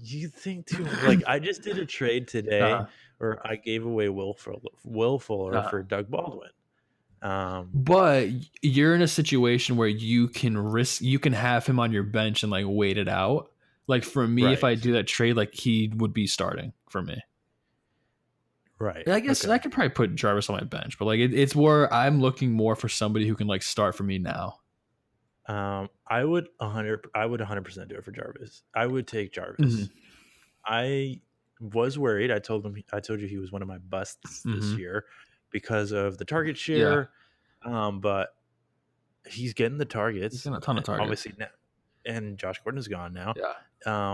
you 0.00 0.28
think 0.28 0.66
too 0.66 0.84
like 1.04 1.22
I 1.26 1.38
just 1.38 1.62
did 1.62 1.78
a 1.78 1.84
trade 1.86 2.26
today 2.36 2.60
Uh-huh. 2.72 2.86
where 3.18 3.46
I 3.46 3.56
gave 3.56 3.84
away 3.84 4.08
Will 4.08 4.32
for 4.32 4.54
Will 4.84 5.18
Fuller 5.18 5.56
Uh-huh. 5.58 5.68
for 5.68 5.82
Doug 5.82 6.10
Baldwin. 6.10 6.48
Um, 7.22 7.70
But 7.72 8.28
you're 8.62 8.94
in 8.94 9.02
a 9.02 9.08
situation 9.08 9.76
where 9.76 9.88
you 9.88 10.28
can 10.28 10.56
risk, 10.56 11.00
you 11.02 11.18
can 11.18 11.32
have 11.32 11.66
him 11.66 11.80
on 11.80 11.92
your 11.92 12.02
bench 12.02 12.42
and 12.42 12.52
like 12.52 12.66
wait 12.68 12.98
it 12.98 13.08
out. 13.08 13.50
Like 13.86 14.04
for 14.04 14.26
me, 14.26 14.52
if 14.52 14.64
I 14.64 14.74
do 14.74 14.92
that 14.92 15.06
trade, 15.06 15.36
like 15.36 15.54
he 15.54 15.92
would 15.96 16.12
be 16.12 16.26
starting 16.26 16.72
for 16.88 17.02
me. 17.02 17.22
right. 18.78 19.08
I 19.08 19.20
guess 19.20 19.44
okay. 19.44 19.52
I 19.52 19.58
could 19.58 19.72
probably 19.72 19.90
put 19.90 20.14
Jarvis 20.14 20.50
on 20.50 20.56
my 20.56 20.64
bench, 20.64 20.98
but 20.98 21.06
like 21.06 21.20
it, 21.20 21.32
it's 21.32 21.54
where 21.56 21.92
I'm 21.92 22.20
looking 22.20 22.52
more 22.52 22.76
for 22.76 22.88
somebody 22.88 23.26
who 23.26 23.34
can 23.34 23.46
like 23.46 23.62
start 23.62 23.94
for 23.94 24.02
me 24.02 24.18
now. 24.18 24.60
Um, 25.46 25.88
I 26.08 26.24
would 26.24 26.48
hundred. 26.60 27.06
I 27.14 27.24
would 27.24 27.40
hundred 27.40 27.64
percent 27.64 27.88
do 27.88 27.94
it 27.96 28.04
for 28.04 28.10
Jarvis. 28.10 28.62
I 28.74 28.86
would 28.86 29.06
take 29.06 29.32
Jarvis. 29.32 29.74
Mhm. 29.76 29.90
I 30.66 31.20
was 31.60 31.98
worried. 31.98 32.30
I 32.32 32.40
told 32.40 32.66
him. 32.66 32.82
I 32.92 33.00
told 33.00 33.20
you 33.20 33.28
he 33.28 33.38
was 33.38 33.52
one 33.52 33.62
of 33.62 33.68
my 33.68 33.78
busts 33.78 34.42
this 34.42 34.64
Mhm. 34.72 34.78
year 34.78 35.04
because 35.56 35.90
of 35.90 36.18
the 36.18 36.24
target 36.26 36.58
share. 36.58 37.08
Um, 37.64 37.98
but 38.00 38.28
he's 39.26 39.54
getting 39.54 39.78
the 39.78 39.86
targets. 39.86 40.34
He's 40.34 40.42
getting 40.42 40.58
a 40.58 40.60
ton 40.60 40.76
of 40.76 40.84
targets. 40.84 41.02
Obviously, 41.02 41.32
now, 41.38 41.46
and 42.04 42.36
Josh 42.36 42.60
Gordon 42.62 42.78
is 42.78 42.88
gone 42.88 43.14
now. 43.14 43.32
Yeah. 43.34 43.54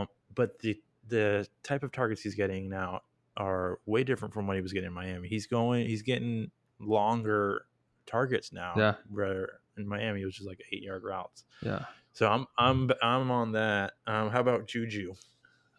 Um, 0.01 0.07
but 0.33 0.61
the 0.61 0.81
the 1.09 1.49
type 1.65 1.83
of 1.83 1.91
targets 1.91 2.23
he's 2.23 2.37
getting 2.37 2.69
now 2.69 3.01
are 3.37 3.81
way 3.87 4.05
different 4.05 4.33
from 4.33 4.47
what 4.47 4.55
he 4.55 4.63
was 4.63 4.73
getting 4.73 4.87
in 4.87 4.93
Miami. 4.93 5.27
He's 5.27 5.49
going, 5.49 5.89
he's 5.89 6.03
getting 6.03 6.53
longer 6.79 7.67
targets 8.07 8.53
now. 8.53 8.75
Yeah. 8.77 8.95
Where 9.11 9.49
in 9.77 9.89
Miami 9.89 10.23
it 10.23 10.25
was 10.25 10.37
just 10.37 10.47
like 10.47 10.63
eight 10.71 10.85
yard 10.85 11.03
routes. 11.03 11.43
Yeah. 11.61 11.87
So 12.13 12.29
I'm 12.29 12.47
I'm 12.57 12.89
I'm 13.03 13.33
on 13.33 13.51
that. 13.53 13.95
Um, 14.07 14.31
how 14.31 14.39
about 14.39 14.69
Juju? 14.69 15.15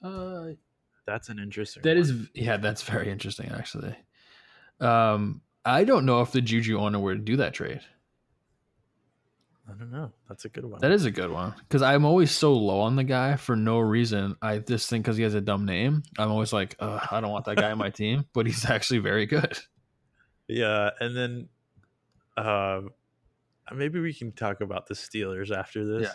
Uh, 0.04 0.48
That's 1.06 1.30
an 1.30 1.40
interesting. 1.40 1.84
that 1.84 1.92
one. 1.92 1.98
is 1.98 2.14
yeah, 2.34 2.58
that's 2.58 2.84
very 2.84 3.10
interesting 3.10 3.50
actually. 3.56 3.96
Um, 4.82 5.42
I 5.66 5.84
don't 5.84 6.06
know 6.06 6.22
if 6.22 6.32
the 6.32 6.42
Juju 6.42 6.78
owner 6.80 7.00
would 7.00 7.24
do 7.26 7.38
that 7.38 7.54
trade. 7.54 7.82
I 9.70 9.72
don't 9.74 9.92
know. 9.92 10.12
That's 10.28 10.44
a 10.44 10.50
good 10.50 10.66
one. 10.66 10.82
That 10.82 10.92
is 10.92 11.06
a 11.06 11.12
good 11.12 11.32
one 11.32 11.54
because 11.58 11.82
I'm 11.82 12.04
always 12.04 12.32
so 12.32 12.54
low 12.54 12.82
on 12.82 12.98
the 12.98 13.04
guy 13.06 13.38
for 13.38 13.56
no 13.56 13.80
reason. 13.80 14.36
I 14.42 14.58
just 14.60 14.90
think 14.90 15.06
because 15.06 15.16
he 15.16 15.24
has 15.24 15.36
a 15.36 15.42
dumb 15.42 15.66
name, 15.66 16.04
I'm 16.18 16.30
always 16.32 16.52
like, 16.52 16.76
I 16.82 17.22
don't 17.22 17.32
want 17.32 17.46
that 17.46 17.56
guy 17.56 17.72
on 17.72 17.78
my 17.78 17.90
team, 17.92 18.26
but 18.34 18.46
he's 18.46 18.70
actually 18.70 19.00
very 19.00 19.26
good. 19.26 19.58
Yeah, 20.50 20.90
and 21.00 21.16
then 21.16 21.48
uh, 22.36 22.82
maybe 23.74 24.02
we 24.02 24.14
can 24.14 24.34
talk 24.34 24.60
about 24.60 24.88
the 24.88 24.96
Steelers 24.96 25.50
after 25.56 25.86
this. 25.86 26.08
Yeah. 26.10 26.14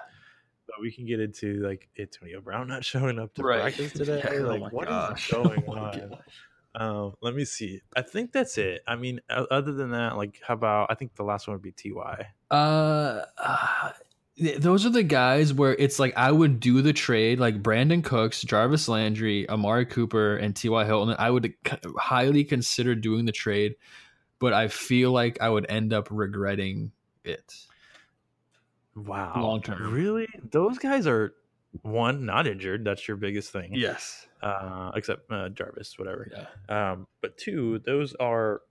But 0.66 0.82
we 0.82 0.92
can 0.92 1.06
get 1.06 1.18
into 1.18 1.62
like 1.66 1.88
Antonio 1.98 2.42
Brown 2.42 2.68
not 2.68 2.84
showing 2.84 3.18
up 3.18 3.32
to 3.36 3.42
Right. 3.42 3.62
practice 3.62 3.92
today. 3.94 4.20
Yeah, 4.22 4.40
oh 4.40 4.48
like, 4.48 4.60
my 4.60 4.68
what 4.68 4.88
is 4.88 4.90
gosh. 4.90 5.30
going 5.30 5.64
Oh 5.66 5.72
on? 5.72 5.98
gosh. 6.10 6.18
Um, 6.74 7.14
let 7.20 7.34
me 7.34 7.44
see. 7.44 7.80
I 7.96 8.02
think 8.02 8.32
that's 8.32 8.58
it. 8.58 8.82
I 8.86 8.96
mean, 8.96 9.20
other 9.28 9.72
than 9.72 9.90
that, 9.90 10.16
like, 10.16 10.40
how 10.46 10.54
about? 10.54 10.90
I 10.90 10.94
think 10.94 11.14
the 11.14 11.24
last 11.24 11.48
one 11.48 11.54
would 11.54 11.62
be 11.62 11.72
Ty. 11.72 12.28
Uh, 12.50 13.22
uh, 13.36 13.92
those 14.58 14.86
are 14.86 14.90
the 14.90 15.02
guys 15.02 15.52
where 15.52 15.74
it's 15.74 15.98
like 15.98 16.16
I 16.16 16.30
would 16.30 16.60
do 16.60 16.80
the 16.80 16.92
trade, 16.92 17.40
like 17.40 17.62
Brandin 17.62 18.04
Cooks, 18.04 18.42
Jarvis 18.42 18.88
Landry, 18.88 19.48
Amari 19.50 19.86
Cooper, 19.86 20.36
and 20.36 20.54
T.Y. 20.54 20.84
Hilton. 20.84 21.16
I 21.18 21.30
would 21.30 21.52
c- 21.66 21.76
highly 21.96 22.44
consider 22.44 22.94
doing 22.94 23.24
the 23.24 23.32
trade, 23.32 23.74
but 24.38 24.52
I 24.52 24.68
feel 24.68 25.10
like 25.10 25.40
I 25.40 25.48
would 25.48 25.66
end 25.68 25.92
up 25.92 26.08
regretting 26.10 26.92
it. 27.24 27.54
Wow, 28.94 29.34
Long 29.42 29.62
term. 29.62 29.92
Really, 29.92 30.28
those 30.50 30.78
guys 30.78 31.06
are 31.06 31.34
one 31.82 32.24
not 32.24 32.46
injured. 32.46 32.84
That's 32.84 33.06
your 33.08 33.16
biggest 33.16 33.50
thing. 33.50 33.74
Yes. 33.74 34.27
Uh, 34.42 34.92
except 34.94 35.30
uh, 35.30 35.48
Jarvis, 35.48 35.98
whatever. 35.98 36.30
Yeah. 36.32 36.92
Um, 36.92 37.06
but 37.20 37.36
two, 37.36 37.80
those 37.80 38.14
are 38.14 38.62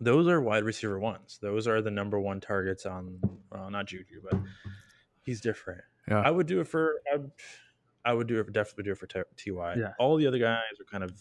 those 0.00 0.28
are 0.28 0.40
wide 0.40 0.64
receiver 0.64 0.98
ones. 0.98 1.38
Those 1.40 1.66
are 1.66 1.80
the 1.80 1.90
number 1.90 2.20
one 2.20 2.40
targets 2.40 2.84
on 2.86 3.18
well, 3.50 3.70
not 3.70 3.86
Juju, 3.86 4.20
but 4.22 4.38
he's 5.22 5.40
different. 5.40 5.82
Yeah. 6.08 6.20
I 6.20 6.30
would 6.30 6.46
do 6.46 6.60
it 6.60 6.68
for 6.68 6.94
I, 7.12 7.18
I 8.04 8.12
would 8.12 8.26
do 8.26 8.38
it 8.38 8.52
definitely 8.52 8.84
do 8.84 8.92
it 8.92 8.98
for 8.98 9.06
Ty. 9.06 9.22
Yeah. 9.46 9.92
All 9.98 10.16
the 10.16 10.26
other 10.26 10.38
guys 10.38 10.60
are 10.80 10.84
kind 10.90 11.02
of, 11.02 11.12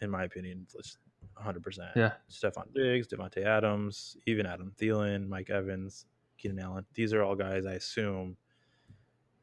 in 0.00 0.10
my 0.10 0.24
opinion, 0.24 0.66
just 0.70 0.98
100. 1.34 1.62
percent 1.62 1.88
Yeah. 1.94 2.12
Stefon 2.30 2.74
Diggs, 2.74 3.06
Davante 3.06 3.44
Adams, 3.44 4.16
even 4.26 4.46
Adam 4.46 4.72
Thielen, 4.76 5.28
Mike 5.28 5.50
Evans, 5.50 6.06
Keenan 6.38 6.58
Allen. 6.58 6.84
These 6.94 7.12
are 7.12 7.22
all 7.22 7.36
guys 7.36 7.66
I 7.66 7.74
assume 7.74 8.36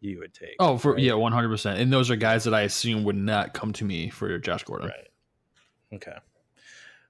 you 0.03 0.19
would 0.19 0.33
take. 0.33 0.55
Oh, 0.59 0.77
for 0.77 0.93
right? 0.93 1.01
yeah, 1.01 1.13
one 1.13 1.31
hundred 1.31 1.49
percent. 1.49 1.79
And 1.79 1.91
those 1.91 2.11
are 2.11 2.15
guys 2.15 2.43
that 2.43 2.53
I 2.53 2.61
assume 2.61 3.03
would 3.03 3.15
not 3.15 3.53
come 3.53 3.73
to 3.73 3.85
me 3.85 4.09
for 4.09 4.37
Josh 4.37 4.63
Gordon. 4.63 4.89
Right. 4.89 5.07
Okay. 5.93 6.17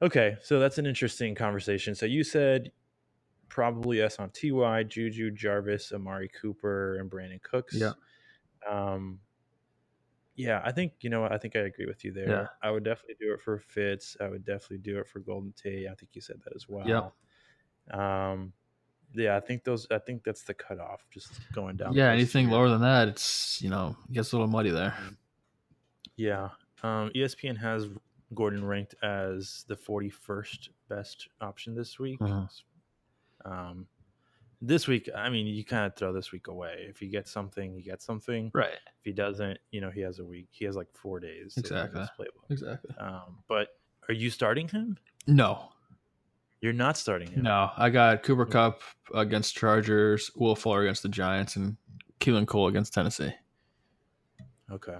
Okay. 0.01 0.37
So 0.41 0.59
that's 0.59 0.77
an 0.77 0.85
interesting 0.85 1.35
conversation. 1.35 1.95
So 1.95 2.05
you 2.05 2.23
said 2.23 2.71
probably 3.49 4.01
S 4.01 4.19
on 4.19 4.29
TY, 4.29 4.83
Juju, 4.83 5.31
Jarvis, 5.31 5.91
Amari 5.93 6.29
Cooper, 6.29 6.97
and 6.97 7.09
Brandin 7.09 7.41
Cooks. 7.41 7.75
Yeah. 7.75 7.93
Um, 8.69 9.19
yeah, 10.35 10.61
I 10.65 10.71
think 10.71 10.93
you 11.01 11.09
know 11.09 11.25
I 11.25 11.37
think 11.37 11.55
I 11.55 11.59
agree 11.59 11.85
with 11.85 12.03
you 12.03 12.11
there. 12.11 12.29
Yeah. 12.29 12.47
I 12.61 12.71
would 12.71 12.83
definitely 12.83 13.15
do 13.19 13.33
it 13.33 13.41
for 13.41 13.59
Fitz. 13.59 14.17
I 14.19 14.29
would 14.29 14.45
definitely 14.45 14.79
do 14.79 14.99
it 14.99 15.07
for 15.07 15.19
Golden 15.19 15.53
Tate. 15.53 15.87
I 15.87 15.93
think 15.93 16.09
you 16.13 16.21
said 16.21 16.37
that 16.43 16.55
as 16.55 16.67
well. 16.67 16.87
Yeah. 16.87 17.09
Um, 17.91 18.53
yeah, 19.13 19.35
I 19.35 19.39
think 19.39 19.63
those. 19.63 19.87
I 19.91 19.99
think 19.99 20.23
that's 20.23 20.43
the 20.43 20.53
cutoff. 20.53 21.01
Just 21.11 21.31
going 21.53 21.75
down. 21.77 21.93
Yeah, 21.93 22.11
anything 22.11 22.49
lower 22.49 22.69
than 22.69 22.81
that, 22.81 23.07
it's 23.07 23.61
you 23.61 23.69
know 23.69 23.95
gets 24.11 24.31
a 24.31 24.35
little 24.37 24.47
muddy 24.51 24.69
there. 24.71 24.95
Yeah. 26.15 26.49
Um, 26.83 27.11
ESPN 27.15 27.57
has 27.57 27.87
Gordon 28.35 28.65
ranked 28.65 28.95
as 29.01 29.63
the 29.67 29.75
41st 29.75 30.69
best 30.89 31.29
option 31.41 31.75
this 31.75 31.97
week. 31.97 32.19
Mhm. 32.19 32.49
Um, 33.45 33.87
this 34.61 34.87
week, 34.87 35.09
I 35.15 35.29
mean, 35.29 35.47
you 35.47 35.65
kind 35.65 35.85
of 35.85 35.95
throw 35.95 36.13
this 36.13 36.31
week 36.31 36.47
away. 36.47 36.85
If 36.89 36.97
he 36.99 37.07
gets 37.07 37.31
something, 37.31 37.73
he 37.73 37.81
gets 37.81 38.05
something. 38.05 38.49
Right. 38.53 38.73
If 38.73 39.03
he 39.03 39.11
doesn't, 39.11 39.59
you 39.71 39.81
know, 39.81 39.89
he 39.91 40.01
has 40.01 40.19
a 40.19 40.25
week. 40.25 40.47
He 40.51 40.65
has 40.65 40.75
like 40.75 40.87
four 40.93 41.19
days. 41.19 41.55
Exactly. 41.57 42.01
playbook. 42.17 42.49
Exactly. 42.49 42.95
Um, 42.97 43.43
but 43.47 43.69
are 44.07 44.13
you 44.13 44.29
starting 44.29 44.67
him? 44.67 44.97
No, 45.27 45.69
You're 46.63 46.71
not 46.71 46.95
starting 46.95 47.29
him. 47.29 47.43
no. 47.43 47.71
I 47.75 47.89
got 47.89 48.23
Cooper 48.23 48.45
Kupp 48.45 48.81
against 49.13 49.53
Chargers, 49.53 50.31
Will 50.33 50.55
Fuller 50.55 50.83
against 50.83 51.03
the 51.03 51.09
Giants, 51.09 51.57
and 51.57 51.75
Keelan 52.21 52.47
Cole 52.47 52.67
against 52.67 52.93
Tennessee. 52.93 53.33
Okay. 54.71 54.95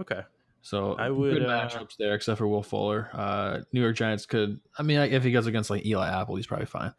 Okay. 0.00 0.22
So 0.62 0.94
I 0.94 1.10
would, 1.10 1.34
good 1.34 1.46
uh, 1.46 1.68
matchups 1.68 1.96
there, 1.96 2.16
except 2.16 2.38
for 2.38 2.48
Will 2.48 2.64
Fuller. 2.64 3.08
Uh, 3.12 3.60
New 3.72 3.82
York 3.82 3.94
Giants 3.94 4.26
could. 4.26 4.58
I 4.76 4.82
mean, 4.82 4.98
if 4.98 5.22
he 5.22 5.30
goes 5.30 5.46
against 5.46 5.70
like 5.70 5.86
Eli 5.86 6.08
Apple, 6.08 6.34
he's 6.34 6.48
probably 6.48 6.66
fine. 6.66 6.92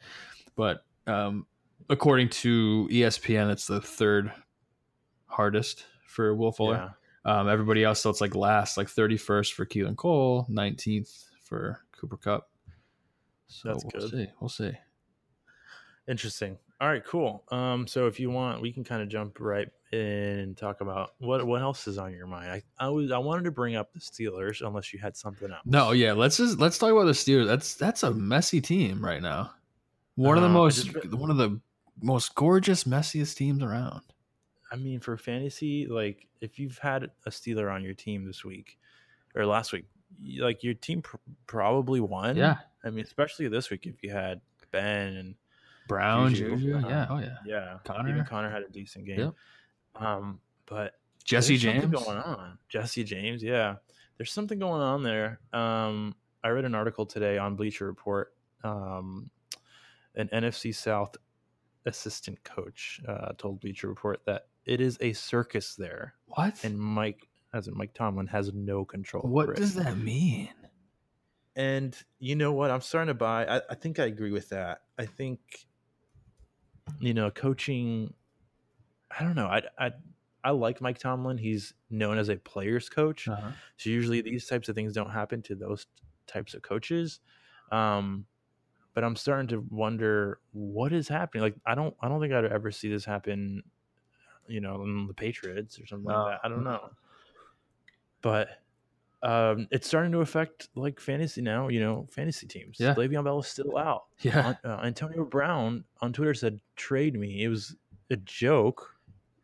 But 0.56 0.86
um, 1.06 1.46
according 1.90 2.30
to 2.30 2.88
ESPN, 2.90 3.52
it's 3.52 3.68
the 3.68 3.82
third 3.82 4.32
hardest 5.26 5.84
for 6.06 6.34
Will 6.34 6.54
Fuller. 6.54 6.94
Yeah. 7.26 7.40
Um, 7.40 7.50
everybody 7.50 7.84
else, 7.84 8.00
so 8.00 8.10
it's 8.10 8.22
like 8.22 8.36
last, 8.36 8.78
like 8.78 8.88
thirty 8.88 9.18
first 9.18 9.54
for 9.54 9.66
Keelan 9.66 9.98
Cole, 9.98 10.46
nineteenth 10.48 11.26
for 11.44 11.82
Cooper 11.92 12.16
Kupp. 12.16 12.50
So 13.48 13.70
That's 13.70 13.84
we'll 13.84 14.02
good. 14.02 14.12
see. 14.12 14.28
We'll 14.40 14.50
see. 14.50 14.72
Interesting. 16.08 16.58
All 16.80 16.88
right, 16.88 17.04
cool. 17.06 17.44
Um, 17.52 17.88
so 17.88 18.08
if 18.08 18.20
you 18.20 18.30
want, 18.30 18.62
we 18.62 18.72
can 18.72 18.84
kind 18.84 19.02
of 19.02 19.10
jump 19.10 19.40
right 19.40 19.68
in 19.92 20.00
and 20.00 20.58
talk 20.58 20.82
about 20.82 21.12
what 21.20 21.46
what 21.48 21.62
else 21.62 21.88
is 21.88 21.98
on 21.98 22.14
your 22.14 22.28
mind. 22.28 22.52
I, 22.52 22.62
I 22.80 22.90
was 22.90 23.12
I 23.12 23.18
wanted 23.18 23.46
to 23.46 23.52
bring 23.52 23.76
up 23.76 23.92
the 23.94 24.00
Steelers, 24.00 24.66
unless 24.66 24.94
you 24.94 25.00
had 25.00 25.18
something 25.18 25.50
else. 25.52 25.62
No, 25.66 25.92
yeah, 25.92 26.14
let's 26.14 26.38
just 26.38 26.60
let's 26.60 26.78
talk 26.78 26.92
about 26.92 27.06
the 27.06 27.12
Steelers. 27.14 27.48
That's 27.48 27.76
that's 27.76 28.04
a 28.04 28.12
messy 28.14 28.62
team 28.62 29.04
right 29.04 29.22
now. 29.22 29.52
One 30.16 30.38
of 30.38 30.44
the 30.44 30.50
Uh, 30.50 30.54
most 30.54 30.86
just 30.86 31.14
one 31.14 31.32
of 31.32 31.38
the 31.38 31.60
most 32.02 32.36
gorgeous, 32.36 32.84
messiest 32.84 33.36
teams 33.36 33.64
around. 33.64 34.02
I 34.72 34.76
mean 34.76 35.00
for 35.00 35.18
fantasy, 35.18 35.88
like 35.88 36.28
if 36.42 36.60
you've 36.60 36.78
had 36.78 37.10
a 37.26 37.30
Steeler 37.30 37.74
on 37.74 37.84
your 37.84 37.94
team 37.96 38.26
this 38.26 38.46
week 38.46 38.78
or 39.36 39.46
last 39.46 39.74
week, 39.74 39.86
like 40.40 40.64
your 40.64 40.74
team 40.74 41.02
pr- 41.02 41.18
probably 41.46 42.00
won. 42.00 42.36
Yeah. 42.38 42.58
I 42.84 42.90
mean, 42.90 43.04
especially 43.06 43.48
this 43.48 43.70
week 43.70 43.86
if 43.86 44.02
you 44.04 44.12
had 44.12 44.42
Ben 44.72 45.16
and 45.16 45.36
Brown, 45.88 46.34
Juju, 46.34 46.58
Juju, 46.58 46.76
uh, 46.86 46.90
yeah, 46.90 47.08
oh 47.10 47.18
yeah. 47.20 47.38
yeah, 47.46 47.78
Connor. 47.86 48.10
even 48.10 48.26
Connor 48.26 48.50
had 48.50 48.64
a 48.64 48.70
decent 48.70 49.06
game. 49.06 49.20
Yep. 49.20 49.34
Um, 49.96 50.40
but 50.66 50.94
Jesse 51.24 51.58
James. 51.58 51.86
going 51.86 52.18
on. 52.18 52.58
Jesse 52.70 53.04
James, 53.04 53.42
yeah. 53.44 53.76
There's 54.18 54.32
something 54.32 54.60
going 54.60 54.82
on 54.82 55.04
there. 55.04 55.40
Um, 55.54 56.16
I 56.44 56.50
read 56.50 56.66
an 56.66 56.76
article 56.76 57.06
today 57.06 57.38
on 57.38 57.56
Bleacher 57.56 57.86
Report. 57.88 58.34
Um, 58.64 59.30
an 60.16 60.30
NFC 60.34 60.74
South 60.74 61.16
assistant 61.86 62.44
coach 62.44 63.00
uh, 63.08 63.30
told 63.38 63.60
Bleacher 63.62 63.88
Report 63.88 64.20
that 64.26 64.48
it 64.66 64.82
is 64.82 64.98
a 65.00 65.14
circus 65.14 65.76
there, 65.76 66.16
What? 66.28 66.64
and 66.64 66.78
Mike, 66.78 67.28
as 67.54 67.68
in 67.68 67.78
Mike 67.78 67.94
Tomlin, 67.94 68.28
has 68.28 68.54
no 68.54 68.86
control. 68.86 69.24
over 69.26 69.34
what 69.34 69.56
does 69.56 69.76
that 69.76 69.98
mean? 69.98 70.50
And 71.56 71.96
you 72.20 72.36
know 72.36 72.52
what? 72.52 72.70
I'm 72.70 72.82
starting 72.82 73.08
to 73.08 73.14
buy. 73.16 73.46
I, 73.46 73.62
I 73.70 73.76
think 73.76 74.00
I 74.00 74.06
agree 74.06 74.32
with 74.32 74.50
that. 74.50 74.82
I 75.00 75.06
think, 75.06 75.40
you 77.00 77.14
know, 77.14 77.32
coaching. 77.32 78.14
I 79.18 79.24
don't 79.24 79.36
know. 79.36 79.48
I 79.48 79.64
I 79.80 79.92
I 80.44 80.52
like 80.52 80.82
Mike 80.82 81.00
Tomlin. 81.00 81.38
He's 81.38 81.74
known 81.90 82.18
as 82.20 82.30
a 82.30 82.36
players 82.36 82.90
coach. 82.90 83.28
Uh-huh. 83.28 83.52
So 83.78 83.90
usually 83.90 84.22
these 84.22 84.46
types 84.46 84.70
of 84.70 84.76
things 84.76 84.94
don't 84.94 85.10
happen 85.10 85.42
to 85.44 85.56
those 85.56 85.88
types 86.28 86.54
of 86.54 86.62
coaches. 86.62 87.20
Um, 87.72 88.26
but 88.94 89.04
I'm 89.04 89.16
starting 89.16 89.48
to 89.50 89.66
wonder 89.72 90.40
what 90.52 90.94
is 90.94 91.08
happening. 91.08 91.42
Like 91.42 91.56
I 91.66 91.74
don't 91.74 91.96
I 92.02 92.08
don't 92.08 92.22
think 92.22 92.34
I'd 92.34 92.46
ever 92.46 92.72
see 92.72 92.90
this 92.90 93.06
happen. 93.06 93.64
You 94.48 94.62
know, 94.62 94.84
in 94.84 95.08
the 95.08 95.14
Patriots 95.14 95.80
or 95.80 95.88
something 95.88 96.08
No. 96.08 96.24
like 96.24 96.34
that. 96.36 96.46
I 96.46 96.50
don't 96.50 96.64
know. 96.64 96.92
But 98.22 98.50
um, 99.24 99.68
it's 99.72 99.88
starting 99.88 100.12
to 100.12 100.20
affect 100.22 100.70
like 100.76 101.00
fantasy 101.00 101.42
now. 101.42 101.68
You 101.70 101.80
know, 101.80 102.08
fantasy 102.12 102.48
teams. 102.48 102.78
Yeah. 102.80 102.94
Le'Veon 102.96 103.24
Bell 103.24 103.40
is 103.40 103.48
still 103.48 103.78
out. 103.78 104.06
Yeah. 104.22 104.54
Uh, 104.64 104.80
Antonio 104.84 105.26
Brown 105.26 105.84
on 106.02 106.14
Twitter 106.14 106.34
said, 106.34 106.60
"Trade 106.76 107.16
me." 107.16 107.44
It 107.44 107.48
was 107.50 107.76
a 108.10 108.16
joke. 108.18 108.94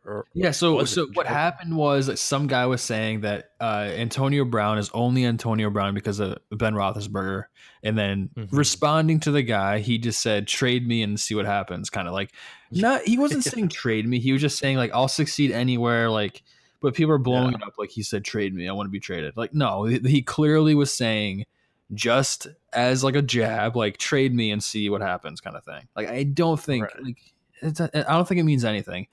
Or 0.06 0.26
Yeah, 0.34 0.52
so 0.52 0.84
so 0.84 1.08
what 1.14 1.28
happened 1.28 1.78
was 1.78 2.08
that 2.08 2.20
some 2.20 2.48
guy 2.48 2.66
was 2.66 2.82
saying 2.82 3.22
that 3.22 3.52
uh, 3.62 3.90
Antonio 3.96 4.44
Brown 4.44 4.78
is 4.78 4.92
only 4.94 5.24
Antonio 5.26 5.70
Brown 5.70 5.94
because 5.94 6.20
of 6.20 6.40
Ben 6.52 6.74
Roethlisberger, 6.74 7.46
and 7.84 7.98
then 7.98 8.30
Mhm. 8.36 8.50
responding 8.52 9.22
to 9.22 9.32
the 9.32 9.44
guy, 9.44 9.80
he 9.80 9.98
just 9.98 10.22
said, 10.22 10.46
"Trade 10.46 10.86
me 10.86 11.04
and 11.04 11.18
see 11.18 11.36
what 11.36 11.46
happens." 11.46 11.90
Kind 11.90 12.10
of 12.10 12.14
like, 12.14 12.32
not 12.72 13.04
he 13.04 13.18
wasn't 13.18 13.46
saying 13.46 13.70
trade 13.70 14.06
me. 14.06 14.20
He 14.20 14.34
was 14.34 14.42
just 14.42 14.58
saying 14.60 14.76
like, 14.76 14.92
"I'll 14.94 15.08
succeed 15.08 15.52
anywhere." 15.52 16.10
Like 16.10 16.44
but 16.84 16.94
people 16.94 17.12
are 17.14 17.18
blowing 17.18 17.52
Yeah. 17.54 17.58
it 17.58 17.64
up 17.64 17.74
like 17.80 17.90
he 17.90 18.04
said, 18.04 18.24
"Trade 18.24 18.54
me, 18.54 18.68
I 18.70 18.74
want 18.74 18.86
to 18.86 18.92
be 18.92 19.00
traded." 19.00 19.36
Like, 19.36 19.56
no, 19.56 19.86
he, 19.86 20.22
clearly 20.22 20.76
was 20.76 20.94
saying 20.94 21.46
just 21.94 22.46
as 22.74 23.04
like 23.04 23.16
a 23.16 23.22
jab, 23.24 23.76
like 23.76 23.98
trade 23.98 24.34
me 24.36 24.52
and 24.52 24.64
see 24.64 24.90
what 24.90 25.02
happens, 25.02 25.42
kind 25.42 25.56
of 25.56 25.64
thing. 25.64 25.88
Like, 25.96 26.08
I 26.10 26.24
don't 26.24 26.60
think 26.60 26.84
Right. 26.84 27.04
like 27.04 27.18
it's 27.62 27.82
I 27.82 27.88
don't 27.88 28.28
think 28.28 28.40
it 28.40 28.44
means 28.44 28.64
anything, 28.66 29.08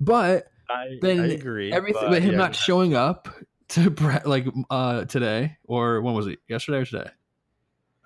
but 0.00 0.46
I, 0.70 0.98
then 1.02 1.20
I 1.20 1.26
agree. 1.32 1.72
everything, 1.72 2.00
but 2.02 2.10
but 2.10 2.22
him 2.22 2.32
yeah, 2.32 2.38
not 2.38 2.54
showing 2.54 2.94
up 2.94 3.28
to 3.70 3.90
like 4.24 4.46
uh 4.70 5.04
today 5.06 5.58
or 5.64 6.00
when 6.00 6.14
was 6.14 6.26
it? 6.26 6.38
Yesterday 6.48 6.78
or 6.78 6.84
today? 6.84 7.10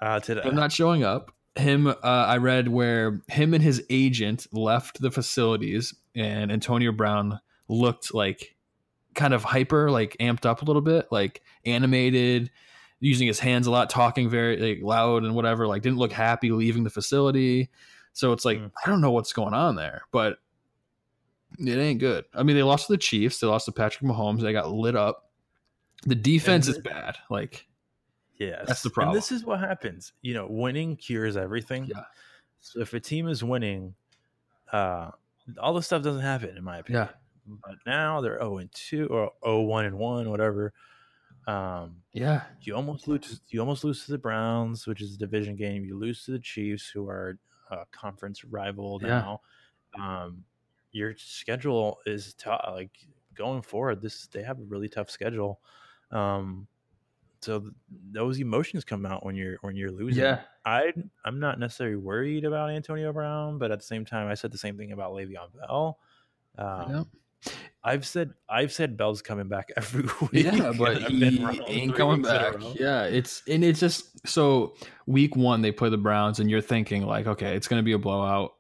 uh, 0.00 0.18
today. 0.20 0.40
him 0.42 0.54
not 0.56 0.72
showing 0.72 1.04
up. 1.04 1.32
Him, 1.56 1.88
uh, 1.88 1.94
I 2.02 2.36
read 2.36 2.68
where 2.68 3.20
him 3.28 3.52
and 3.54 3.62
his 3.62 3.84
agent 3.90 4.46
left 4.52 5.00
the 5.02 5.10
facilities, 5.10 5.92
and 6.14 6.50
Antonio 6.52 6.92
Brown 6.92 7.40
looked 7.68 8.14
like 8.14 8.54
kind 9.20 9.34
of 9.34 9.44
hyper, 9.44 9.90
like 9.90 10.16
amped 10.18 10.46
up 10.46 10.62
a 10.62 10.64
little 10.64 10.82
bit, 10.82 11.06
like 11.10 11.42
animated, 11.64 12.50
using 13.00 13.28
his 13.28 13.38
hands 13.38 13.66
a 13.66 13.70
lot, 13.70 13.90
talking 13.90 14.28
very 14.28 14.56
like, 14.56 14.82
loud 14.82 15.22
and 15.24 15.34
whatever. 15.34 15.66
Like 15.66 15.82
didn't 15.82 15.98
look 15.98 16.12
happy 16.12 16.50
leaving 16.50 16.84
the 16.84 16.90
facility. 16.90 17.70
So 18.12 18.32
it's 18.32 18.44
like 18.44 18.58
Mm. 18.58 18.70
I 18.84 18.90
don't 18.90 19.00
know 19.00 19.12
what's 19.12 19.32
going 19.32 19.54
on 19.54 19.76
there, 19.76 20.02
but 20.10 20.38
it 21.58 21.76
ain't 21.78 22.00
good. 22.00 22.24
I 22.34 22.42
mean, 22.42 22.56
they 22.56 22.62
lost 22.62 22.86
to 22.86 22.92
the 22.94 22.98
Chiefs. 22.98 23.38
They 23.38 23.46
lost 23.46 23.66
to 23.66 23.72
Patrick 23.72 24.08
Mahomes. 24.10 24.40
They 24.40 24.52
got 24.52 24.70
lit 24.72 24.96
up. 24.96 25.30
The 26.06 26.14
defense 26.14 26.66
is 26.68 26.78
bad. 26.78 27.16
Like 27.28 27.66
Yes. 28.38 28.64
That's 28.66 28.82
the 28.82 28.88
And 28.88 28.94
problem. 28.94 29.14
this 29.14 29.30
is 29.32 29.44
what 29.44 29.60
happens. 29.60 30.12
You 30.22 30.32
know, 30.32 30.46
winning 30.48 30.96
cures 30.96 31.36
everything. 31.36 31.84
Yeah. 31.84 32.04
So 32.60 32.80
if 32.80 32.94
a 32.94 33.00
team 33.00 33.28
is 33.28 33.44
winning, 33.44 33.94
uh, 34.72 35.10
all 35.58 35.74
this 35.74 35.86
stuff 35.86 36.02
doesn't 36.02 36.22
happen, 36.22 36.56
in 36.56 36.64
my 36.64 36.78
opinion. 36.78 37.08
Yeah. 37.10 37.19
But 37.62 37.76
now 37.86 38.20
they're 38.20 38.38
0 38.38 38.58
and 38.58 38.72
2 38.72 39.06
or 39.08 39.32
0 39.44 39.62
1 39.62 39.84
and 39.86 39.98
1, 39.98 40.30
whatever. 40.30 40.72
Um, 41.46 42.02
yeah, 42.12 42.44
you 42.60 42.74
almost 42.76 43.08
lose 43.08 43.20
to, 43.22 43.40
you 43.48 43.60
almost 43.60 43.82
lose 43.84 44.04
to 44.04 44.12
the 44.12 44.18
Browns, 44.18 44.86
which 44.86 45.00
is 45.02 45.14
a 45.14 45.18
division 45.18 45.56
game. 45.56 45.84
You 45.84 45.98
lose 45.98 46.24
to 46.26 46.32
the 46.32 46.38
Chiefs, 46.38 46.88
who 46.88 47.08
are 47.08 47.38
a 47.70 47.86
conference 47.92 48.44
rival 48.44 49.00
Yeah. 49.02 49.08
now. 49.08 49.40
Um, 49.98 50.44
your 50.92 51.14
schedule 51.16 51.98
is 52.06 52.34
tough. 52.34 52.62
Like 52.68 53.06
going 53.34 53.62
forward, 53.62 54.02
this 54.02 54.26
they 54.28 54.42
have 54.42 54.58
a 54.58 54.64
really 54.64 54.88
tough 54.88 55.10
schedule. 55.10 55.60
Um, 56.10 56.66
so 57.40 57.60
th- 57.60 57.72
those 58.12 58.38
emotions 58.38 58.84
come 58.84 59.06
out 59.06 59.24
when 59.24 59.34
you're 59.34 59.56
when 59.62 59.74
you're 59.76 59.90
losing. 59.90 60.22
yeah. 60.24 60.42
I 60.66 60.92
I'm 61.24 61.40
not 61.40 61.58
necessarily 61.58 61.96
worried 61.96 62.44
about 62.44 62.70
Antonio 62.70 63.12
Brown, 63.12 63.56
but 63.58 63.70
at 63.70 63.78
the 63.78 63.84
same 63.86 64.04
time, 64.04 64.28
I 64.28 64.34
said 64.34 64.52
the 64.52 64.58
same 64.58 64.76
thing 64.76 64.92
about 64.92 65.12
Le'Veon 65.12 65.48
Bell. 65.58 65.98
Um, 66.58 66.90
Yeah. 66.90 67.04
I've 67.82 68.06
said 68.06 68.34
I've 68.48 68.72
said 68.72 68.96
Bell's 68.96 69.22
coming 69.22 69.48
back 69.48 69.70
every 69.76 70.02
week. 70.32 70.44
Yeah, 70.46 70.72
but 70.76 70.96
and 70.98 71.04
I've 71.06 71.20
been 71.20 71.32
he 71.66 71.80
ain't 71.82 71.94
coming 71.94 72.18
weeks 72.18 72.28
in 72.28 72.36
a 72.36 72.38
back. 72.52 72.54
Yeah, 72.78 73.04
it's 73.04 73.42
and 73.48 73.64
it's 73.64 73.80
just 73.80 74.26
so 74.28 74.74
week 75.06 75.34
one 75.36 75.62
they 75.62 75.72
play 75.72 75.88
the 75.88 75.96
Browns 75.98 76.40
and 76.40 76.50
you're 76.50 76.60
thinking 76.60 77.06
like, 77.06 77.26
okay, 77.26 77.56
it's 77.56 77.68
gonna 77.68 77.82
be 77.82 77.92
a 77.92 77.98
blowout. 77.98 78.54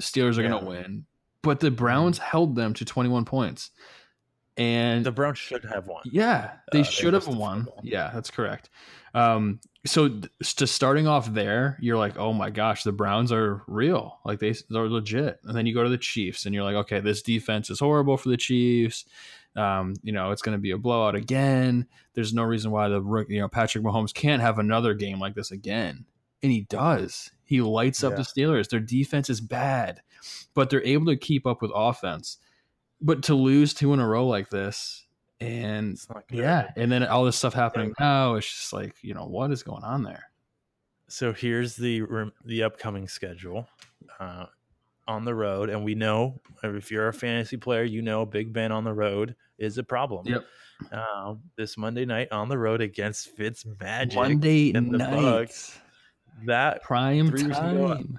Steelers 0.00 0.36
are 0.38 0.42
Yeah. 0.42 0.50
gonna 0.50 0.66
win, 0.66 1.06
but 1.42 1.60
the 1.60 1.70
Browns 1.70 2.18
held 2.18 2.54
them 2.56 2.74
to 2.74 2.84
21 2.84 3.24
points, 3.24 3.70
and 4.56 5.04
The 5.06 5.12
Browns 5.12 5.38
should 5.38 5.64
have 5.64 5.86
won. 5.86 6.02
yeah, 6.04 6.52
they 6.72 6.80
Uh, 6.80 6.82
they 6.84 6.90
should 6.90 7.14
have 7.14 7.22
missed 7.26 7.32
the 7.32 7.38
won. 7.38 7.68
Yeah, 7.82 8.10
that's 8.12 8.30
correct. 8.30 8.68
Um, 9.14 9.60
so 9.84 10.08
to 10.56 10.66
starting 10.66 11.08
off 11.08 11.32
there, 11.32 11.76
you're 11.80 11.98
like, 11.98 12.16
oh 12.16 12.32
my 12.32 12.50
gosh, 12.50 12.84
the 12.84 12.92
Browns 12.92 13.32
are 13.32 13.62
real, 13.66 14.18
like 14.24 14.38
they 14.38 14.54
they're 14.70 14.88
legit. 14.88 15.40
And 15.44 15.56
then 15.56 15.66
you 15.66 15.74
go 15.74 15.82
to 15.82 15.88
the 15.90 15.98
Chiefs, 15.98 16.46
and 16.46 16.54
you're 16.54 16.64
like, 16.64 16.76
okay, 16.76 17.00
this 17.00 17.22
defense 17.22 17.68
is 17.70 17.80
horrible 17.80 18.16
for 18.16 18.28
the 18.28 18.36
Chiefs. 18.36 19.04
Um, 19.56 19.94
you 20.02 20.12
know, 20.12 20.30
it's 20.30 20.40
going 20.40 20.56
to 20.56 20.62
be 20.62 20.70
a 20.70 20.78
blowout 20.78 21.14
again. 21.14 21.86
There's 22.14 22.32
no 22.32 22.42
reason 22.44 22.70
why 22.70 22.88
the 22.88 23.02
you 23.28 23.40
know 23.40 23.48
Patrick 23.48 23.84
Mahomes 23.84 24.14
can't 24.14 24.40
have 24.40 24.58
another 24.58 24.94
game 24.94 25.18
like 25.18 25.34
this 25.34 25.50
again, 25.50 26.04
and 26.42 26.52
he 26.52 26.62
does. 26.62 27.30
He 27.44 27.60
lights 27.60 28.02
up 28.04 28.12
Yeah. 28.12 28.16
the 28.18 28.22
Steelers. 28.22 28.68
Their 28.68 28.80
defense 28.80 29.28
is 29.28 29.40
bad, 29.40 30.00
but 30.54 30.70
they're 30.70 30.84
able 30.86 31.06
to 31.06 31.16
keep 31.16 31.46
up 31.46 31.60
with 31.60 31.70
offense. 31.74 32.38
But 33.00 33.24
to 33.24 33.34
lose 33.34 33.74
two 33.74 33.92
in 33.92 33.98
a 34.00 34.06
row 34.08 34.26
like 34.26 34.48
this, 34.50 35.01
and 35.42 35.92
It's 35.92 36.08
not 36.08 36.26
good. 36.28 36.38
yeah, 36.38 36.70
and 36.76 36.90
then 36.90 37.04
all 37.04 37.24
this 37.24 37.36
stuff 37.36 37.54
happening 37.54 37.92
now, 37.98 38.34
it's 38.36 38.46
just 38.48 38.72
like 38.72 38.94
you 39.02 39.14
know 39.14 39.26
what 39.26 39.50
is 39.50 39.62
going 39.62 39.84
on 39.84 40.02
there. 40.02 40.24
So 41.08 41.32
here's 41.32 41.76
the 41.76 42.02
the 42.44 42.62
upcoming 42.62 43.08
schedule 43.08 43.68
uh, 44.18 44.46
on 45.06 45.24
the 45.24 45.34
road, 45.34 45.68
and 45.68 45.84
we 45.84 45.94
know 45.94 46.40
if 46.62 46.90
you're 46.90 47.08
a 47.08 47.12
fantasy 47.12 47.56
player, 47.56 47.82
you 47.82 48.02
know 48.02 48.24
Big 48.24 48.52
Ben 48.52 48.72
on 48.72 48.84
the 48.84 48.94
road 48.94 49.34
is 49.58 49.78
a 49.78 49.82
problem. 49.82 50.26
Yep. 50.26 50.44
Um, 50.90 51.42
this 51.56 51.76
Monday 51.78 52.04
night 52.04 52.32
on 52.32 52.48
the 52.48 52.58
road 52.58 52.80
against 52.80 53.28
Fitz 53.36 53.64
Magic. 53.80 54.16
Monday 54.16 54.72
and 54.72 54.92
the 54.92 54.98
night, 54.98 55.20
Bucks. 55.20 55.78
That 56.46 56.82
prime 56.82 57.26
weeks 57.30 57.42
ago, 57.42 57.94
time. 57.94 58.18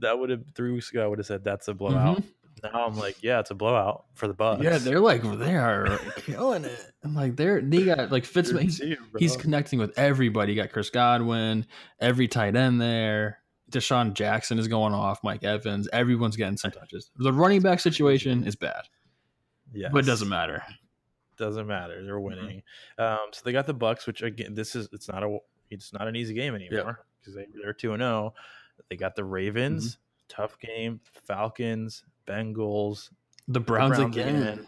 that 0.00 0.16
would 0.16 0.30
have 0.30 0.44
three 0.54 0.70
weeks 0.72 0.90
ago 0.90 1.02
I 1.02 1.06
would 1.08 1.18
have 1.18 1.26
said 1.26 1.42
that's 1.42 1.66
a 1.68 1.74
blowout. 1.74 2.22
Now 2.62 2.86
I'm 2.86 2.96
like, 2.96 3.22
yeah, 3.22 3.40
it's 3.40 3.50
a 3.50 3.54
blowout 3.54 4.06
for 4.14 4.28
the 4.28 4.34
Bucks. 4.34 4.62
Mm-hmm. 4.62 4.72
Yeah, 4.72 4.78
they're 4.78 5.00
like 5.00 5.22
they 5.38 5.54
are 5.56 5.98
killing 6.18 6.64
it. 6.64 6.92
And 7.02 7.14
like 7.14 7.36
they're 7.36 7.60
they 7.60 7.84
got 7.84 8.10
like 8.10 8.24
Fitz. 8.24 8.50
He's, 8.50 8.80
team, 8.80 8.96
he's 9.18 9.36
connecting 9.36 9.78
with 9.78 9.96
everybody. 9.98 10.52
You 10.54 10.62
got 10.62 10.72
Chris 10.72 10.90
Godwin, 10.90 11.66
every 12.00 12.28
tight 12.28 12.56
end 12.56 12.80
there. 12.80 13.40
DeSean 13.70 14.14
Jackson 14.14 14.58
is 14.58 14.68
going 14.68 14.94
off. 14.94 15.22
Mike 15.24 15.42
Evans. 15.44 15.88
Everyone's 15.92 16.36
getting 16.36 16.56
some 16.56 16.70
touches. 16.70 17.10
The 17.16 17.32
running 17.32 17.60
back 17.62 17.80
situation 17.80 18.44
is 18.44 18.54
bad, 18.54 18.82
Yeah, 19.74 19.88
but 19.92 20.04
it 20.04 20.06
doesn't 20.06 20.28
matter. 20.28 20.62
doesn't 21.36 21.66
matter. 21.66 22.02
They're 22.04 22.14
Mm-hmm. 22.14 22.24
winning. 22.24 22.62
Um, 22.98 23.18
so 23.32 23.42
they 23.44 23.52
got 23.52 23.66
the 23.66 23.74
Bucks, 23.74 24.06
which 24.06 24.22
again, 24.22 24.54
this 24.54 24.74
is 24.76 24.88
it's 24.92 25.08
not 25.08 25.22
a 25.24 25.38
it's 25.70 25.92
not 25.92 26.06
an 26.08 26.14
easy 26.16 26.32
game 26.32 26.54
anymore 26.54 27.04
because 27.20 27.34
they 27.34 27.46
they're 27.60 27.72
two 27.72 27.92
and 27.92 28.00
zero. 28.00 28.32
They 28.88 28.96
got 28.96 29.14
the 29.16 29.24
Ravens, 29.24 29.96
Mm-hmm. 29.96 30.42
tough 30.42 30.58
game. 30.60 31.00
Falcons, 31.26 32.04
Bengals, 32.26 33.10
The 33.48 33.54
the 33.54 33.60
Browns, 33.60 33.98
again. 33.98 34.66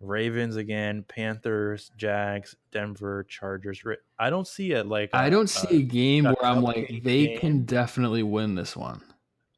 Ravens 0.00 0.56
again, 0.56 1.04
Panthers, 1.08 1.90
Jags, 1.96 2.54
Denver, 2.72 3.24
Chargers. 3.28 3.82
I 4.18 4.28
don't 4.28 4.46
see 4.46 4.72
it 4.72 4.86
like 4.86 5.10
I 5.14 5.30
don't 5.30 5.48
see 5.48 5.78
a 5.78 5.82
game 5.82 6.26
a 6.26 6.34
where 6.34 6.44
I'm 6.44 6.62
like 6.62 6.88
they 7.02 7.26
game. 7.28 7.38
can 7.38 7.64
definitely 7.64 8.22
win 8.22 8.54
this 8.54 8.76
one. 8.76 9.00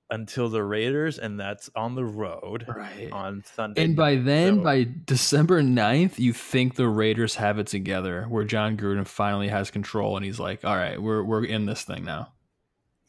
until 0.08 0.48
the 0.48 0.62
Raiders, 0.62 1.18
and 1.18 1.40
that's 1.40 1.68
on 1.74 1.96
the 1.96 2.04
road 2.04 2.64
Right. 2.68 3.10
on 3.10 3.42
Sunday. 3.56 3.82
And 3.82 3.96
by 3.96 4.14
night. 4.14 4.24
then, 4.24 4.54
So- 4.58 4.62
by 4.62 4.86
December 5.04 5.62
9th, 5.62 6.20
you 6.20 6.32
think 6.32 6.76
the 6.76 6.86
Raiders 6.86 7.34
have 7.34 7.58
it 7.58 7.66
together, 7.66 8.24
where 8.28 8.44
Jon 8.44 8.76
Gruden 8.76 9.04
finally 9.04 9.48
has 9.48 9.72
control, 9.72 10.16
and 10.16 10.24
he's 10.24 10.38
like, 10.38 10.64
"All 10.64 10.76
right, 10.76 11.02
we're 11.02 11.24
we're 11.24 11.44
in 11.44 11.66
this 11.66 11.82
thing 11.82 12.04
now." 12.04 12.32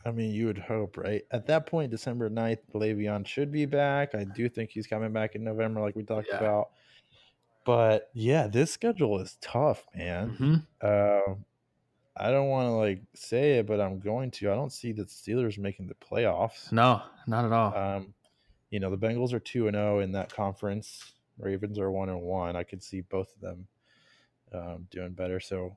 I 0.07 0.11
mean, 0.11 0.31
you 0.33 0.45
would 0.47 0.57
hope, 0.57 0.97
right? 0.97 1.23
At 1.31 1.45
that 1.47 1.65
point, 1.65 1.91
December 1.91 2.29
9th, 2.29 2.59
Le'Veon 2.73 3.27
should 3.27 3.51
be 3.51 3.65
back. 3.65 4.15
I 4.15 4.23
do 4.23 4.47
think 4.47 4.69
he's 4.69 4.87
coming 4.87 5.11
back 5.11 5.35
in 5.35 5.43
November, 5.43 5.81
like 5.81 5.95
we 5.95 6.03
talked 6.03 6.29
Yeah. 6.29 6.37
about. 6.37 6.69
But 7.65 8.09
yeah, 8.13 8.47
this 8.47 8.71
schedule 8.71 9.19
is 9.19 9.37
tough, 9.41 9.85
man. 9.93 10.37
Mhm. 10.39 10.65
Uh, 10.81 11.35
I 12.15 12.31
don't 12.31 12.47
want 12.47 12.67
to 12.67 12.71
like 12.71 13.01
say 13.13 13.59
it, 13.59 13.67
but 13.67 13.81
I'm 13.81 13.99
going 13.99 14.31
to. 14.31 14.49
I 14.51 14.55
don't 14.55 14.71
see 14.71 14.93
the 14.93 15.03
Steelers 15.03 15.57
making 15.57 15.87
the 15.87 15.93
playoffs. 15.95 16.71
No, 16.71 17.03
not 17.27 17.45
at 17.45 17.51
all. 17.51 17.75
Um, 17.75 18.13
you 18.69 18.79
know, 18.79 18.89
the 18.89 18.97
Bengals 18.97 19.33
are 19.33 19.39
two 19.39 19.67
and 19.67 19.75
zero 19.75 19.99
in 19.99 20.13
that 20.13 20.31
conference. 20.33 21.13
Ravens 21.37 21.77
are 21.77 21.91
one 21.91 22.09
and 22.09 22.21
one. 22.21 22.55
I 22.55 22.63
could 22.63 22.81
see 22.81 23.01
both 23.01 23.33
of 23.35 23.41
them 23.41 23.67
um, 24.53 24.87
doing 24.89 25.11
better. 25.13 25.39
So, 25.39 25.75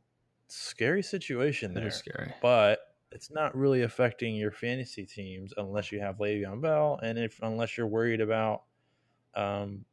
scary 0.49 1.03
situation 1.03 1.75
there 1.75 1.91
scary. 1.91 2.33
but 2.41 2.90
it's 3.13 3.31
not 3.31 3.57
really 3.57 3.83
affecting 3.83 4.35
your 4.35 4.53
fantasy 4.53 5.05
teams 5.05 5.53
unless 5.57 5.91
you 5.93 6.01
have 6.01 6.19
Le'Veon 6.19 6.61
Bell 6.61 6.99
and 7.03 7.19
if 7.19 7.39
unless 7.43 7.77
you're 7.77 7.87
worried 7.87 8.21
about 8.21 8.63
um 9.35 9.85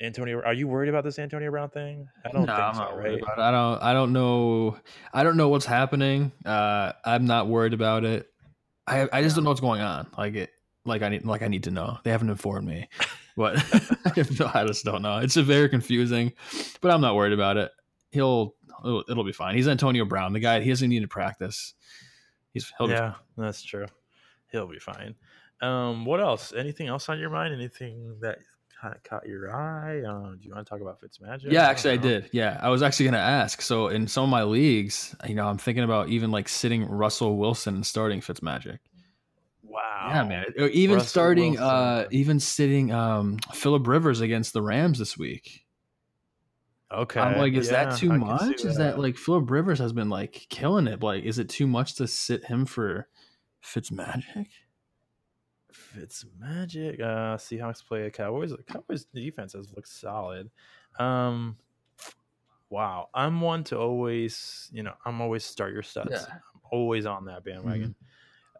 Antonio. 0.00 0.42
Are 0.42 0.52
you 0.52 0.66
worried 0.66 0.88
about 0.88 1.04
this 1.04 1.18
Antonio 1.18 1.50
Brown 1.50 1.70
thing? 1.70 2.08
I 2.24 2.30
don't 2.32 2.44
No, 2.46 2.54
think 2.54 2.58
I'm 2.66 2.74
so, 2.74 2.80
not 2.80 2.98
right? 2.98 3.20
I 3.38 3.50
don't. 3.52 3.82
I 3.82 3.92
don't 3.92 4.12
know. 4.12 4.76
I 5.14 5.22
don't 5.22 5.36
know 5.36 5.48
what's 5.48 5.66
happening. 5.66 6.32
Uh, 6.44 6.92
I'm 7.04 7.24
not 7.26 7.46
worried 7.46 7.72
about 7.72 8.04
it. 8.04 8.28
I 8.86 9.08
I 9.12 9.22
just 9.22 9.36
don't 9.36 9.44
know 9.44 9.50
what's 9.50 9.60
going 9.60 9.80
on. 9.80 10.08
Like 10.18 10.34
it. 10.34 10.50
Like 10.84 11.02
I 11.02 11.08
need. 11.08 11.24
Like 11.24 11.42
I 11.42 11.48
need 11.48 11.64
to 11.64 11.70
know. 11.70 11.98
They 12.02 12.10
haven't 12.10 12.30
informed 12.30 12.66
me, 12.66 12.88
but 13.36 13.58
I 14.04 14.10
have 14.16 14.40
no- 14.40 14.50
I 14.52 14.64
just 14.66 14.84
don't 14.84 15.02
know. 15.02 15.18
It's 15.18 15.36
a 15.36 15.42
very 15.44 15.68
confusing, 15.68 16.32
but 16.80 16.90
I'm 16.90 17.00
not 17.00 17.14
worried 17.14 17.32
about 17.32 17.56
it. 17.56 17.70
He'll. 18.10 18.56
It'll, 18.84 19.04
it'll 19.08 19.22
be 19.22 19.32
fine. 19.32 19.54
He's 19.54 19.68
Antonio 19.68 20.04
Brown, 20.04 20.32
the 20.32 20.40
guy. 20.40 20.60
He 20.60 20.70
doesn't 20.70 20.88
need 20.88 21.02
to 21.02 21.08
practice. 21.08 21.74
He's. 22.52 22.72
He'll 22.78 22.86
be 22.88 22.92
Yeah, 22.94 23.14
that's 23.36 23.62
true. 23.62 23.86
He'll 24.50 24.66
be 24.66 24.78
fine. 24.78 25.14
Um, 25.60 26.04
what 26.04 26.20
else? 26.20 26.52
Anything 26.52 26.88
else 26.88 27.08
on 27.08 27.18
your 27.18 27.30
mind? 27.30 27.54
Anything 27.54 28.16
that 28.20 28.38
kind 28.80 28.94
of 28.94 29.02
caught 29.04 29.26
your 29.26 29.54
eye? 29.54 30.00
Uh, 30.02 30.32
do 30.32 30.38
you 30.40 30.52
want 30.52 30.66
to 30.66 30.70
talk 30.70 30.80
about 30.80 31.00
Fitzmagic? 31.00 31.50
Yeah, 31.52 31.68
actually, 31.68 31.92
I 31.92 31.96
know. 31.96 32.02
did. 32.02 32.30
Yeah, 32.32 32.58
I 32.60 32.68
was 32.68 32.82
actually 32.82 33.04
going 33.06 33.14
to 33.14 33.20
ask. 33.20 33.62
So, 33.62 33.88
in 33.88 34.08
some 34.08 34.24
of 34.24 34.30
my 34.30 34.42
leagues, 34.42 35.14
you 35.26 35.34
know, 35.34 35.46
I'm 35.46 35.58
thinking 35.58 35.84
about 35.84 36.08
even 36.08 36.30
like 36.30 36.48
sitting 36.48 36.84
Russell 36.84 37.36
Wilson 37.36 37.76
and 37.76 37.86
starting 37.86 38.20
Fitzmagic. 38.20 38.78
Wow. 39.62 40.08
Yeah, 40.10 40.24
man. 40.24 40.44
Or 40.58 40.66
Even 40.68 40.96
Russell 40.96 41.08
starting, 41.08 41.52
Wilson. 41.52 41.66
uh, 41.68 42.04
even 42.10 42.40
sitting 42.40 42.92
um, 42.92 43.38
Philip 43.54 43.86
Rivers 43.86 44.20
against 44.20 44.52
the 44.52 44.60
Rams 44.60 44.98
this 44.98 45.16
week. 45.16 45.64
Okay. 46.92 47.20
I'm 47.20 47.38
like, 47.38 47.54
is 47.54 47.70
yeah, 47.70 47.84
that 47.84 47.98
too 47.98 48.12
I 48.12 48.16
much? 48.16 48.64
Is 48.64 48.76
that 48.76 48.98
like 48.98 49.16
Philip 49.16 49.50
Rivers 49.50 49.78
has 49.78 49.92
been 49.92 50.08
like 50.08 50.46
killing 50.50 50.86
it? 50.86 51.02
Like, 51.02 51.24
is 51.24 51.38
it 51.38 51.48
too 51.48 51.66
much 51.66 51.94
to 51.94 52.06
sit 52.06 52.44
him 52.44 52.66
for 52.66 53.08
Fitzmagic? 53.64 54.48
Fitz 55.72 56.24
magic? 56.38 57.00
Uh, 57.00 57.36
Seahawks 57.36 57.86
play 57.86 58.06
a 58.06 58.10
Cowboys. 58.10 58.50
The 58.50 58.62
Cowboys 58.62 59.04
defense 59.14 59.52
has 59.54 59.72
looked 59.74 59.88
solid. 59.88 60.50
Um, 60.98 61.56
wow. 62.70 63.08
I'm 63.14 63.40
one 63.40 63.64
to 63.64 63.78
always, 63.78 64.70
you 64.72 64.82
know, 64.82 64.94
I'm 65.04 65.20
always 65.20 65.44
start 65.44 65.72
your 65.72 65.82
studs. 65.82 66.10
Yeah. 66.12 66.24
I'm 66.28 66.60
always 66.70 67.06
on 67.06 67.26
that 67.26 67.44
bandwagon. 67.44 67.94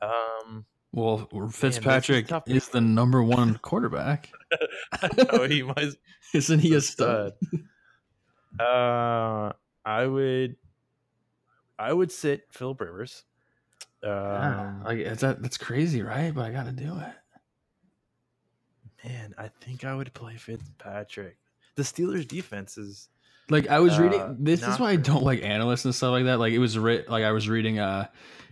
Um, 0.00 0.64
Well, 0.92 1.28
Fitzpatrick 1.50 2.28
tough. 2.28 2.44
is 2.46 2.68
the 2.68 2.80
number 2.80 3.22
one 3.22 3.58
quarterback. 3.58 4.30
oh, 5.30 5.46
he 5.46 5.62
might 5.62 5.94
Isn't 6.34 6.60
he 6.60 6.74
a 6.74 6.80
stud? 6.80 7.34
Uh, 8.60 9.52
I 9.84 10.06
would, 10.06 10.56
I 11.78 11.92
would 11.92 12.12
sit 12.12 12.42
Philip 12.50 12.80
Rivers. 12.80 13.24
Yeah, 14.02 14.60
Um, 14.60 14.84
like 14.84 14.98
is 14.98 15.20
that 15.20 15.42
that's 15.42 15.58
crazy, 15.58 16.02
right? 16.02 16.34
But 16.34 16.44
I 16.46 16.50
got 16.50 16.66
to 16.66 16.72
do 16.72 16.98
it. 16.98 17.12
man, 19.08 19.34
I 19.38 19.48
think 19.60 19.84
I 19.84 19.94
would 19.94 20.12
play 20.14 20.36
Fitzpatrick. 20.36 21.36
The 21.76 21.82
Steelers' 21.82 22.26
defense 22.26 22.76
is 22.78 23.08
Like 23.48 23.68
I 23.68 23.80
was 23.80 23.98
Uh, 23.98 24.02
reading. 24.02 24.36
This 24.40 24.62
is 24.62 24.78
why 24.78 24.90
I 24.90 24.96
don't 24.96 25.24
like 25.24 25.42
analysts 25.42 25.84
and 25.84 25.94
stuff 25.94 26.10
like 26.12 26.24
that. 26.24 26.38
Like 26.38 26.52
it 26.52 26.58
was 26.58 26.78
writ. 26.78 27.08
Like 27.08 27.24
I 27.24 27.32
was 27.32 27.48
reading. 27.48 27.78
Uh, 27.78 28.06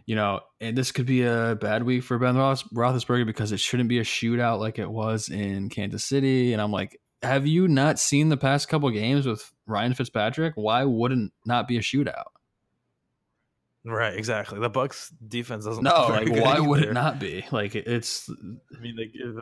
you 0.06 0.16
know, 0.16 0.40
and 0.60 0.76
this 0.76 0.90
could 0.90 1.06
be 1.06 1.22
a 1.22 1.56
bad 1.60 1.84
week 1.84 2.02
for 2.02 2.18
Ben 2.18 2.34
Roethlisberger 2.34 3.26
because 3.26 3.52
it 3.52 3.60
shouldn't 3.60 3.88
be 3.88 3.98
a 4.00 4.04
shootout 4.04 4.58
like 4.58 4.78
it 4.80 4.90
was 4.90 5.28
in 5.28 5.68
Kansas 5.68 6.04
City. 6.04 6.52
And 6.52 6.60
I'm 6.60 6.72
like, 6.72 7.00
have 7.22 7.46
you 7.46 7.68
not 7.68 7.98
seen 7.98 8.28
the 8.28 8.36
past 8.36 8.68
couple 8.68 8.88
games 8.90 9.26
with 9.26 9.52
Ryan 9.66 9.94
Fitzpatrick? 9.94 10.54
Why 10.56 10.84
wouldn't 10.84 11.32
not 11.44 11.68
be 11.68 11.76
a 11.76 11.80
shootout? 11.80 12.24
right. 13.84 14.14
Exactly. 14.14 14.58
The 14.60 14.68
Bucks' 14.70 15.10
defense 15.26 15.64
doesn't. 15.64 15.82
No, 15.84 16.08
look 16.08 16.28
like 16.28 16.42
why 16.44 16.60
would 16.60 16.82
it 16.82 16.92
not 16.92 17.18
be? 17.18 17.44
Like 17.50 17.74
it's 17.74 18.28
I 18.76 18.80
mean, 18.80 18.96
they 18.96 19.06
give 19.06 19.40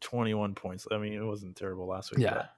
21 0.00 0.54
points. 0.54 0.86
I 0.90 0.98
mean, 0.98 1.12
it 1.14 1.24
wasn't 1.24 1.56
terrible 1.56 1.86
last 1.86 2.10
week. 2.12 2.20
yeah. 2.20 2.34
but- 2.34 2.50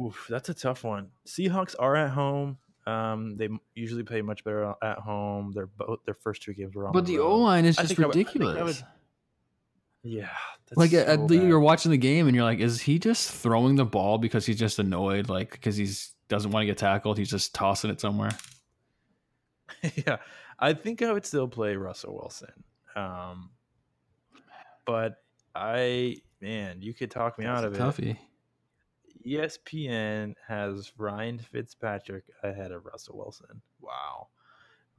Oof, 0.00 0.26
that's 0.28 0.48
a 0.50 0.54
tough 0.54 0.84
one. 0.84 1.08
Seahawks 1.26 1.74
are 1.78 1.96
at 1.96 2.10
home. 2.10 2.58
Um, 2.86 3.36
they 3.36 3.48
usually 3.74 4.02
play 4.04 4.22
much 4.22 4.44
better 4.44 4.74
at 4.82 4.98
home. 4.98 5.50
Their 5.52 5.66
both 5.66 6.00
their 6.04 6.14
first 6.14 6.42
two 6.42 6.52
games 6.54 6.74
were 6.76 6.86
on. 6.86 6.92
But 6.92 7.06
the 7.06 7.18
road. 7.18 7.24
O 7.26 7.36
line 7.38 7.64
is 7.64 7.76
just 7.76 7.98
I 7.98 8.06
would- 8.06 8.10
I 8.10 8.12
think 8.12 8.28
I 8.28 8.34
ridiculous. 8.42 8.78
would- 8.82 8.88
Yeah. 10.02 10.28
that's 10.66 10.76
like 10.76 10.90
so 10.90 10.98
at 10.98 11.30
you're 11.30 11.60
watching 11.60 11.90
the 11.90 11.98
game 11.98 12.26
and 12.26 12.34
you're 12.34 12.44
like, 12.44 12.60
is 12.60 12.80
he 12.80 12.98
just 12.98 13.30
throwing 13.30 13.76
the 13.76 13.84
ball 13.84 14.18
because 14.18 14.46
he's 14.46 14.58
just 14.58 14.78
annoyed, 14.78 15.28
like 15.28 15.50
because 15.52 15.76
he's 15.76 16.12
doesn't 16.28 16.50
want 16.50 16.62
to 16.62 16.66
get 16.66 16.78
tackled? 16.78 17.18
He's 17.18 17.30
just 17.30 17.54
tossing 17.54 17.90
it 17.90 18.00
somewhere. 18.00 18.30
yeah, 20.06 20.18
I 20.58 20.72
think 20.72 21.02
I 21.02 21.12
would 21.12 21.26
still 21.26 21.48
play 21.48 21.76
Russell 21.76 22.14
Wilson. 22.14 22.64
Um, 22.94 23.50
but 24.84 25.22
I, 25.54 26.16
man, 26.40 26.80
you 26.80 26.94
could 26.94 27.10
talk 27.10 27.38
me 27.38 27.44
out 27.44 27.64
of 27.64 27.76
That's 27.76 27.98
it. 27.98 28.16
a. 28.16 28.18
ESPN 29.26 30.34
has 30.46 30.92
Ryan 30.96 31.38
Fitzpatrick 31.38 32.24
ahead 32.42 32.72
of 32.72 32.86
Russell 32.86 33.18
Wilson. 33.18 33.60
Wow, 33.80 34.28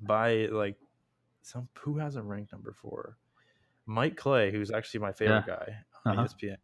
by 0.01 0.45
like 0.47 0.77
some 1.41 1.67
who 1.79 1.97
has 1.97 2.15
him 2.15 2.27
ranked 2.27 2.51
number 2.51 2.73
four? 2.73 3.17
Mike 3.89 4.15
Clay, 4.15 4.51
who's 4.51 4.69
actually 4.71 4.99
my 4.99 5.11
favorite 5.11 5.45
guy 5.47 5.75
on 6.05 6.19
Uh-huh. 6.19 6.27
ESPN. 6.27 6.57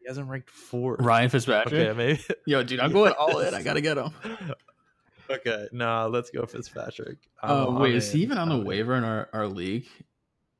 He 0.00 0.08
hasn't 0.08 0.28
ranked 0.28 0.50
four. 0.50 0.96
Ryan 0.98 1.30
Fitzpatrick. 1.30 1.72
Okay, 1.88 1.96
maybe. 1.96 2.20
Yo, 2.46 2.62
dude, 2.64 2.80
I'm 2.80 2.92
going 2.98 3.12
all 3.12 3.38
in. 3.38 3.54
I 3.54 3.62
gotta 3.62 3.80
get 3.80 3.96
him. 3.96 4.10
okay, 5.30 5.68
no, 5.72 6.08
let's 6.08 6.30
go 6.30 6.44
Fitzpatrick. 6.46 7.18
Oh 7.42 7.66
I'm- 7.66 7.74
wait, 7.80 7.90
I'm 7.92 7.96
is 7.96 8.12
he 8.12 8.22
even 8.22 8.38
on 8.38 8.48
the 8.48 8.58
waiver 8.58 8.94
in 8.96 9.04
our, 9.04 9.28
our 9.32 9.46
league? 9.46 9.86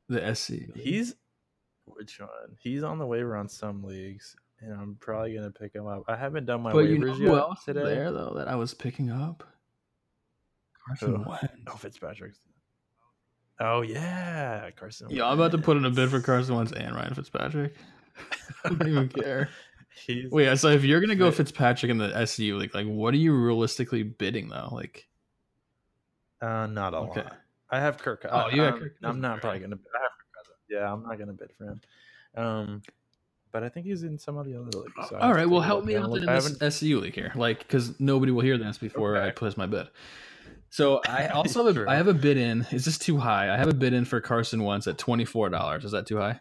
The 0.08 0.34
SC. 0.36 0.74
He's 0.76 1.16
which 1.84 2.20
one? 2.20 2.28
He's 2.60 2.84
on 2.84 2.98
the 2.98 3.06
waiver 3.06 3.36
on 3.36 3.48
some 3.48 3.82
leagues, 3.82 4.36
and 4.60 4.72
I'm 4.72 4.96
probably 5.00 5.34
gonna 5.34 5.50
pick 5.50 5.74
him 5.74 5.86
up. 5.88 6.04
I 6.06 6.14
haven't 6.16 6.46
done 6.46 6.62
my 6.62 6.72
but 6.72 6.84
waivers 6.84 7.18
you 7.18 7.26
know 7.26 7.34
yet 7.34 7.40
else 7.42 7.64
today. 7.64 7.82
there 7.82 8.12
though 8.12 8.34
that 8.36 8.46
I 8.48 8.54
was 8.54 8.72
picking 8.72 9.10
up? 9.10 9.42
Carson 10.86 11.16
Who? 11.16 11.28
Wentz. 11.28 11.48
Oh, 11.66 11.76
Fitzpatrick's. 11.76 12.38
Oh 13.58 13.80
yeah, 13.82 14.70
Carson. 14.76 15.08
Yeah, 15.10 15.26
I'm 15.26 15.38
about 15.40 15.52
to 15.52 15.58
put 15.58 15.76
in 15.76 15.84
a 15.84 15.90
bid 15.90 16.10
for 16.10 16.20
Carson 16.20 16.56
Wentz 16.56 16.72
and 16.72 16.94
Ryan 16.94 17.14
Fitzpatrick. 17.14 17.74
I 18.64 18.68
don't 18.70 18.88
even 18.88 19.08
care. 19.08 19.48
He's, 20.06 20.30
Wait, 20.30 20.56
so 20.58 20.68
if 20.68 20.84
you're 20.84 21.00
gonna 21.00 21.16
go. 21.16 21.30
Fitzpatrick 21.30 21.90
in 21.90 21.98
the 21.98 22.14
SU 22.14 22.56
league, 22.58 22.74
like, 22.74 22.86
what 22.86 23.14
are 23.14 23.18
you 23.18 23.34
realistically 23.34 24.02
bidding 24.02 24.48
though? 24.48 24.68
Like, 24.72 25.08
uh, 26.42 26.66
not 26.66 26.92
a 26.94 26.98
Okay. 26.98 27.22
lot. 27.22 27.36
I 27.70 27.80
have 27.80 27.98
Kirk. 27.98 28.26
Oh, 28.30 28.36
I, 28.36 28.50
you 28.50 28.62
I'm, 28.62 28.78
Kirk 28.78 28.96
I'm 29.02 29.20
not 29.20 29.40
probably 29.40 29.60
gonna. 29.60 29.76
I 29.76 30.02
have 30.02 30.10
Kirk 30.12 30.44
Cousins. 30.44 30.58
Yeah, 30.68 30.92
I'm 30.92 31.02
not 31.02 31.18
gonna 31.18 31.32
bid 31.32 31.50
for 31.56 31.64
him. 31.68 31.80
Um, 32.36 32.82
but 33.52 33.62
I 33.62 33.68
think 33.70 33.86
he's 33.86 34.02
in 34.02 34.18
some 34.18 34.36
of 34.36 34.44
the 34.46 34.54
other 34.54 34.70
leagues. 34.70 35.08
so 35.08 35.16
I 35.16 35.20
all 35.20 35.32
right, 35.32 35.48
well, 35.48 35.62
help 35.62 35.84
me 35.84 35.96
out 35.96 36.14
in 36.14 36.28
I 36.28 36.34
this 36.34 36.58
SCU 36.58 37.00
league 37.00 37.14
here, 37.14 37.32
like, 37.34 37.60
because 37.60 37.98
nobody 37.98 38.30
will 38.32 38.42
hear 38.42 38.58
this 38.58 38.76
before 38.76 39.16
I 39.16 39.28
Okay. 39.28 39.32
place 39.32 39.56
my 39.56 39.66
bid. 39.66 39.88
So 40.76 41.00
I 41.08 41.28
also 41.28 41.64
have 41.64 41.74
a, 41.74 41.88
I 41.90 41.94
have 41.94 42.06
a 42.06 42.12
bid 42.12 42.36
in. 42.36 42.66
Is 42.70 42.84
this 42.84 42.98
too 42.98 43.16
high? 43.16 43.50
I 43.50 43.56
have 43.56 43.66
a 43.68 43.72
bid 43.72 43.94
in 43.94 44.04
for 44.04 44.20
Carson 44.20 44.62
Wentz 44.62 44.86
at 44.86 44.98
twenty 44.98 45.24
four 45.24 45.48
dollars. 45.48 45.86
Is 45.86 45.92
that 45.92 46.06
too 46.06 46.18
high? 46.18 46.38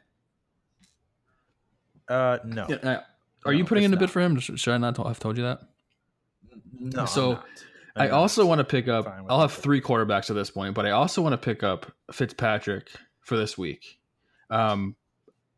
Uh, 2.10 2.40
no. 2.44 2.68
Yeah, 2.68 3.04
Are 3.46 3.54
you 3.54 3.64
putting 3.64 3.86
in 3.86 3.94
it's 3.94 3.96
a 3.96 4.00
bid 4.02 4.08
not. 4.08 4.12
for 4.12 4.20
him? 4.20 4.38
Should 4.38 4.74
I 4.74 4.78
not 4.78 4.98
have 4.98 5.20
told 5.20 5.38
you 5.38 5.44
that? 5.44 5.62
No. 6.78 7.00
I'm 7.00 7.08
So, 7.08 7.32
not. 7.32 7.46
I 7.96 8.10
also 8.10 8.46
want 8.46 8.60
to 8.60 8.66
pick 8.66 8.90
up. 8.90 9.08
I'll 9.30 9.40
have 9.40 9.54
three 9.54 9.80
quarterbacks 9.80 10.30
at 10.30 10.36
this 10.36 10.52
point, 10.52 10.76
but 10.76 10.86
I 10.86 10.92
also 10.92 11.22
want 11.22 11.32
to 11.32 11.38
pick 11.38 11.64
up 11.64 11.94
Fitzpatrick 12.12 12.92
for 13.22 13.38
this 13.38 13.58
week. 13.58 14.00
Um, 14.50 14.98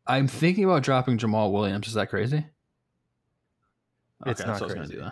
I'm 0.06 0.28
thinking 0.28 0.62
about 0.62 0.84
dropping 0.84 1.18
Jamaal 1.18 1.50
Williams. 1.50 1.88
Is 1.88 1.94
that 1.94 2.10
crazy? 2.10 2.46
It's 4.24 4.38
not 4.46 4.58
so 4.58 4.66
I 4.66 4.66
was 4.66 4.74
gonna 4.74 4.86
crazy. 4.86 5.02
do 5.02 5.10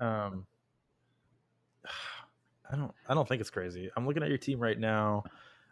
that. 0.00 0.04
Um, 0.04 0.46
I 2.72 2.76
don't. 2.76 2.92
I 3.08 3.14
don't 3.14 3.28
think 3.28 3.40
it's 3.40 3.50
crazy. 3.50 3.90
I'm 3.96 4.06
looking 4.06 4.22
at 4.22 4.28
your 4.30 4.38
team 4.38 4.58
right 4.58 4.78
now. 4.78 5.24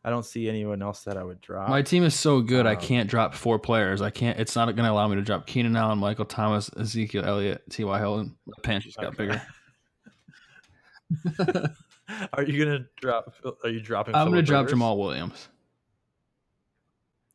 I 0.05 0.11
don't 0.11 0.25
see 0.25 0.49
anyone 0.49 0.81
else 0.83 1.05
that 1.05 1.17
I 1.17 1.23
would 1.25 1.41
drop. 1.41 1.69
My 1.69 1.83
team 1.83 2.05
is 2.05 2.15
so 2.15 2.41
good, 2.41 2.67
I 2.67 2.75
Um, 2.75 2.81
can't 2.81 3.09
drop 3.11 3.35
four 3.35 3.59
players. 3.59 4.01
I 4.01 4.09
can't. 4.11 4.39
It's 4.39 4.57
not 4.57 4.65
going 4.67 4.85
to 4.87 4.91
allow 4.93 5.07
me 5.09 5.17
to 5.17 5.23
drop 5.23 5.47
Keenan 5.47 5.77
Allen, 5.77 5.99
Michael 5.99 6.25
Thomas, 6.25 6.71
Ezekiel 6.79 7.25
Elliott, 7.25 7.63
T.Y. 7.71 7.99
Hilton. 7.99 8.35
My 8.47 8.55
pants 8.63 8.87
just 8.87 8.97
got 8.99 9.19
Okay. 9.19 9.41
bigger. 11.37 11.75
Are 12.33 12.43
you 12.43 12.65
gonna 12.65 12.87
drop? 13.01 13.35
Are 13.63 13.69
you 13.71 13.81
dropping? 13.81 14.15
I'm 14.15 14.27
going 14.31 14.37
to 14.37 14.43
drop 14.43 14.67
Jamaal 14.67 14.99
Williams 14.99 15.49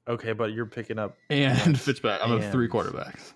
Okay, 0.07 0.33
but 0.33 0.51
you're 0.53 0.65
picking 0.65 0.99
up. 0.99 1.15
and 1.29 1.79
Fitzpatrick. 1.79 2.21
I'm 2.23 2.29
going 2.29 2.41
to 2.41 2.51
three 2.51 2.67
quarterbacks. 2.67 3.33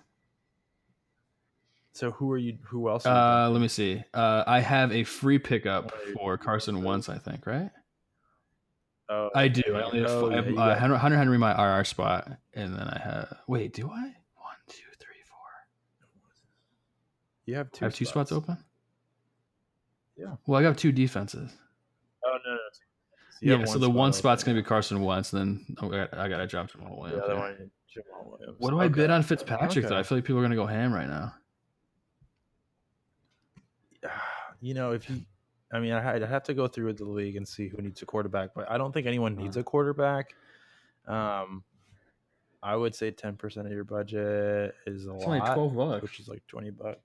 So 2.00 2.10
who 2.12 2.32
are 2.32 2.38
you? 2.38 2.56
Who 2.68 2.88
else? 2.88 3.04
Are 3.04 3.10
you 3.10 3.46
Uh, 3.46 3.50
let 3.50 3.60
me 3.60 3.68
see. 3.68 4.02
Uh, 4.14 4.42
I 4.46 4.60
have 4.60 4.90
a 4.90 5.04
free 5.04 5.38
pickup 5.38 5.92
for 6.14 6.38
Carson 6.38 6.82
Wentz, 6.82 7.10
I 7.10 7.18
think 7.18 7.46
right. 7.46 7.70
Oh, 9.10 9.28
I 9.34 9.48
do. 9.48 9.62
I 9.74 9.82
only 9.82 10.00
have, 10.00 10.10
Oh, 10.10 10.30
I 10.30 10.36
have 10.36 10.50
yeah, 10.50 10.60
uh, 10.62 10.78
Hunter, 10.78 10.96
Hunter 10.96 11.18
Henry 11.18 11.36
my 11.36 11.52
RR 11.52 11.84
spot, 11.84 12.30
and 12.54 12.72
then 12.74 12.88
I 12.88 12.98
have. 13.04 13.36
Wait, 13.48 13.74
do 13.74 13.86
I? 13.90 14.00
One, 14.00 14.56
two, 14.68 14.82
three, 14.98 15.20
four. 15.28 15.36
you 17.44 17.56
have 17.56 17.70
two. 17.70 17.84
I 17.84 17.86
have 17.88 17.94
two 17.94 18.06
spots 18.06 18.32
open. 18.32 18.56
Yeah. 20.16 20.36
Well, 20.46 20.58
I 20.58 20.62
got 20.62 20.78
two 20.78 20.92
defenses. 20.92 21.50
Oh 22.24 22.38
no, 22.46 22.52
no. 22.52 22.58
So 22.72 22.80
Yeah. 23.42 23.64
so 23.66 23.78
the 23.78 23.90
one 23.90 24.14
spot's 24.14 24.42
open. 24.42 24.54
gonna 24.54 24.62
be 24.62 24.66
Carson 24.68 25.02
Wentz, 25.02 25.34
and 25.34 25.66
then 25.68 25.76
I 25.82 25.88
got, 25.88 26.14
I 26.18 26.28
got 26.30 26.38
to 26.38 26.46
drop 26.46 26.70
Jamaal 26.70 26.88
The 26.88 26.94
Williams. 26.94 27.22
yeah. 27.28 27.34
one, 27.34 27.70
Jamaal 27.94 28.30
Williams. 28.30 28.56
What 28.58 28.70
do 28.70 28.80
I 28.80 28.84
Okay. 28.84 28.94
bid 28.94 29.10
on 29.10 29.22
Fitzpatrick? 29.22 29.86
Though 29.86 29.98
I 29.98 30.02
feel 30.02 30.16
like 30.16 30.24
people 30.24 30.38
are 30.38 30.42
gonna 30.42 30.54
go 30.56 30.66
ham 30.66 30.94
right 30.94 31.08
now. 31.08 31.34
You 34.60 34.74
know, 34.74 34.92
if 34.92 35.08
you, 35.08 35.20
I 35.72 35.80
mean, 35.80 35.92
I 35.92 36.00
had- 36.00 36.22
I'd 36.22 36.28
have 36.28 36.42
to 36.44 36.54
go 36.54 36.66
through 36.68 36.86
with 36.86 36.98
the 36.98 37.04
league 37.04 37.36
and 37.36 37.46
see 37.46 37.68
who 37.68 37.78
needs 37.82 38.02
a 38.02 38.06
quarterback, 38.06 38.50
but 38.54 38.70
I 38.70 38.76
don't 38.78 38.92
think 38.92 39.06
anyone 39.06 39.36
needs 39.36 39.56
Uh-huh. 39.56 39.60
a 39.60 39.64
quarterback. 39.64 40.34
Um, 41.06 41.64
I 42.62 42.76
would 42.76 42.94
say 42.94 43.10
ten 43.10 43.36
percent 43.36 43.66
of 43.66 43.72
your 43.72 43.84
budget 43.84 44.74
is 44.86 45.06
a 45.06 45.14
It's 45.14 45.24
lot, 45.24 45.28
only 45.28 45.40
twelve 45.40 45.74
bucks. 45.74 46.02
which 46.02 46.20
is 46.20 46.28
like 46.28 46.46
twenty 46.46 46.70
bucks. 46.70 47.00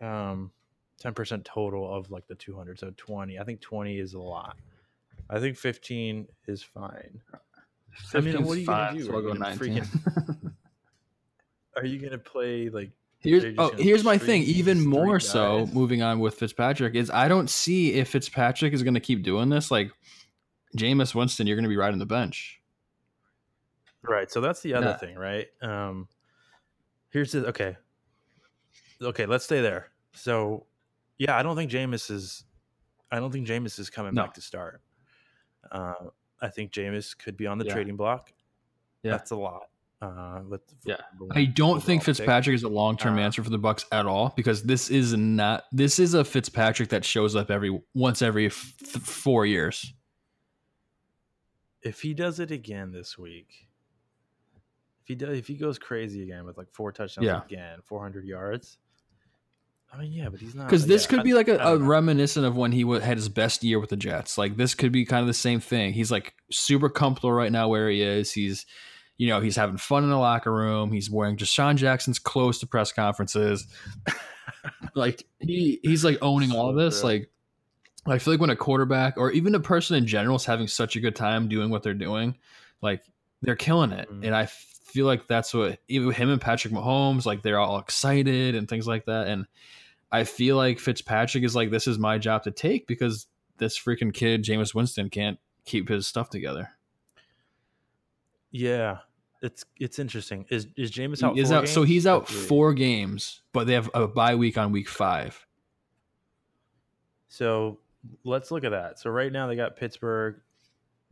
Um, 0.00 0.50
ten 0.98 1.14
percent 1.14 1.44
total 1.44 1.94
of 1.94 2.10
like 2.10 2.26
the 2.26 2.34
two 2.34 2.56
hundred, 2.56 2.78
so 2.80 2.92
twenty. 2.96 3.38
I 3.38 3.44
think 3.44 3.60
twenty 3.60 3.98
is 4.00 4.14
a 4.14 4.18
lot. 4.20 4.56
I 5.30 5.38
think 5.38 5.56
fifteen 5.56 6.26
is 6.46 6.62
fine. 6.62 7.20
I 8.14 8.20
mean, 8.20 8.44
what 8.44 8.56
are 8.56 8.60
you 8.60 8.66
gonna 8.66 8.92
do? 8.94 8.98
fine, 8.98 8.98
Are 8.98 9.04
So 9.04 9.12
I'll 9.14 9.22
you 9.22 9.28
gonna 9.28 9.38
nineteen. 9.38 9.84
Are 11.76 11.84
you 11.86 11.98
gonna 12.00 12.18
play 12.18 12.68
like? 12.68 12.90
Here's 13.26 13.54
oh 13.58 13.70
here's 13.78 14.04
my 14.04 14.18
thing. 14.18 14.42
Even 14.42 14.84
more 14.86 15.18
three 15.20 15.28
so, 15.28 15.66
moving 15.72 16.02
on 16.02 16.20
with 16.20 16.34
Fitzpatrick 16.34 16.94
is 16.94 17.10
I 17.10 17.28
don't 17.28 17.50
see 17.50 17.94
if 17.94 18.08
Fitzpatrick 18.10 18.72
is 18.72 18.82
going 18.82 18.94
to 18.94 19.00
keep 19.00 19.22
doing 19.22 19.48
this. 19.48 19.70
Like 19.70 19.90
Jameis 20.76 21.14
Winston, 21.14 21.46
you're 21.46 21.56
going 21.56 21.64
to 21.64 21.68
be 21.68 21.76
riding 21.76 21.98
the 21.98 22.06
bench. 22.06 22.60
Right. 24.02 24.30
So 24.30 24.40
that's 24.40 24.60
the 24.60 24.74
other 24.74 24.86
Yeah. 24.88 24.96
thing, 24.96 25.16
right? 25.16 25.48
Um, 25.62 26.08
here's 27.10 27.32
the 27.32 27.46
okay. 27.48 27.76
okay, 29.02 29.26
let's 29.26 29.44
stay 29.44 29.60
there. 29.60 29.90
So, 30.14 30.66
yeah, 31.18 31.36
I 31.36 31.42
don't 31.42 31.56
think 31.56 31.70
Jameis 31.70 32.10
is. 32.10 32.44
I 33.10 33.18
don't 33.20 33.30
think 33.30 33.46
Jameis 33.46 33.78
is 33.78 33.90
coming 33.90 34.14
No. 34.14 34.22
back 34.22 34.34
to 34.34 34.40
start. 34.40 34.80
Uh, 35.70 35.94
I 36.40 36.48
think 36.48 36.72
Jameis 36.72 37.16
could 37.16 37.36
be 37.36 37.46
on 37.46 37.58
the 37.58 37.64
Yeah. 37.64 37.74
trading 37.74 37.96
block. 37.96 38.32
Yeah. 39.02 39.12
That's 39.12 39.30
a 39.30 39.36
lot. 39.36 39.68
Uh, 40.02 40.42
with 40.46 40.60
Yeah. 40.84 40.96
I 41.32 41.46
don't 41.46 41.82
think 41.82 42.02
overall 42.02 42.14
pick. 42.14 42.16
Fitzpatrick 42.16 42.54
is 42.54 42.62
a 42.64 42.68
long 42.68 42.96
term 42.98 43.16
Uh, 43.18 43.22
answer 43.22 43.42
for 43.42 43.48
the 43.50 43.56
Bucks 43.58 43.86
at 43.90 44.04
all 44.04 44.34
because 44.36 44.62
this 44.62 44.90
is 44.90 45.14
not 45.16 45.64
this 45.72 45.98
is 45.98 46.12
a 46.12 46.22
Fitzpatrick 46.24 46.90
that 46.90 47.02
shows 47.04 47.34
up 47.34 47.50
every 47.50 47.80
once 47.94 48.20
every 48.20 48.46
f- 48.46 48.54
four 48.54 49.46
years. 49.46 49.94
If 51.82 52.02
he 52.02 52.14
does 52.14 52.40
it 52.40 52.50
again 52.50 52.92
this 52.92 53.16
week, 53.16 53.68
if 55.02 55.08
he 55.08 55.14
does, 55.14 55.38
if 55.38 55.46
he 55.46 55.54
goes 55.54 55.78
crazy 55.78 56.22
again 56.22 56.44
with 56.44 56.58
like 56.58 56.70
four 56.72 56.92
touchdowns 56.92 57.24
Yeah. 57.26 57.42
again, 57.44 57.78
four 57.84 58.02
hundred 58.02 58.24
yards. 58.26 58.78
I 59.92 59.98
mean, 59.98 60.12
yeah, 60.12 60.28
but 60.28 60.40
he's 60.40 60.54
not 60.54 60.66
Because 60.66 60.86
this 60.86 61.04
yeah, 61.04 61.10
could 61.10 61.20
I- 61.20 61.22
be 61.22 61.32
like 61.32 61.48
a, 61.48 61.58
don't 61.58 61.84
reminiscent 61.84 62.44
of 62.44 62.56
when 62.56 62.72
he 62.72 62.82
wa- 62.84 62.98
had 62.98 63.16
his 63.16 63.28
best 63.28 63.62
year 63.62 63.78
with 63.78 63.90
the 63.90 63.96
Jets. 63.96 64.36
Like 64.36 64.56
this 64.56 64.74
could 64.74 64.90
be 64.92 65.04
kind 65.06 65.20
of 65.20 65.26
the 65.28 65.32
same 65.34 65.60
thing. 65.60 65.92
He's 65.92 66.10
like 66.10 66.34
super 66.50 66.88
comfortable 66.88 67.32
right 67.32 67.52
now 67.52 67.68
where 67.68 67.88
he 67.88 68.02
is. 68.02 68.32
He's, 68.32 68.66
you 69.18 69.28
know, 69.28 69.40
he's 69.40 69.56
having 69.56 69.78
fun 69.78 70.04
in 70.04 70.10
the 70.10 70.16
locker 70.16 70.52
room. 70.52 70.92
He's 70.92 71.10
wearing 71.10 71.36
DeSean 71.36 71.76
Jackson's 71.76 72.18
clothes 72.18 72.58
to 72.58 72.66
press 72.66 72.92
conferences. 72.92 73.66
like 74.94 75.24
he 75.40 75.80
he's 75.82 76.04
like 76.04 76.18
owning 76.22 76.52
all 76.52 76.68
of 76.68 76.76
this. 76.76 77.00
true. 77.00 77.10
Like 77.10 77.30
I 78.06 78.18
feel 78.18 78.34
like 78.34 78.40
when 78.40 78.50
a 78.50 78.56
quarterback 78.56 79.16
or 79.16 79.32
even 79.32 79.54
a 79.54 79.60
person 79.60 79.96
in 79.96 80.06
general 80.06 80.36
is 80.36 80.44
having 80.44 80.68
such 80.68 80.96
a 80.96 81.00
good 81.00 81.16
time 81.16 81.48
doing 81.48 81.70
what 81.70 81.82
they're 81.82 81.94
doing, 81.94 82.36
like 82.82 83.02
they're 83.42 83.56
killing 83.56 83.92
it. 83.92 84.10
Mhm. 84.10 84.24
And 84.24 84.34
I 84.34 84.46
feel 84.46 85.06
like 85.06 85.26
that's 85.26 85.52
what 85.52 85.78
even 85.88 86.10
him 86.10 86.30
and 86.30 86.40
Patrick 86.40 86.72
Mahomes, 86.72 87.26
like 87.26 87.42
they're 87.42 87.58
all 87.58 87.78
excited 87.78 88.54
and 88.54 88.68
things 88.68 88.86
like 88.86 89.06
that. 89.06 89.26
And 89.28 89.46
I 90.12 90.24
feel 90.24 90.56
like 90.56 90.78
Fitzpatrick 90.78 91.42
is 91.44 91.56
like, 91.56 91.70
this 91.70 91.86
is 91.86 91.98
my 91.98 92.18
job 92.18 92.44
to 92.44 92.50
take 92.50 92.86
because 92.86 93.26
this 93.58 93.78
freaking 93.78 94.14
kid, 94.14 94.44
Jameis 94.44 94.74
Winston, 94.74 95.10
can't 95.10 95.38
keep 95.64 95.88
his 95.88 96.06
stuff 96.06 96.30
together. 96.30 96.70
Yeah, 98.50 98.98
it's 99.42 99.64
it's 99.78 99.98
interesting. 99.98 100.46
Is 100.50 100.68
is 100.76 100.90
Jameis 100.90 101.22
out? 101.22 101.38
Is 101.38 101.52
out, 101.52 101.68
so 101.68 101.82
he's 101.82 102.06
out 102.06 102.28
four 102.28 102.72
games, 102.74 103.42
but 103.52 103.66
they 103.66 103.74
have 103.74 103.90
a 103.94 104.06
bye 104.06 104.34
week 104.34 104.56
on 104.56 104.72
week 104.72 104.88
five. 104.88 105.46
So 107.28 107.80
let's 108.24 108.50
look 108.50 108.64
at 108.64 108.70
that. 108.70 108.98
So 108.98 109.10
right 109.10 109.30
now 109.30 109.46
they 109.46 109.56
got 109.56 109.76
Pittsburgh, 109.76 110.40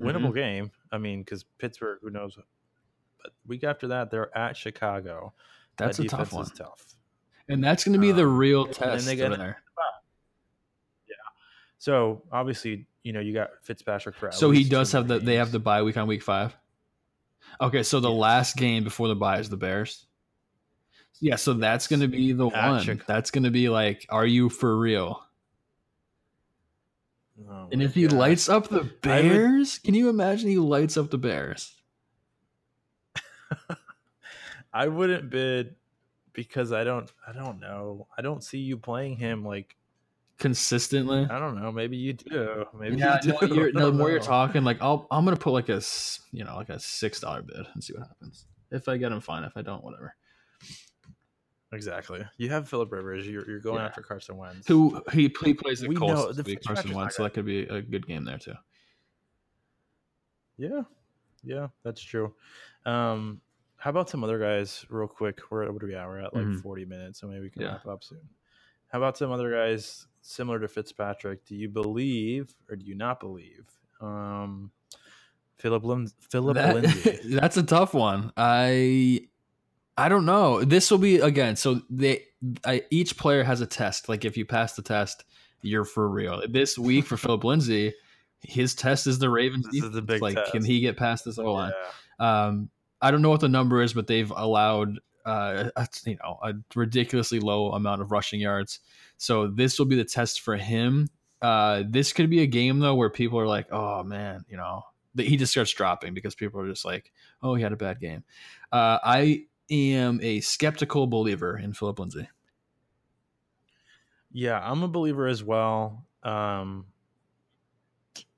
winnable 0.00 0.28
Mm-hmm. 0.28 0.34
game. 0.34 0.70
I 0.90 0.98
mean, 0.98 1.20
because 1.20 1.44
Pittsburgh, 1.58 1.98
who 2.02 2.10
knows? 2.10 2.38
But 3.22 3.32
week 3.46 3.64
after 3.64 3.88
that, 3.88 4.10
they're 4.10 4.36
at 4.36 4.56
Chicago. 4.56 5.34
That's 5.76 5.98
That 5.98 6.06
a 6.06 6.08
tough 6.08 6.32
one. 6.32 6.44
Is 6.44 6.52
tough. 6.52 6.86
And 7.48 7.62
that's 7.62 7.84
going 7.84 7.92
to 7.92 7.98
be 7.98 8.12
the 8.12 8.22
Um, 8.22 8.36
real 8.38 8.64
then 8.64 8.74
test 8.74 9.06
they 9.06 9.16
there. 9.16 9.58
So 11.84 12.22
obviously, 12.32 12.86
you 13.02 13.12
know, 13.12 13.20
you 13.20 13.34
got 13.34 13.50
Fitzpatrick 13.60 14.16
for. 14.16 14.32
So 14.32 14.50
he 14.50 14.64
does 14.64 14.92
have 14.92 15.06
the, 15.06 15.18
they 15.18 15.34
have 15.34 15.52
the 15.52 15.58
bye 15.58 15.82
week 15.82 15.98
on 15.98 16.06
week 16.06 16.22
five. 16.22 16.56
Okay, 17.60 17.82
so 17.82 18.00
the 18.00 18.10
Yes. 18.10 18.18
last 18.18 18.56
game 18.56 18.84
before 18.84 19.08
the 19.08 19.14
bye 19.16 19.38
is 19.38 19.48
the 19.48 19.56
Bears. 19.56 20.06
Yeah, 21.20 21.36
so 21.36 21.52
that's 21.54 21.86
going 21.86 22.00
to 22.00 22.08
be 22.08 22.32
the 22.32 22.48
At 22.50 22.70
one. 22.86 23.02
That's 23.06 23.30
going 23.30 23.44
to 23.44 23.50
be 23.50 23.68
like, 23.68 24.04
are 24.10 24.26
you 24.26 24.48
for 24.48 24.76
real? 24.78 25.24
Oh 27.48 27.68
And 27.72 27.82
if 27.82 27.94
he 27.94 28.06
lights 28.08 28.48
up 28.48 28.68
the 28.68 28.80
I 28.80 28.82
would- 28.82 29.00
Bears, 29.02 29.78
can 29.78 29.94
you 29.94 30.08
imagine 30.08 30.48
he 30.50 30.58
lights 30.58 30.96
up 30.96 31.10
the 31.10 31.18
Bears? 31.18 31.74
I 34.72 34.88
wouldn't 34.88 35.30
bid 35.30 35.76
because 36.32 36.72
I 36.72 36.82
don't. 36.84 37.10
I 37.26 37.32
don't 37.32 37.60
know. 37.60 38.08
I 38.18 38.22
don't 38.22 38.42
see 38.42 38.58
you 38.58 38.76
playing 38.76 39.16
him 39.16 39.44
like. 39.44 39.76
Consistently. 40.38 41.26
I 41.30 41.38
don't 41.38 41.60
know. 41.60 41.70
Maybe 41.70 41.96
you 41.96 42.12
do. 42.14 42.64
Maybe 42.78 42.96
Yeah, 42.96 43.18
you 43.22 43.32
no, 43.32 43.38
do. 43.46 43.54
you're, 43.54 43.68
I 43.68 43.82
the 43.84 43.92
more 43.92 44.10
you're 44.10 44.18
talking, 44.36 44.64
like 44.64 44.78
I'll, 44.82 45.06
I'm 45.10 45.24
gonna 45.24 45.36
put 45.36 45.52
like 45.52 45.68
a 45.68 45.80
you 46.32 46.44
know, 46.44 46.56
like 46.56 46.68
a 46.70 46.78
six 46.80 47.20
dollar 47.20 47.42
bid 47.42 47.66
and 47.74 47.82
see 47.82 47.92
what 47.94 48.08
happens. 48.08 48.46
If 48.70 48.88
I 48.88 48.96
get 48.96 49.12
him, 49.12 49.20
fine. 49.20 49.44
If 49.44 49.56
I 49.56 49.62
don't, 49.62 49.84
whatever. 49.84 50.16
Exactly. 51.72 52.24
You 52.36 52.50
have 52.50 52.68
Philip 52.68 52.90
Rivers. 52.92 53.26
You're, 53.26 53.48
you're 53.48 53.60
going 53.60 53.76
Yeah. 53.80 53.86
after 53.86 54.00
Carson 54.00 54.36
Wentz. 54.36 54.66
Who 54.68 55.02
he, 55.12 55.32
he 55.44 55.54
plays 55.54 55.80
the 55.80 55.88
We 55.88 55.96
Colts 55.96 56.12
know 56.20 56.32
this 56.32 56.46
week, 56.46 56.62
Carson 56.64 56.92
Wentz, 56.94 57.16
so 57.16 57.22
that 57.24 57.34
could 57.34 57.46
be 57.46 57.60
a 57.62 57.80
good 57.82 58.06
game 58.06 58.24
there 58.24 58.38
too. 58.38 58.54
Yeah, 60.56 60.82
yeah, 61.42 61.68
that's 61.82 62.00
true. 62.00 62.34
Um, 62.86 63.40
how 63.76 63.90
about 63.90 64.08
some 64.08 64.22
other 64.22 64.38
guys, 64.38 64.84
real 64.88 65.08
quick? 65.08 65.40
We're 65.50 65.70
what 65.72 65.82
are 65.82 65.86
we 65.86 65.94
at? 65.94 66.06
We're 66.06 66.20
at 66.20 66.34
like 66.34 66.44
Mhm. 66.44 66.62
forty 66.62 66.84
minutes, 66.84 67.20
so 67.20 67.26
maybe 67.26 67.40
we 67.40 67.50
can 67.50 67.62
Yeah. 67.62 67.72
wrap 67.72 67.86
up 67.86 68.04
soon. 68.04 68.28
How 68.88 68.98
about 68.98 69.18
some 69.18 69.32
other 69.32 69.50
guys 69.50 70.06
similar 70.24 70.58
to 70.58 70.68
Fitzpatrick? 70.68 71.44
Do 71.44 71.54
you 71.54 71.68
believe 71.68 72.54
or 72.68 72.76
do 72.76 72.84
you 72.84 72.94
not 72.94 73.20
believe? 73.20 73.66
Um, 74.00 74.70
Phillip 75.58 75.84
Lin- 75.84 76.10
Phillip 76.30 76.56
That- 76.56 76.74
Lindsay. 76.74 77.18
that's 77.36 77.56
a 77.56 77.62
tough 77.62 77.94
one. 77.94 78.32
I 78.36 79.28
I 79.96 80.08
don't 80.08 80.26
know. 80.26 80.64
This 80.64 80.90
will 80.90 80.98
be 80.98 81.16
again. 81.16 81.56
So 81.56 81.82
they 81.88 82.24
I, 82.64 82.82
each 82.90 83.16
player 83.16 83.44
has 83.44 83.60
a 83.60 83.66
test. 83.66 84.08
Like 84.08 84.24
if 84.24 84.36
you 84.36 84.44
pass 84.44 84.74
the 84.74 84.82
test, 84.82 85.24
you're 85.62 85.84
for 85.84 86.08
real. 86.08 86.42
This 86.48 86.76
week 86.78 87.06
for 87.06 87.16
Phillip 87.16 87.44
Lindsay, 87.44 87.94
his 88.40 88.74
test 88.74 89.06
is 89.06 89.18
the 89.18 89.30
Ravens. 89.30 89.66
This 89.70 89.84
is 89.84 89.92
the 89.92 90.00
defense. 90.00 90.06
big 90.06 90.22
like, 90.22 90.52
can 90.52 90.64
he 90.64 90.80
get 90.80 90.96
past 90.96 91.24
this 91.24 91.38
O 91.38 91.52
line? 91.52 91.72
Yeah. 92.18 92.44
Um, 92.46 92.70
I 93.00 93.10
don't 93.10 93.22
know 93.22 93.30
what 93.30 93.40
the 93.40 93.48
number 93.48 93.82
is, 93.82 93.92
but 93.92 94.06
they've 94.06 94.30
allowed 94.34 94.98
uh, 95.24 95.70
a, 95.76 95.88
you 96.06 96.16
know 96.22 96.38
a 96.42 96.54
ridiculously 96.74 97.40
low 97.40 97.72
amount 97.72 98.02
of 98.02 98.10
rushing 98.12 98.40
yards. 98.40 98.80
So 99.16 99.48
this 99.48 99.78
will 99.78 99.86
be 99.86 99.96
the 99.96 100.04
test 100.04 100.40
for 100.40 100.56
him. 100.56 101.08
Uh, 101.42 101.82
this 101.88 102.12
could 102.12 102.30
be 102.30 102.40
a 102.40 102.46
game 102.46 102.78
though 102.78 102.94
where 102.94 103.10
people 103.10 103.38
are 103.38 103.46
like, 103.46 103.66
"Oh 103.72 104.02
man, 104.02 104.44
you 104.48 104.56
know," 104.56 104.82
that 105.14 105.26
he 105.26 105.36
just 105.36 105.52
starts 105.52 105.72
dropping 105.72 106.14
because 106.14 106.34
people 106.34 106.60
are 106.60 106.68
just 106.68 106.84
like, 106.84 107.12
"Oh, 107.42 107.54
he 107.54 107.62
had 107.62 107.72
a 107.72 107.76
bad 107.76 108.00
game." 108.00 108.24
Uh, 108.72 108.98
I 109.02 109.46
am 109.70 110.20
a 110.22 110.40
skeptical 110.40 111.06
believer 111.06 111.56
in 111.58 111.72
Phillip 111.72 111.98
Lindsay. 111.98 112.28
Yeah, 114.32 114.58
I'm 114.60 114.82
a 114.82 114.88
believer 114.88 115.26
as 115.26 115.42
well. 115.44 116.06
Um, 116.22 116.86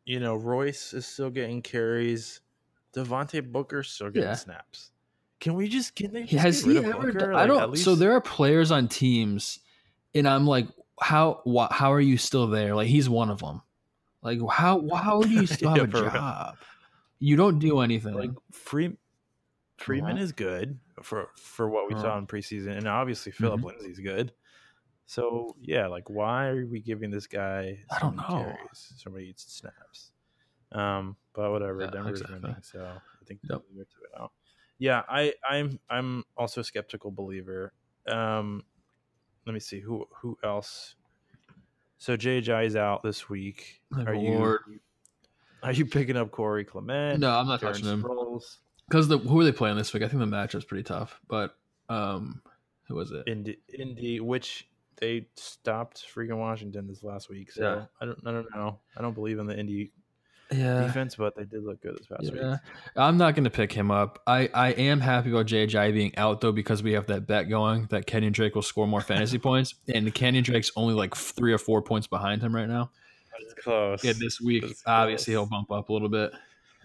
you 0.04 0.20
know, 0.20 0.36
Royce 0.36 0.92
is 0.94 1.06
still 1.06 1.30
getting 1.30 1.62
carries. 1.62 2.40
Devontae 2.92 3.50
Booker's 3.50 3.90
still 3.90 4.10
getting 4.10 4.28
Yeah. 4.28 4.34
snaps. 4.34 4.92
Can 5.40 5.54
we 5.54 5.68
just 5.68 5.94
can 5.94 6.12
they 6.12 6.22
just 6.22 6.32
Has 6.42 6.62
get 6.62 6.66
rid 6.68 6.72
he 6.72 6.78
of 6.78 6.84
ever? 6.96 7.06
Booker? 7.06 7.18
done- 7.18 7.32
Like, 7.32 7.44
I 7.44 7.46
don't. 7.46 7.76
So 7.76 7.90
least- 7.90 8.00
there 8.00 8.12
are 8.12 8.20
players 8.20 8.70
on 8.70 8.88
teams, 8.88 9.58
and 10.14 10.26
I'm 10.28 10.46
like, 10.46 10.68
how? 11.00 11.42
Wh- 11.46 11.70
how 11.72 11.92
are 11.92 12.00
you 12.00 12.16
still 12.16 12.46
there? 12.46 12.74
Like 12.74 12.88
he's 12.88 13.08
one 13.08 13.30
of 13.30 13.40
them. 13.40 13.60
Like 14.22 14.38
how? 14.50 14.88
How 14.94 15.20
do 15.22 15.28
you 15.28 15.46
still 15.46 15.68
have 15.70 15.78
Yeah, 15.78 15.84
a 15.84 15.88
for 15.88 16.02
real. 16.02 16.10
job? 16.10 16.56
You 17.18 17.36
don't 17.36 17.58
do 17.58 17.80
anything. 17.80 18.14
like 18.14 18.30
Free, 18.52 18.96
Freeman 19.78 20.12
Uh-huh. 20.12 20.22
is 20.22 20.32
good 20.32 20.78
for 21.02 21.28
for 21.36 21.68
what 21.68 21.86
we 21.88 21.94
Uh-huh. 21.94 22.02
saw 22.02 22.18
in 22.18 22.26
preseason, 22.26 22.76
and 22.78 22.88
obviously 22.88 23.30
Phillip 23.32 23.60
Mhm. 23.60 23.64
Lindsay's 23.64 24.00
good. 24.00 24.32
So 25.04 25.54
yeah, 25.60 25.86
like 25.86 26.08
why 26.10 26.46
are 26.48 26.66
we 26.66 26.80
giving 26.80 27.10
this 27.10 27.26
guy? 27.26 27.78
I 27.90 27.98
don't 28.00 28.16
know. 28.16 28.22
Carries, 28.26 28.92
so 28.96 29.10
many 29.10 29.34
snaps. 29.36 30.12
Um, 30.72 31.16
but 31.34 31.50
whatever. 31.52 31.82
Yeah, 31.82 31.90
Denver's 31.90 32.22
exactly. 32.22 32.40
winning, 32.48 32.62
so 32.62 32.84
I 32.84 33.24
think 33.24 33.40
Yep. 33.44 33.48
they'll 33.50 33.84
to 33.84 33.96
it 34.02 34.20
out. 34.20 34.32
Yeah, 34.78 35.02
I 35.08 35.34
I'm 35.48 35.78
I'm 35.88 36.24
also 36.36 36.60
a 36.60 36.64
skeptical 36.64 37.10
believer. 37.10 37.72
Um, 38.08 38.62
let 39.46 39.52
me 39.52 39.60
see 39.60 39.80
who 39.80 40.06
who 40.20 40.38
else. 40.44 40.94
So 41.98 42.16
JJ 42.16 42.66
is 42.66 42.76
out 42.76 43.02
this 43.02 43.28
week. 43.28 43.80
Like, 43.90 44.08
are 44.08 44.16
Lord. 44.16 44.60
you 44.68 44.80
are 45.62 45.72
you 45.72 45.86
picking 45.86 46.16
up 46.16 46.30
Corey 46.30 46.64
Clement? 46.64 47.20
no, 47.20 47.30
I'm 47.30 47.46
not 47.46 47.60
Darren 47.60 47.72
touching 47.72 47.86
him 47.86 48.04
because 48.88 49.08
the 49.08 49.18
who 49.18 49.40
are 49.40 49.44
they 49.44 49.52
playing 49.52 49.76
this 49.76 49.92
week? 49.92 50.02
I 50.02 50.08
think 50.08 50.20
the 50.20 50.26
matchup's 50.26 50.64
pretty 50.64 50.84
tough. 50.84 51.20
But 51.28 51.56
um, 51.88 52.42
who 52.88 52.94
was 52.94 53.10
it? 53.10 53.24
Indy, 53.26 53.58
Indy, 53.76 54.20
which 54.20 54.68
they 54.96 55.26
stopped 55.36 56.04
freaking 56.14 56.38
Washington 56.38 56.86
this 56.86 57.02
last 57.02 57.28
week. 57.28 57.50
So 57.52 57.62
Yeah. 57.62 57.84
I 58.00 58.06
don't, 58.06 58.18
I 58.26 58.32
don't 58.32 58.54
know. 58.54 58.78
I 58.96 59.02
don't 59.02 59.14
believe 59.14 59.38
in 59.38 59.46
the 59.46 59.58
Indy 59.58 59.92
Yeah. 60.52 60.82
defense, 60.82 61.16
but 61.16 61.34
they 61.36 61.44
did 61.44 61.64
look 61.64 61.80
good 61.82 61.96
this 61.98 62.06
past 62.06 62.22
Yeah, 62.22 62.50
week. 62.52 62.60
I'm 62.96 63.16
not 63.16 63.34
going 63.34 63.44
to 63.44 63.50
pick 63.50 63.72
him 63.72 63.90
up. 63.90 64.22
I, 64.26 64.48
I 64.54 64.70
am 64.72 65.00
happy 65.00 65.30
about 65.30 65.46
JJ 65.46 65.92
being 65.92 66.16
out 66.16 66.40
though 66.40 66.52
because 66.52 66.82
we 66.82 66.92
have 66.92 67.06
that 67.06 67.26
bet 67.26 67.48
going 67.48 67.86
that 67.90 68.06
Kenyan 68.06 68.32
Drake 68.32 68.54
will 68.54 68.62
score 68.62 68.86
more 68.86 69.00
fantasy 69.00 69.38
points, 69.40 69.74
and 69.92 70.14
Kenyan 70.14 70.44
Drake's 70.44 70.70
only 70.76 70.94
like 70.94 71.14
three 71.16 71.52
or 71.52 71.58
four 71.58 71.82
points 71.82 72.06
behind 72.06 72.42
him 72.42 72.54
right 72.54 72.68
now. 72.68 72.90
It's 73.40 73.54
close. 73.54 74.02
Yeah, 74.04 74.12
this 74.18 74.40
week, 74.40 74.62
That's 74.62 74.82
obviously, 74.86 75.34
close. 75.34 75.42
he'll 75.44 75.50
bump 75.50 75.70
up 75.72 75.88
a 75.88 75.92
little 75.92 76.08
bit. 76.08 76.32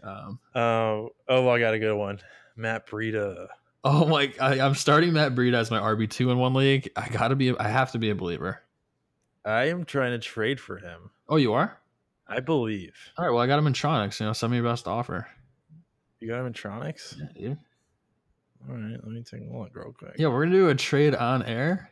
Um, 0.03 0.39
Oh, 0.55 1.09
oh, 1.29 1.47
I 1.49 1.59
got 1.59 1.73
a 1.73 1.79
good 1.79 1.95
one. 1.95 2.19
Matt 2.55 2.87
Breida. 2.87 3.47
oh 3.83 4.05
my! 4.07 4.33
I, 4.41 4.59
I'm 4.59 4.75
starting 4.75 5.13
Matt 5.13 5.33
Breida 5.35 5.53
as 5.53 5.71
my 5.71 5.79
RB 5.79 6.09
two 6.09 6.29
in 6.31 6.37
one 6.39 6.53
league. 6.53 6.89
I 6.95 7.07
gotta 7.09 7.35
be. 7.35 7.55
I 7.57 7.67
have 7.67 7.91
to 7.93 7.99
be 7.99 8.09
a 8.09 8.15
believer. 8.15 8.61
I 9.45 9.65
am 9.69 9.85
trying 9.85 10.11
to 10.11 10.19
trade 10.19 10.59
for 10.59 10.77
him. 10.77 11.11
Oh, 11.29 11.37
you 11.37 11.53
are. 11.53 11.77
I 12.31 12.39
believe. 12.39 12.95
All 13.17 13.25
right. 13.25 13.31
Well, 13.31 13.41
I 13.43 13.47
got 13.47 13.59
him 13.59 13.67
in 13.67 13.73
Tronics. 13.73 14.19
You 14.19 14.27
know, 14.27 14.33
send 14.33 14.51
me 14.51 14.57
your 14.57 14.65
best 14.69 14.87
offer. 14.87 15.27
You 16.19 16.27
got 16.29 16.39
him 16.39 16.47
in 16.47 16.53
Tronics? 16.53 17.17
Yeah, 17.17 17.25
dude. 17.49 17.57
All 18.69 18.75
right, 18.75 18.91
let 18.91 19.07
me 19.07 19.23
take 19.23 19.41
a 19.41 19.57
look 19.57 19.71
real 19.75 19.91
quick. 19.91 20.13
Yeah, 20.17 20.27
we're 20.27 20.45
gonna 20.45 20.55
do 20.55 20.69
a 20.69 20.75
trade 20.75 21.15
on 21.15 21.41
air. 21.43 21.89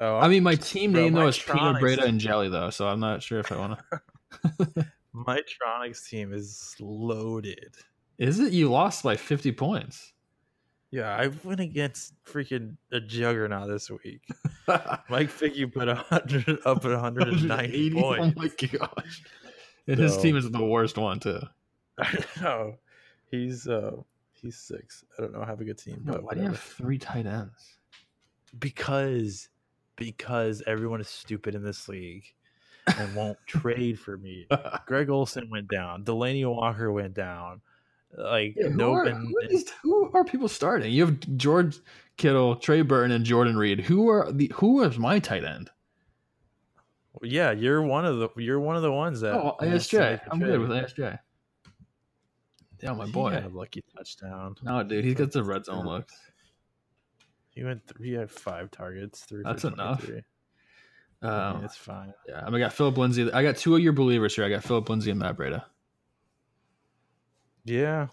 Oh, 0.00 0.16
I 0.16 0.26
mean, 0.26 0.42
my 0.42 0.56
team 0.56 0.92
Bro, 0.92 1.02
name 1.02 1.12
though 1.12 1.22
my 1.22 1.28
is 1.28 1.38
peanut 1.38 1.76
Tronics- 1.76 1.80
Breida 1.80 2.04
and 2.04 2.18
jelly 2.18 2.48
though, 2.48 2.70
so 2.70 2.88
I'm 2.88 2.98
not 2.98 3.22
sure 3.22 3.38
if 3.38 3.52
I 3.52 3.56
want 3.56 3.78
to. 3.92 4.86
my 5.12 5.40
Tronics 5.42 6.08
team 6.08 6.32
is 6.32 6.74
loaded. 6.80 7.76
Is 8.18 8.40
it 8.40 8.52
you 8.52 8.68
lost 8.68 9.04
by 9.04 9.16
50 9.16 9.52
points? 9.52 10.12
Yeah, 10.94 11.16
I 11.16 11.28
went 11.42 11.58
against 11.58 12.14
freaking 12.24 12.76
a 12.92 13.00
juggernaut 13.00 13.68
this 13.68 13.90
week. 13.90 14.22
Mike 15.08 15.28
Figgy 15.28 15.72
put 15.72 15.88
a 15.88 15.96
hundred 15.96 16.60
up 16.64 16.84
at 16.84 16.92
190 16.92 17.90
points. 17.90 18.36
Oh 18.36 18.40
my 18.40 18.68
gosh! 18.68 19.24
And 19.88 19.98
his 19.98 20.16
team 20.18 20.36
is 20.36 20.48
the 20.48 20.64
worst 20.64 20.96
one 20.96 21.18
too. 21.18 21.40
I 21.98 22.24
know. 22.40 22.76
He's 23.28 23.66
uh 23.66 23.96
he's 24.34 24.56
six. 24.56 25.04
I 25.18 25.22
don't 25.22 25.32
know. 25.32 25.42
I 25.42 25.46
have 25.46 25.60
a 25.60 25.64
good 25.64 25.78
team, 25.78 26.00
No, 26.04 26.12
but 26.12 26.22
why 26.22 26.34
do 26.34 26.42
you 26.42 26.46
have 26.46 26.60
three 26.60 26.98
tight 26.98 27.26
ends? 27.26 27.78
Because 28.56 29.48
because 29.96 30.62
everyone 30.64 31.00
is 31.00 31.08
stupid 31.08 31.56
in 31.56 31.64
this 31.64 31.88
league 31.88 32.22
and 32.86 33.16
won't 33.16 33.38
trade 33.48 33.98
for 33.98 34.16
me. 34.16 34.46
Greg 34.86 35.10
Olsen 35.10 35.50
went 35.50 35.66
down. 35.66 36.04
Delanie 36.04 36.48
Walker 36.48 36.92
went 36.92 37.14
down. 37.14 37.62
Like 38.16 38.54
Yeah, 38.56 38.68
who, 38.68 38.76
no, 38.76 38.92
are, 38.92 39.08
who, 39.10 39.38
are 39.42 39.48
these, 39.48 39.68
who 39.82 40.10
are 40.12 40.24
people 40.24 40.48
starting? 40.48 40.92
You 40.92 41.06
have 41.06 41.36
George 41.36 41.78
Kittle, 42.16 42.56
Trey 42.56 42.82
Burton, 42.82 43.10
and 43.12 43.24
Jordan 43.24 43.56
Reed. 43.56 43.80
Who 43.80 44.08
are 44.08 44.30
the 44.30 44.50
who 44.54 44.82
is 44.82 44.98
my 44.98 45.18
tight 45.18 45.44
end? 45.44 45.70
yeah, 47.22 47.52
you're 47.52 47.80
one 47.82 48.04
of 48.04 48.18
the 48.18 48.28
you're 48.36 48.60
one 48.60 48.76
of 48.76 48.82
the 48.82 48.92
ones 48.92 49.20
that. 49.20 49.34
Oh, 49.34 49.56
ASJ. 49.60 50.20
I'm 50.30 50.38
good 50.40 50.60
with. 50.60 50.70
ASJ. 50.70 51.18
Yeah, 52.82 52.92
my 52.92 53.06
He 53.06 53.12
boy. 53.12 53.30
had 53.30 53.44
a 53.44 53.48
lucky 53.48 53.82
touchdown. 53.96 54.56
No, 54.62 54.82
dude, 54.82 55.04
he 55.04 55.14
gets 55.14 55.34
the 55.34 55.42
red 55.42 55.64
zone 55.64 55.86
looks. 55.86 56.14
He 57.50 57.64
went. 57.64 57.82
Th- 57.86 58.06
he 58.10 58.12
had 58.14 58.30
five 58.30 58.70
targets. 58.70 59.20
Three. 59.24 59.42
That's 59.44 59.64
enough. 59.64 60.00
23. 60.04 60.22
I 61.22 61.26
mean, 61.26 61.56
Um, 61.56 61.64
it's 61.64 61.76
fine. 61.76 62.12
yeah, 62.28 62.42
I, 62.42 62.46
mean, 62.46 62.56
I 62.56 62.58
got 62.58 62.72
Phillip 62.74 62.98
Lindsay. 62.98 63.32
I 63.32 63.42
got 63.42 63.56
two 63.56 63.74
of 63.76 63.80
your 63.80 63.92
believers 63.94 64.34
here. 64.36 64.44
I 64.44 64.50
got 64.50 64.62
Phillip 64.64 64.88
Lindsay 64.90 65.10
and 65.10 65.20
Matt 65.20 65.36
Breida. 65.38 65.64
Yeah. 67.64 68.08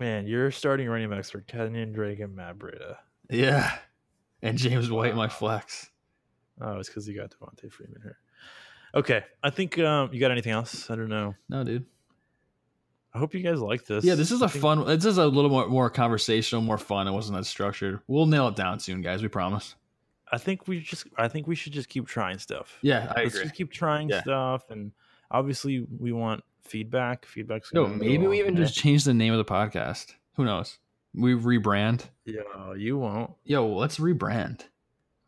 Man, 0.00 0.26
you're 0.26 0.50
starting 0.50 0.88
running 0.88 1.08
backs 1.10 1.30
for 1.30 1.40
Kenyan 1.40 1.94
Drake 1.94 2.20
and 2.20 2.34
Matt 2.34 2.58
Breida. 2.58 2.96
Yeah, 3.30 3.74
and 4.42 4.58
James 4.58 4.90
White, 4.90 5.14
my 5.14 5.28
flex. 5.28 5.88
Oh, 6.60 6.78
it's 6.78 6.88
because 6.88 7.08
you 7.08 7.16
got 7.16 7.30
Devonta 7.30 7.70
Freeman 7.72 8.00
here. 8.02 8.18
Okay, 8.94 9.24
I 9.42 9.50
think 9.50 9.78
um, 9.78 10.10
you 10.12 10.20
got 10.20 10.30
anything 10.30 10.52
else? 10.52 10.90
I 10.90 10.96
don't 10.96 11.08
know. 11.08 11.34
No, 11.48 11.64
dude. 11.64 11.86
I 13.14 13.18
hope 13.18 13.32
you 13.34 13.40
guys 13.40 13.60
like 13.60 13.86
this. 13.86 14.04
Yeah, 14.04 14.16
this 14.16 14.30
is 14.32 14.42
I 14.42 14.46
a 14.46 14.48
think- 14.48 14.62
fun. 14.62 14.84
This 14.86 15.04
is 15.04 15.18
a 15.18 15.26
little 15.26 15.50
more 15.50 15.68
more 15.68 15.88
conversational, 15.90 16.60
more 16.60 16.78
fun. 16.78 17.06
It 17.08 17.12
wasn't 17.12 17.38
that 17.38 17.44
structured. 17.44 18.00
We'll 18.08 18.26
nail 18.26 18.48
it 18.48 18.56
down 18.56 18.80
soon, 18.80 19.00
guys. 19.00 19.22
We 19.22 19.28
promise. 19.28 19.76
I 20.30 20.38
think 20.38 20.66
we 20.66 20.80
just. 20.80 21.06
I 21.16 21.28
think 21.28 21.46
we 21.46 21.54
should 21.54 21.72
just 21.72 21.88
keep 21.88 22.06
trying 22.08 22.38
stuff. 22.40 22.78
Yeah, 22.82 23.12
I 23.16 23.22
Let's 23.22 23.34
agree. 23.34 23.44
just 23.44 23.54
keep 23.54 23.70
trying 23.70 24.08
Yeah. 24.08 24.22
stuff, 24.22 24.70
and 24.70 24.90
obviously 25.30 25.86
we 25.98 26.10
want 26.12 26.42
feedback. 26.64 27.26
Feedback's 27.26 27.72
No, 27.72 27.86
maybe 27.86 28.26
we 28.26 28.38
even 28.40 28.54
long 28.54 28.62
just 28.64 28.74
change 28.74 29.04
the 29.04 29.14
name 29.14 29.32
of 29.32 29.38
the 29.38 29.44
podcast. 29.44 30.14
Who 30.36 30.44
knows? 30.44 30.78
We 31.14 31.34
rebrand. 31.34 32.04
Yeah, 32.24 32.74
you 32.76 32.98
won't. 32.98 33.30
Yo, 33.44 33.66
let's 33.68 33.98
rebrand. 33.98 34.62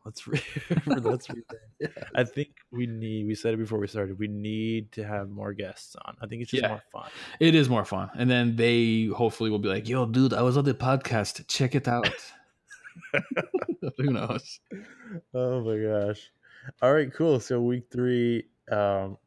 Let's 0.05 0.27
re- 0.27 0.41
let's 0.87 1.27
rebrand. 1.29 2.05
I 2.15 2.25
think 2.25 2.51
we 2.71 2.87
need. 2.87 3.27
We 3.27 3.35
said 3.35 3.55
it 3.55 3.59
before 3.59 3.79
we 3.79 3.87
started. 3.87 4.19
We 4.19 4.29
need 4.29 4.93
to 4.93 5.05
have 5.05 5.31
more 5.31 5.53
guests 5.53 5.97
on. 6.05 6.17
I 6.23 6.27
think 6.27 6.43
it's 6.43 6.51
just 6.51 6.63
Yeah. 6.63 6.69
more 6.69 6.83
fun. 6.93 7.11
It 7.41 7.55
is 7.55 7.69
more 7.69 7.85
fun, 7.85 8.11
and 8.17 8.31
then 8.31 8.57
they 8.57 9.07
hopefully 9.07 9.51
will 9.51 9.59
be 9.59 9.69
like, 9.69 9.89
"Yo, 9.89 10.07
dude, 10.07 10.33
I 10.33 10.43
was 10.43 10.57
on 10.57 10.65
the 10.65 10.75
podcast. 10.75 11.47
Check 11.49 11.75
it 11.75 11.87
out." 11.89 12.09
Who 13.99 14.05
knows? 14.13 14.61
Oh 15.35 15.61
my 15.61 15.77
gosh. 15.79 16.31
All 16.83 16.93
right, 16.93 17.13
cool. 17.13 17.39
So 17.41 17.61
week 17.61 17.85
three. 17.93 18.47
Um, 18.71 19.19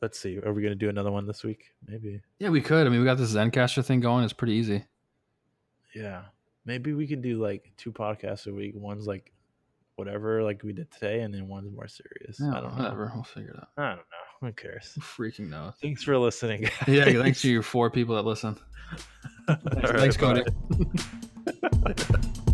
let's 0.00 0.18
see. 0.18 0.38
Are 0.38 0.52
we 0.52 0.62
gonna 0.62 0.74
do 0.74 0.88
another 0.88 1.10
one 1.10 1.26
this 1.26 1.44
week? 1.44 1.72
Maybe. 1.86 2.20
Yeah, 2.38 2.50
we 2.50 2.60
could. 2.60 2.86
I 2.86 2.90
mean, 2.90 3.00
we 3.00 3.04
got 3.06 3.18
this 3.18 3.32
Zencastr 3.34 3.84
thing 3.84 4.00
going. 4.00 4.24
It's 4.24 4.32
pretty 4.32 4.54
easy. 4.54 4.84
Yeah. 5.94 6.22
Maybe 6.64 6.92
we 6.92 7.06
could 7.06 7.22
do 7.22 7.40
like 7.40 7.72
two 7.76 7.92
podcasts 7.92 8.46
a 8.46 8.52
week. 8.52 8.72
One's 8.76 9.06
like 9.06 9.32
whatever, 9.96 10.42
like 10.42 10.62
we 10.62 10.72
did 10.72 10.90
today, 10.90 11.20
and 11.20 11.32
then 11.34 11.48
one's 11.48 11.74
more 11.74 11.88
serious. 11.88 12.38
Yeah, 12.40 12.50
I 12.50 12.60
don't 12.60 12.76
know. 12.76 12.84
whatever. 12.84 13.12
We'll 13.14 13.24
figure 13.24 13.50
it 13.50 13.56
out. 13.56 13.68
I 13.76 13.88
don't 13.88 13.96
know. 13.96 14.02
Who 14.48 14.52
cares? 14.52 14.96
Freaking 15.00 15.48
no. 15.48 15.72
Thanks 15.82 16.02
for 16.04 16.16
listening. 16.16 16.62
Guys. 16.62 16.72
Yeah, 16.86 17.04
thanks 17.22 17.42
to 17.42 17.50
you 17.50 17.62
four 17.62 17.90
people 17.90 18.14
that 18.16 18.24
listen. 18.24 18.56
Thanks, 19.48 20.18
right, 20.18 20.18
Cody. 20.18 20.44
bye. 21.80 21.94